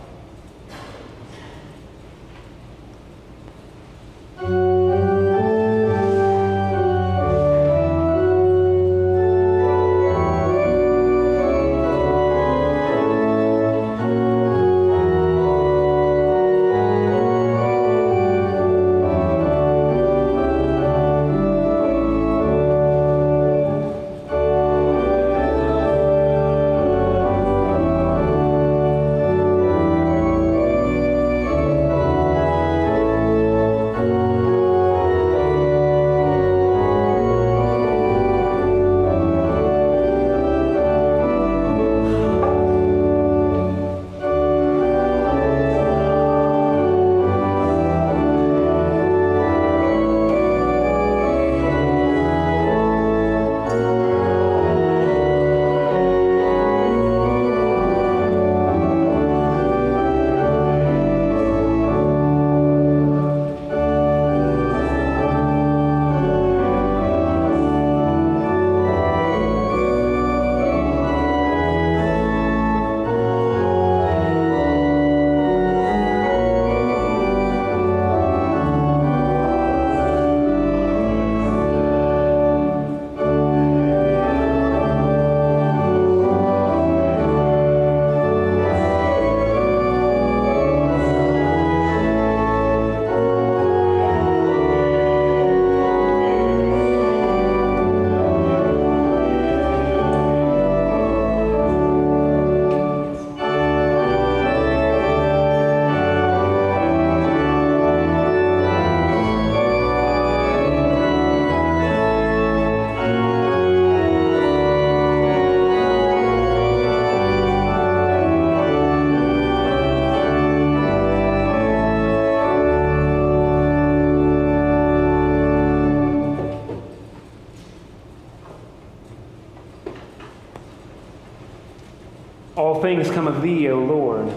Come 133.10 133.26
of 133.26 133.42
thee, 133.42 133.68
O 133.70 133.78
Lord. 133.78 134.32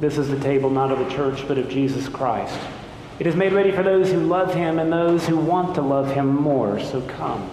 This 0.00 0.16
is 0.16 0.28
the 0.28 0.38
table 0.40 0.70
not 0.70 0.92
of 0.92 0.98
the 0.98 1.10
church, 1.10 1.46
but 1.48 1.58
of 1.58 1.68
Jesus 1.68 2.08
Christ. 2.08 2.58
It 3.18 3.26
is 3.26 3.34
made 3.34 3.52
ready 3.52 3.72
for 3.72 3.82
those 3.82 4.12
who 4.12 4.20
love 4.20 4.54
him 4.54 4.78
and 4.78 4.92
those 4.92 5.26
who 5.26 5.36
want 5.36 5.74
to 5.74 5.82
love 5.82 6.12
him 6.12 6.36
more. 6.36 6.78
So 6.78 7.02
come, 7.02 7.50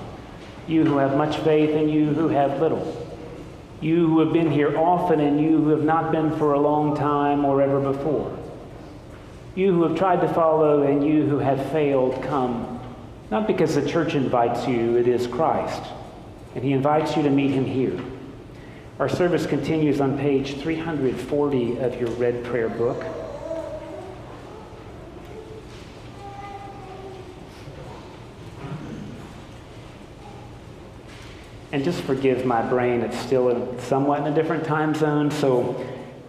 you 0.67 0.85
who 0.85 0.97
have 0.97 1.17
much 1.17 1.37
faith 1.37 1.71
and 1.75 1.89
you 1.89 2.13
who 2.13 2.27
have 2.27 2.59
little. 2.59 3.01
You 3.81 4.07
who 4.07 4.19
have 4.19 4.31
been 4.31 4.51
here 4.51 4.77
often 4.77 5.19
and 5.19 5.41
you 5.41 5.57
who 5.57 5.69
have 5.69 5.83
not 5.83 6.11
been 6.11 6.37
for 6.37 6.53
a 6.53 6.59
long 6.59 6.95
time 6.95 7.45
or 7.45 7.61
ever 7.61 7.79
before. 7.79 8.37
You 9.55 9.73
who 9.73 9.83
have 9.83 9.97
tried 9.97 10.21
to 10.21 10.33
follow 10.33 10.83
and 10.83 11.05
you 11.05 11.25
who 11.25 11.39
have 11.39 11.71
failed, 11.71 12.21
come. 12.23 12.79
Not 13.31 13.47
because 13.47 13.73
the 13.73 13.87
church 13.87 14.13
invites 14.13 14.67
you, 14.67 14.97
it 14.97 15.07
is 15.07 15.25
Christ. 15.25 15.81
And 16.55 16.63
he 16.63 16.71
invites 16.71 17.15
you 17.15 17.23
to 17.23 17.29
meet 17.29 17.51
him 17.51 17.65
here. 17.65 17.99
Our 18.97 19.09
service 19.09 19.45
continues 19.45 19.99
on 19.99 20.17
page 20.17 20.55
340 20.61 21.79
of 21.79 21.99
your 21.99 22.09
red 22.11 22.45
prayer 22.45 22.69
book. 22.69 23.03
And 31.73 31.83
just 31.83 32.01
forgive 32.03 32.45
my 32.45 32.61
brain, 32.61 33.01
it's 33.01 33.19
still 33.19 33.49
in, 33.49 33.79
somewhat 33.81 34.21
in 34.21 34.27
a 34.27 34.33
different 34.33 34.63
time 34.63 34.95
zone, 34.95 35.29
so 35.29 35.85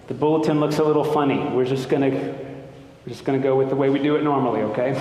the 0.09 0.15
bulletin 0.15 0.59
looks 0.59 0.79
a 0.79 0.85
little 0.85 1.05
funny. 1.05 1.39
We're 1.39 1.65
just 1.65 1.89
gonna 1.89 2.11
we're 2.11 3.11
just 3.11 3.25
gonna 3.25 3.39
go 3.39 3.55
with 3.55 3.69
the 3.69 3.77
way 3.77 3.89
we 3.89 4.01
do 4.01 4.17
it 4.17 4.25
normally, 4.25 4.63
okay? 4.63 5.01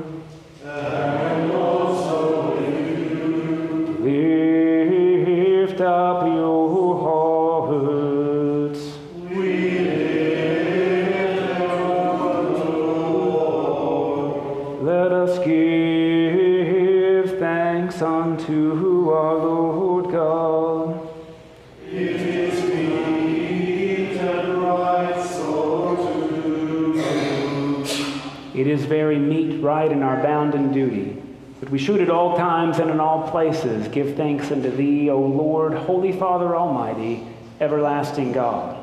Very 28.91 29.17
meet, 29.17 29.63
right, 29.63 29.89
and 29.89 30.03
our 30.03 30.21
bounden 30.21 30.73
duty 30.73 31.17
that 31.61 31.69
we 31.69 31.79
should 31.79 32.01
at 32.01 32.09
all 32.09 32.35
times 32.35 32.77
and 32.79 32.89
in 32.89 32.99
all 32.99 33.29
places 33.31 33.87
give 33.87 34.17
thanks 34.17 34.51
unto 34.51 34.69
Thee, 34.69 35.09
O 35.09 35.17
Lord, 35.17 35.73
Holy 35.73 36.11
Father 36.11 36.57
Almighty, 36.57 37.25
everlasting 37.61 38.33
God, 38.33 38.77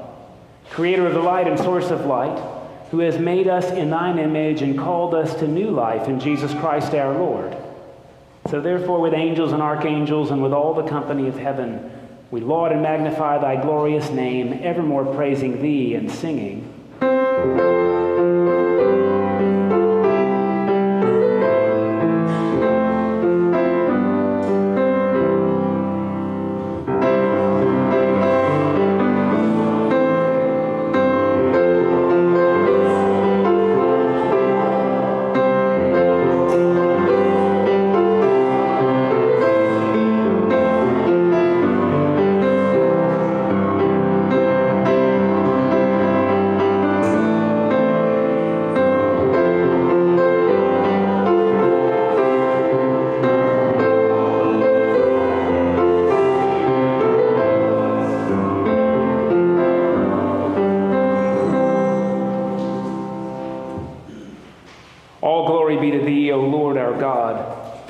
Creator 0.71 1.09
of 1.09 1.13
the 1.13 1.21
light 1.21 1.47
and 1.47 1.59
source 1.59 1.91
of 1.91 2.07
light, 2.07 2.43
who 2.91 3.01
has 3.01 3.19
made 3.19 3.49
us 3.49 3.71
in 3.73 3.91
Thine 3.91 4.19
image 4.19 4.63
and 4.63 4.79
called 4.79 5.15
us 5.15 5.35
to 5.41 5.47
new 5.47 5.71
life 5.71 6.09
in 6.09 6.21
Jesus 6.21 6.55
Christ 6.55 6.95
our 6.95 7.13
Lord. 7.13 7.55
So 8.49 8.63
therefore, 8.63 9.03
with 9.03 9.13
angels 9.13 9.53
and 9.53 9.61
archangels 9.61 10.31
and 10.31 10.43
with 10.43 10.55
all 10.55 10.73
the 10.73 10.89
company 10.89 11.29
of 11.29 11.37
heaven, 11.37 11.91
we 12.31 12.41
laud 12.41 12.73
and 12.73 12.81
magnify 12.81 13.39
Thy 13.39 13.61
glorious 13.61 14.09
name, 14.09 14.59
evermore 14.63 15.05
praising 15.15 15.61
Thee 15.61 15.97
and 15.97 16.11
singing. 16.11 16.65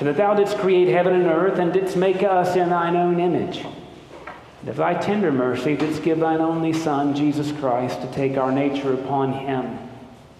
That 0.08 0.16
thou 0.16 0.32
didst 0.32 0.56
create 0.56 0.88
heaven 0.88 1.14
and 1.14 1.26
earth, 1.26 1.58
and 1.58 1.70
didst 1.70 1.94
make 1.94 2.22
us 2.22 2.56
in 2.56 2.70
thine 2.70 2.96
own 2.96 3.20
image. 3.20 3.62
And 4.60 4.70
of 4.70 4.76
thy 4.76 4.94
tender 4.94 5.30
mercy 5.30 5.76
didst 5.76 6.02
give 6.02 6.18
thine 6.18 6.40
only 6.40 6.72
Son, 6.72 7.14
Jesus 7.14 7.52
Christ, 7.52 8.00
to 8.00 8.10
take 8.12 8.38
our 8.38 8.50
nature 8.50 8.94
upon 8.94 9.34
him, 9.34 9.78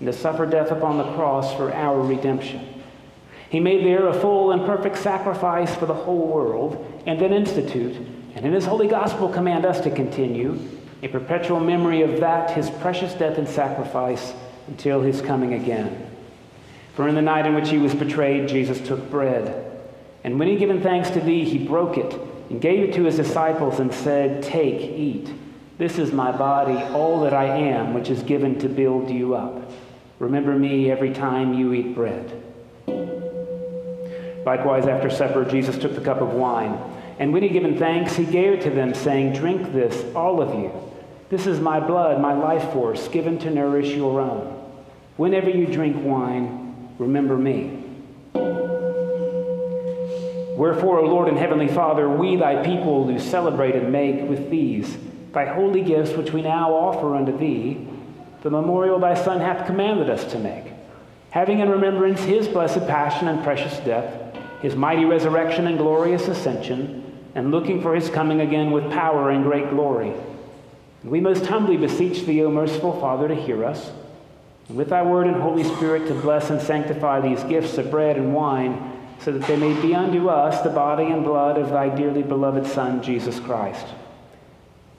and 0.01 0.07
to 0.07 0.13
suffer 0.15 0.47
death 0.47 0.71
upon 0.71 0.97
the 0.97 1.13
cross 1.13 1.55
for 1.55 1.71
our 1.75 2.01
redemption. 2.01 2.83
He 3.51 3.61
made 3.61 3.85
there 3.85 4.09
a 4.09 4.19
full 4.19 4.53
and 4.53 4.65
perfect 4.65 4.97
sacrifice 4.97 5.75
for 5.75 5.85
the 5.85 5.93
whole 5.93 6.29
world, 6.29 7.03
and 7.05 7.21
then 7.21 7.35
institute, 7.35 7.95
and 8.35 8.47
in 8.47 8.55
his 8.55 8.65
holy 8.65 8.89
gospel 8.89 9.29
command 9.29 9.67
us 9.67 9.83
to 9.83 9.91
continue, 9.91 10.59
a 11.03 11.09
perpetual 11.09 11.61
memory 11.61 12.01
of 12.01 12.21
that, 12.21 12.53
his 12.53 12.71
precious 12.71 13.13
death 13.13 13.37
and 13.37 13.47
sacrifice, 13.47 14.33
until 14.67 15.03
his 15.03 15.21
coming 15.21 15.53
again. 15.53 16.08
For 16.99 17.07
in 17.07 17.15
the 17.15 17.23
night 17.23 17.47
in 17.47 17.55
which 17.55 17.69
he 17.69 17.79
was 17.79 17.95
betrayed, 17.95 18.49
Jesus 18.49 18.81
took 18.81 19.09
bread. 19.09 19.71
And 20.25 20.37
when 20.37 20.49
he 20.49 20.55
had 20.55 20.59
given 20.59 20.83
thanks 20.83 21.11
to 21.11 21.21
thee, 21.21 21.45
he 21.45 21.65
broke 21.65 21.97
it 21.97 22.13
and 22.51 22.61
gave 22.61 22.83
it 22.83 22.93
to 22.95 23.05
his 23.05 23.15
disciples 23.15 23.79
and 23.79 23.95
said, 23.95 24.43
Take, 24.43 24.81
eat. 24.81 25.33
This 25.79 25.97
is 25.97 26.13
my 26.13 26.33
body, 26.37 26.75
all 26.93 27.21
that 27.21 27.33
I 27.33 27.45
am, 27.45 27.95
which 27.95 28.11
is 28.11 28.25
given 28.25 28.59
to 28.59 28.69
build 28.69 29.11
you 29.11 29.37
up. 29.37 29.71
Remember 30.19 30.59
me 30.59 30.91
every 30.91 31.13
time 31.13 31.55
you 31.55 31.73
eat 31.73 31.95
bread. 31.95 32.43
Likewise, 34.45 34.89
after 34.89 35.09
supper, 35.09 35.45
Jesus 35.45 35.79
took 35.79 35.95
the 35.95 36.01
cup 36.01 36.21
of 36.21 36.33
wine. 36.33 36.77
And 37.21 37.33
when 37.33 37.43
he 37.43 37.49
had 37.49 37.63
given 37.63 37.79
thanks, 37.79 38.17
he 38.17 38.25
gave 38.25 38.55
it 38.55 38.63
to 38.63 38.71
them, 38.71 38.93
saying, 38.93 39.35
Drink 39.35 39.73
this, 39.73 40.05
all 40.17 40.43
of 40.43 40.53
you. 40.59 40.73
This 41.31 41.47
is 41.47 41.61
my 41.61 41.79
blood, 41.79 42.21
my 42.21 42.35
life 42.35 42.73
force, 42.73 43.07
given 43.07 43.39
to 43.39 43.51
nourish 43.51 43.95
your 43.95 44.21
own. 44.21 44.53
Whenever 45.17 45.49
you 45.49 45.67
drink 45.67 46.05
wine, 46.05 46.68
remember 46.99 47.37
me. 47.37 47.85
Wherefore, 50.57 50.99
O 50.99 51.07
Lord 51.07 51.29
and 51.29 51.39
Heavenly 51.39 51.69
Father, 51.69 52.09
we, 52.09 52.35
thy 52.35 52.65
people, 52.65 53.07
do 53.07 53.19
celebrate 53.19 53.77
and 53.77 53.93
make 53.93 54.29
with 54.29 54.51
these 54.51 54.97
thy 55.33 55.47
holy 55.47 55.83
gifts, 55.83 56.13
which 56.13 56.33
we 56.33 56.43
now 56.43 56.73
offer 56.73 57.15
unto 57.15 57.37
thee, 57.37 57.87
the 58.43 58.51
memorial 58.51 58.99
thy 58.99 59.15
Son 59.15 59.41
hath 59.41 59.67
commanded 59.67 60.11
us 60.11 60.25
to 60.33 60.39
make, 60.39 60.73
having 61.31 61.61
in 61.61 61.69
remembrance 61.69 62.21
his 62.23 62.49
blessed 62.49 62.87
passion 62.89 63.29
and 63.29 63.45
precious 63.45 63.79
death, 63.81 64.37
his 64.61 64.75
mighty 64.75 65.05
resurrection 65.05 65.69
and 65.69 65.79
glorious 65.79 66.27
ascension, 66.27 67.05
and 67.37 67.53
looking 67.53 67.81
for 67.81 67.95
his 67.95 68.11
coming 68.11 68.41
again 68.41 68.73
with 68.73 68.91
power 68.91 69.31
and 69.31 69.45
great 69.45 69.71
glory. 69.71 70.13
We 71.05 71.21
most 71.21 71.47
humbly 71.47 71.77
beseech 71.77 72.25
thee, 72.25 72.43
O 72.43 72.51
merciful 72.51 73.01
Father, 73.01 73.29
to 73.29 73.35
hear 73.37 73.65
us 73.65 73.93
with 74.69 74.91
thy 74.91 75.03
word 75.03 75.27
and 75.27 75.37
Holy 75.37 75.65
Spirit 75.65 76.07
to 76.09 76.15
bless 76.15 76.51
and 76.51 76.61
sanctify 76.61 77.21
these 77.21 77.43
gifts 77.45 77.79
of 77.79 77.91
bread 77.91 78.17
and 78.17 78.35
wine, 78.35 78.93
so 79.21 79.33
that 79.33 79.47
they 79.47 79.57
may 79.57 79.81
be 79.81 79.95
unto 79.95 80.29
us 80.29 80.63
the 80.63 80.71
body 80.71 81.05
and 81.05 81.25
blood 81.25 81.59
of 81.59 81.71
thy 81.71 81.89
dearly 81.89 82.23
beloved 82.23 82.67
Son, 82.67 83.03
Jesus 83.03 83.41
Christ. 83.41 83.87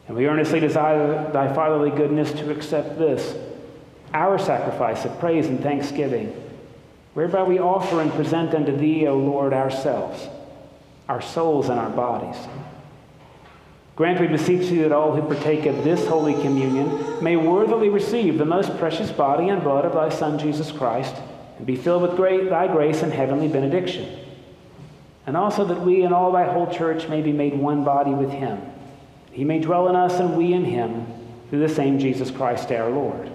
And 0.08 0.18
we 0.18 0.28
earnestly 0.28 0.60
desire 0.60 1.32
thy 1.32 1.54
fatherly 1.54 1.92
goodness 1.92 2.32
to 2.34 2.52
accept 2.52 2.98
this, 2.98 3.38
our 4.14 4.40
sacrifice 4.40 5.06
of 5.06 5.20
praise 5.20 5.46
and 5.46 5.62
thanksgiving, 5.62 6.36
whereby 7.14 7.44
we 7.44 7.60
offer 7.60 8.02
and 8.02 8.12
present 8.14 8.56
unto 8.56 8.76
thee, 8.76 9.08
O 9.08 9.16
Lord, 9.16 9.54
ourselves, 9.54 10.28
our 11.08 11.22
souls 11.22 11.70
and 11.70 11.80
our 11.80 11.92
bodies. 11.92 12.38
Grant, 14.00 14.22
we 14.22 14.28
beseech 14.28 14.70
thee, 14.70 14.78
that 14.78 14.94
all 14.94 15.14
who 15.14 15.22
partake 15.22 15.66
of 15.66 15.84
this 15.84 16.08
holy 16.08 16.32
communion 16.42 17.22
may 17.22 17.36
worthily 17.36 17.90
receive 17.90 18.38
the 18.38 18.46
most 18.46 18.78
precious 18.78 19.12
body 19.12 19.50
and 19.50 19.62
blood 19.62 19.84
of 19.84 19.92
thy 19.92 20.08
Son, 20.08 20.40
Jesus 20.40 20.72
Christ, 20.72 21.14
and 21.58 21.68
be 21.68 21.76
filled 21.76 22.04
with 22.04 22.16
great, 22.16 22.50
thy 22.50 22.68
grace 22.68 23.04
and 23.04 23.12
heavenly 23.12 23.50
benediction. 23.50 24.08
And 25.28 25.36
also 25.36 25.66
that 25.66 25.82
we 25.82 26.04
and 26.04 26.14
all 26.14 26.32
thy 26.32 26.50
whole 26.50 26.72
church 26.72 27.10
may 27.10 27.22
be 27.22 27.34
made 27.34 27.54
one 27.54 27.84
body 27.84 28.12
with 28.12 28.32
him. 28.32 28.62
He 29.34 29.44
may 29.44 29.60
dwell 29.60 29.90
in 29.90 29.98
us 29.98 30.18
and 30.22 30.38
we 30.38 30.54
in 30.54 30.64
him, 30.64 31.06
through 31.50 31.60
the 31.60 31.68
same 31.68 32.00
Jesus 32.00 32.32
Christ 32.32 32.72
our 32.72 32.90
Lord. 32.90 33.30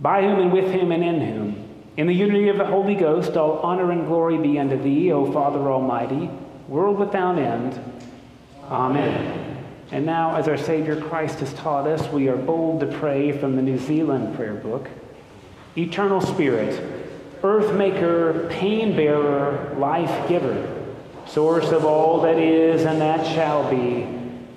By 0.00 0.22
whom 0.22 0.40
and 0.40 0.52
with 0.52 0.68
him 0.72 0.90
and 0.90 1.04
in 1.04 1.20
whom, 1.20 1.68
in 1.96 2.08
the 2.08 2.12
unity 2.12 2.48
of 2.48 2.58
the 2.58 2.66
Holy 2.66 2.96
Ghost, 2.96 3.36
all 3.36 3.60
honor 3.60 3.92
and 3.92 4.04
glory 4.04 4.36
be 4.36 4.58
unto 4.58 4.82
thee, 4.82 5.12
O 5.12 5.30
Father 5.30 5.60
Almighty, 5.70 6.28
world 6.66 6.98
without 6.98 7.38
end. 7.38 7.80
Amen. 8.64 9.42
And 9.90 10.06
now, 10.06 10.36
as 10.36 10.48
our 10.48 10.56
Savior 10.56 11.00
Christ 11.00 11.40
has 11.40 11.52
taught 11.54 11.86
us, 11.86 12.10
we 12.12 12.28
are 12.28 12.36
bold 12.36 12.80
to 12.80 12.86
pray 12.86 13.32
from 13.32 13.56
the 13.56 13.62
New 13.62 13.78
Zealand 13.78 14.34
prayer 14.34 14.54
book. 14.54 14.88
Eternal 15.76 16.20
Spirit, 16.20 16.80
earth 17.42 17.74
maker, 17.74 18.48
pain 18.50 18.96
bearer, 18.96 19.74
life 19.78 20.28
giver, 20.28 20.70
source 21.26 21.70
of 21.70 21.84
all 21.84 22.22
that 22.22 22.38
is 22.38 22.84
and 22.84 23.00
that 23.00 23.26
shall 23.34 23.68
be, 23.70 24.06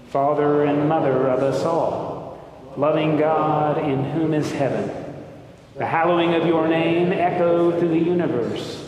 Father 0.09 0.63
and 0.63 0.87
Mother 0.87 1.27
of 1.27 1.43
us 1.43 1.63
all, 1.65 2.73
loving 2.77 3.17
God 3.17 3.77
in 3.77 4.03
whom 4.11 4.33
is 4.33 4.51
heaven. 4.51 4.89
The 5.75 5.85
hallowing 5.85 6.33
of 6.33 6.47
your 6.47 6.67
name 6.67 7.11
echo 7.11 7.77
through 7.77 7.89
the 7.89 7.99
universe. 7.99 8.83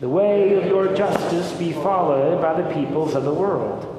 The 0.00 0.08
way 0.08 0.54
of 0.54 0.66
your 0.66 0.94
justice 0.94 1.52
be 1.52 1.72
followed 1.72 2.42
by 2.42 2.60
the 2.60 2.74
peoples 2.74 3.14
of 3.14 3.24
the 3.24 3.32
world. 3.32 3.95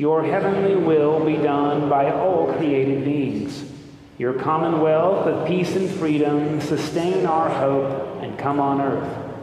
Your 0.00 0.24
heavenly 0.24 0.76
will 0.76 1.22
be 1.26 1.36
done 1.36 1.90
by 1.90 2.10
all 2.10 2.54
created 2.54 3.04
beings. 3.04 3.70
Your 4.16 4.32
commonwealth 4.32 5.26
of 5.26 5.46
peace 5.46 5.76
and 5.76 5.90
freedom 5.90 6.58
sustain 6.62 7.26
our 7.26 7.50
hope 7.50 8.22
and 8.22 8.38
come 8.38 8.60
on 8.60 8.80
earth. 8.80 9.34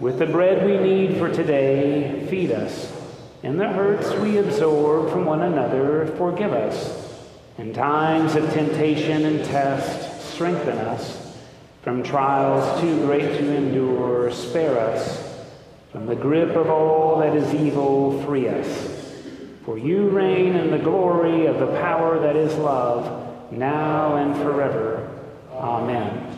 With 0.00 0.18
the 0.18 0.26
bread 0.26 0.66
we 0.66 0.76
need 0.76 1.16
for 1.16 1.32
today, 1.32 2.26
feed 2.28 2.52
us. 2.52 2.94
In 3.42 3.56
the 3.56 3.68
hurts 3.68 4.12
we 4.16 4.36
absorb 4.36 5.10
from 5.10 5.24
one 5.24 5.40
another, 5.40 6.14
forgive 6.18 6.52
us. 6.52 7.18
In 7.56 7.72
times 7.72 8.34
of 8.34 8.52
temptation 8.52 9.24
and 9.24 9.42
test, 9.46 10.34
strengthen 10.34 10.76
us. 10.76 11.34
From 11.80 12.02
trials 12.02 12.82
too 12.82 12.98
great 13.06 13.38
to 13.38 13.56
endure, 13.56 14.30
spare 14.30 14.78
us. 14.78 15.42
From 15.90 16.04
the 16.04 16.16
grip 16.16 16.54
of 16.54 16.68
all 16.68 17.20
that 17.20 17.34
is 17.34 17.54
evil, 17.54 18.22
free 18.24 18.46
us. 18.46 18.91
For 19.64 19.78
you 19.78 20.08
reign 20.08 20.56
in 20.56 20.70
the 20.70 20.78
glory 20.78 21.46
of 21.46 21.58
the 21.60 21.68
power 21.78 22.18
that 22.18 22.34
is 22.34 22.54
love, 22.56 23.52
now 23.52 24.16
and 24.16 24.34
forever. 24.36 25.08
Amen. 25.52 26.36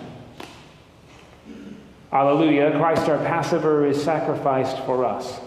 Alleluia. 2.13 2.79
Christ 2.79 3.09
our 3.09 3.19
Passover 3.19 3.87
is 3.87 4.03
sacrificed 4.03 4.79
for 4.85 5.05
us. 5.05 5.41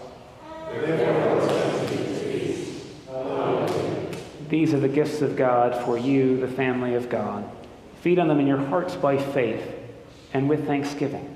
These 4.48 4.74
are 4.74 4.80
the 4.80 4.88
gifts 4.88 5.22
of 5.22 5.36
God 5.36 5.84
for 5.84 5.96
you, 5.96 6.40
the 6.40 6.48
family 6.48 6.94
of 6.94 7.08
God. 7.08 7.48
Feed 8.00 8.18
on 8.18 8.28
them 8.28 8.40
in 8.40 8.46
your 8.46 8.58
hearts 8.58 8.96
by 8.96 9.18
faith 9.18 9.62
and 10.32 10.48
with 10.48 10.66
thanksgiving. 10.66 11.27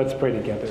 Let's 0.00 0.14
pray 0.14 0.32
together. 0.32 0.66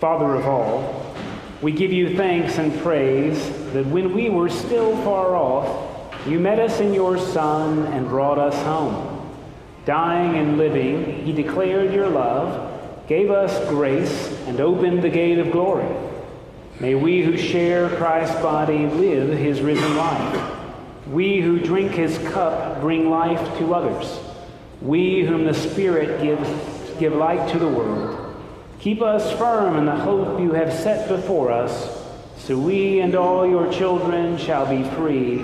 Father 0.00 0.36
of 0.36 0.46
all, 0.46 1.14
we 1.60 1.70
give 1.70 1.92
you 1.92 2.16
thanks 2.16 2.56
and 2.56 2.80
praise 2.80 3.46
that 3.74 3.84
when 3.88 4.14
we 4.14 4.30
were 4.30 4.48
still 4.48 4.96
far 5.04 5.36
off, 5.36 6.26
you 6.26 6.40
met 6.40 6.58
us 6.58 6.80
in 6.80 6.94
your 6.94 7.18
Son 7.18 7.84
and 7.88 8.08
brought 8.08 8.38
us 8.38 8.54
home. 8.62 9.30
Dying 9.84 10.36
and 10.38 10.56
living, 10.56 11.22
he 11.26 11.34
declared 11.34 11.92
your 11.92 12.08
love, 12.08 13.06
gave 13.06 13.30
us 13.30 13.68
grace, 13.68 14.34
and 14.46 14.58
opened 14.58 15.02
the 15.02 15.10
gate 15.10 15.38
of 15.38 15.50
glory. 15.50 15.94
May 16.80 16.94
we 16.94 17.20
who 17.22 17.36
share 17.36 17.94
Christ's 17.98 18.40
body 18.40 18.86
live 18.86 19.36
his 19.36 19.60
risen 19.60 19.94
life. 19.94 20.56
We 21.08 21.42
who 21.42 21.60
drink 21.60 21.90
his 21.90 22.16
cup 22.30 22.80
bring 22.80 23.10
life 23.10 23.58
to 23.58 23.74
others. 23.74 24.18
We 24.80 25.26
whom 25.26 25.44
the 25.44 25.52
Spirit 25.52 26.22
gives 26.22 26.48
give 27.00 27.14
light 27.14 27.50
to 27.50 27.58
the 27.58 27.66
world. 27.66 28.36
Keep 28.78 29.00
us 29.00 29.32
firm 29.38 29.78
in 29.78 29.86
the 29.86 29.96
hope 29.96 30.38
you 30.38 30.52
have 30.52 30.70
set 30.70 31.08
before 31.08 31.50
us, 31.50 31.98
so 32.36 32.58
we 32.58 33.00
and 33.00 33.14
all 33.14 33.46
your 33.46 33.72
children 33.72 34.36
shall 34.36 34.66
be 34.66 34.84
free, 34.90 35.40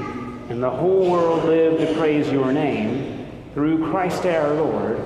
and 0.51 0.63
the 0.63 0.71
whole 0.71 1.11
world 1.11 1.45
live 1.45 1.79
to 1.79 1.99
praise 1.99 2.31
your 2.31 2.53
name. 2.53 3.27
Through 3.55 3.91
Christ 3.91 4.27
our 4.27 4.53
Lord. 4.53 5.03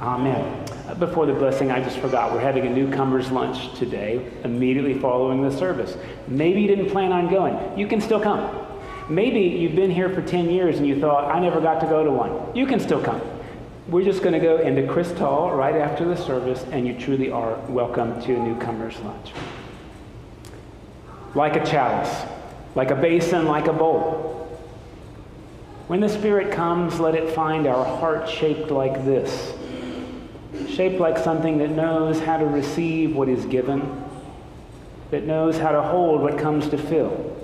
Amen. 0.00 0.66
Uh, 0.88 0.94
Before 0.94 1.26
the 1.26 1.34
blessing, 1.34 1.70
I 1.70 1.82
just 1.84 1.98
forgot 1.98 2.32
we're 2.32 2.40
having 2.40 2.66
a 2.66 2.70
newcomers 2.70 3.30
lunch 3.30 3.78
today, 3.78 4.26
immediately 4.42 4.98
following 4.98 5.42
the 5.42 5.54
service. 5.54 5.98
Maybe 6.26 6.62
you 6.62 6.68
didn't 6.68 6.88
plan 6.88 7.12
on 7.12 7.28
going. 7.28 7.78
You 7.78 7.86
can 7.86 8.00
still 8.00 8.20
come. 8.20 8.66
Maybe 9.10 9.40
you've 9.40 9.76
been 9.76 9.90
here 9.90 10.08
for 10.08 10.22
10 10.22 10.48
years 10.48 10.78
and 10.78 10.86
you 10.86 10.98
thought, 10.98 11.30
I 11.30 11.40
never 11.40 11.60
got 11.60 11.80
to 11.80 11.86
go 11.86 12.02
to 12.02 12.10
one. 12.10 12.56
You 12.56 12.64
can 12.64 12.80
still 12.80 13.02
come. 13.02 13.20
We're 13.90 14.04
just 14.04 14.22
going 14.22 14.34
to 14.34 14.38
go 14.38 14.58
into 14.58 14.86
Chris 14.86 15.10
Hall 15.18 15.50
right 15.50 15.74
after 15.74 16.04
the 16.04 16.16
service, 16.16 16.64
and 16.70 16.86
you 16.86 16.96
truly 16.96 17.32
are 17.32 17.56
welcome 17.68 18.22
to 18.22 18.36
a 18.36 18.38
newcomer's 18.38 18.96
lunch. 19.00 19.32
Like 21.34 21.56
a 21.56 21.66
chalice, 21.66 22.24
like 22.76 22.92
a 22.92 22.94
basin, 22.94 23.46
like 23.46 23.66
a 23.66 23.72
bowl. 23.72 24.48
When 25.88 25.98
the 25.98 26.08
Spirit 26.08 26.52
comes, 26.52 27.00
let 27.00 27.16
it 27.16 27.34
find 27.34 27.66
our 27.66 27.84
heart 27.84 28.28
shaped 28.28 28.70
like 28.70 29.04
this 29.04 29.52
shaped 30.68 31.00
like 31.00 31.18
something 31.18 31.58
that 31.58 31.70
knows 31.70 32.20
how 32.20 32.36
to 32.36 32.46
receive 32.46 33.14
what 33.14 33.28
is 33.28 33.44
given, 33.46 34.04
that 35.10 35.24
knows 35.24 35.58
how 35.58 35.72
to 35.72 35.82
hold 35.82 36.20
what 36.20 36.38
comes 36.38 36.68
to 36.68 36.78
fill, 36.78 37.36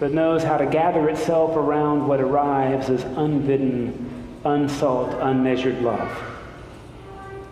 that 0.00 0.12
knows 0.12 0.42
how 0.42 0.58
to 0.58 0.66
gather 0.66 1.08
itself 1.08 1.56
around 1.56 2.06
what 2.06 2.20
arrives 2.20 2.90
as 2.90 3.02
unbidden, 3.16 4.23
unsalt, 4.44 5.14
unmeasured 5.20 5.80
love. 5.82 6.10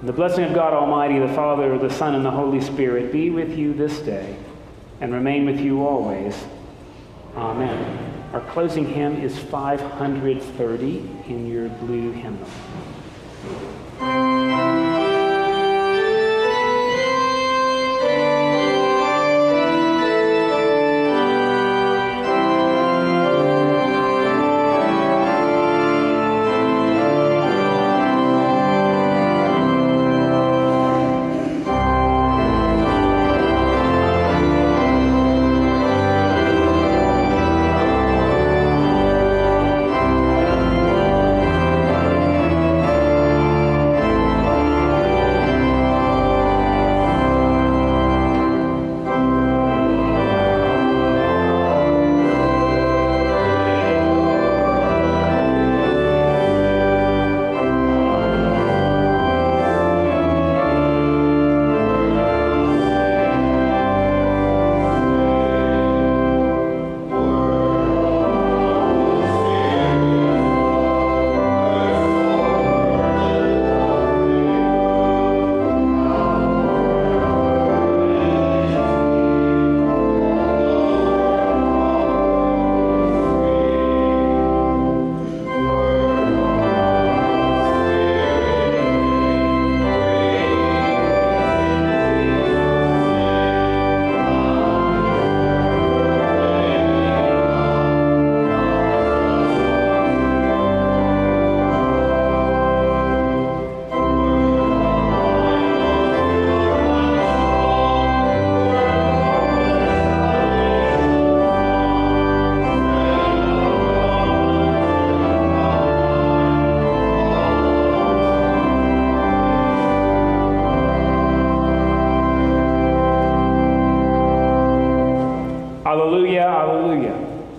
The 0.02 0.12
blessing 0.12 0.44
of 0.44 0.54
God 0.54 0.72
Almighty, 0.74 1.18
the 1.18 1.32
Father, 1.32 1.78
the 1.78 1.90
Son, 1.90 2.14
and 2.14 2.24
the 2.24 2.30
Holy 2.30 2.60
Spirit 2.60 3.12
be 3.12 3.30
with 3.30 3.56
you 3.56 3.72
this 3.72 4.00
day 4.00 4.36
and 5.00 5.12
remain 5.12 5.46
with 5.46 5.60
you 5.60 5.86
always. 5.86 6.36
Amen. 7.36 8.30
Our 8.32 8.40
closing 8.40 8.86
hymn 8.86 9.20
is 9.20 9.38
530 9.38 10.98
in 11.28 11.46
your 11.46 11.68
blue 11.68 12.12
hymnal. 12.12 12.48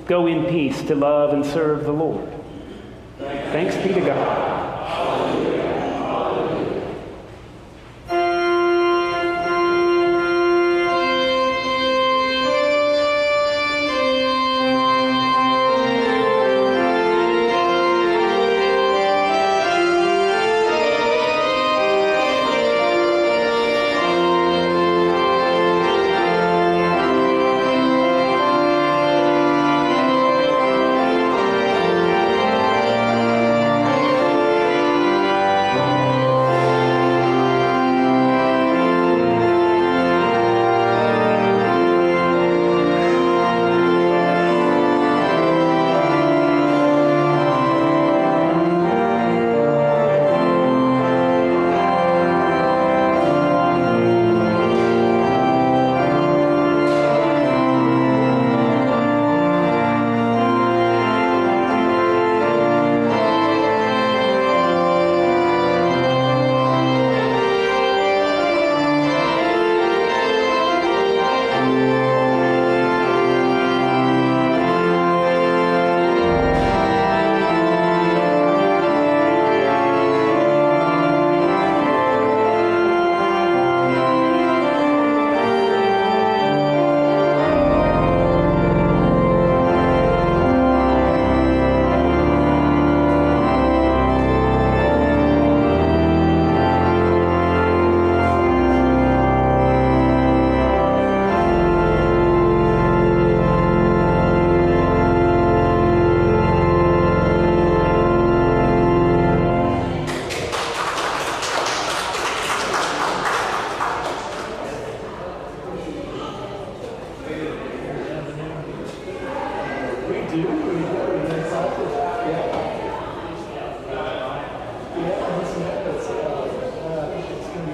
Go 0.06 0.28
in 0.28 0.46
peace 0.46 0.82
to 0.84 0.96
love 0.96 1.34
and 1.34 1.46
serve 1.46 1.86
the 1.86 1.94
Lord. 1.94 2.30
Thanks 3.18 3.76
be 3.78 3.94
to 3.94 4.02
God. 4.02 4.63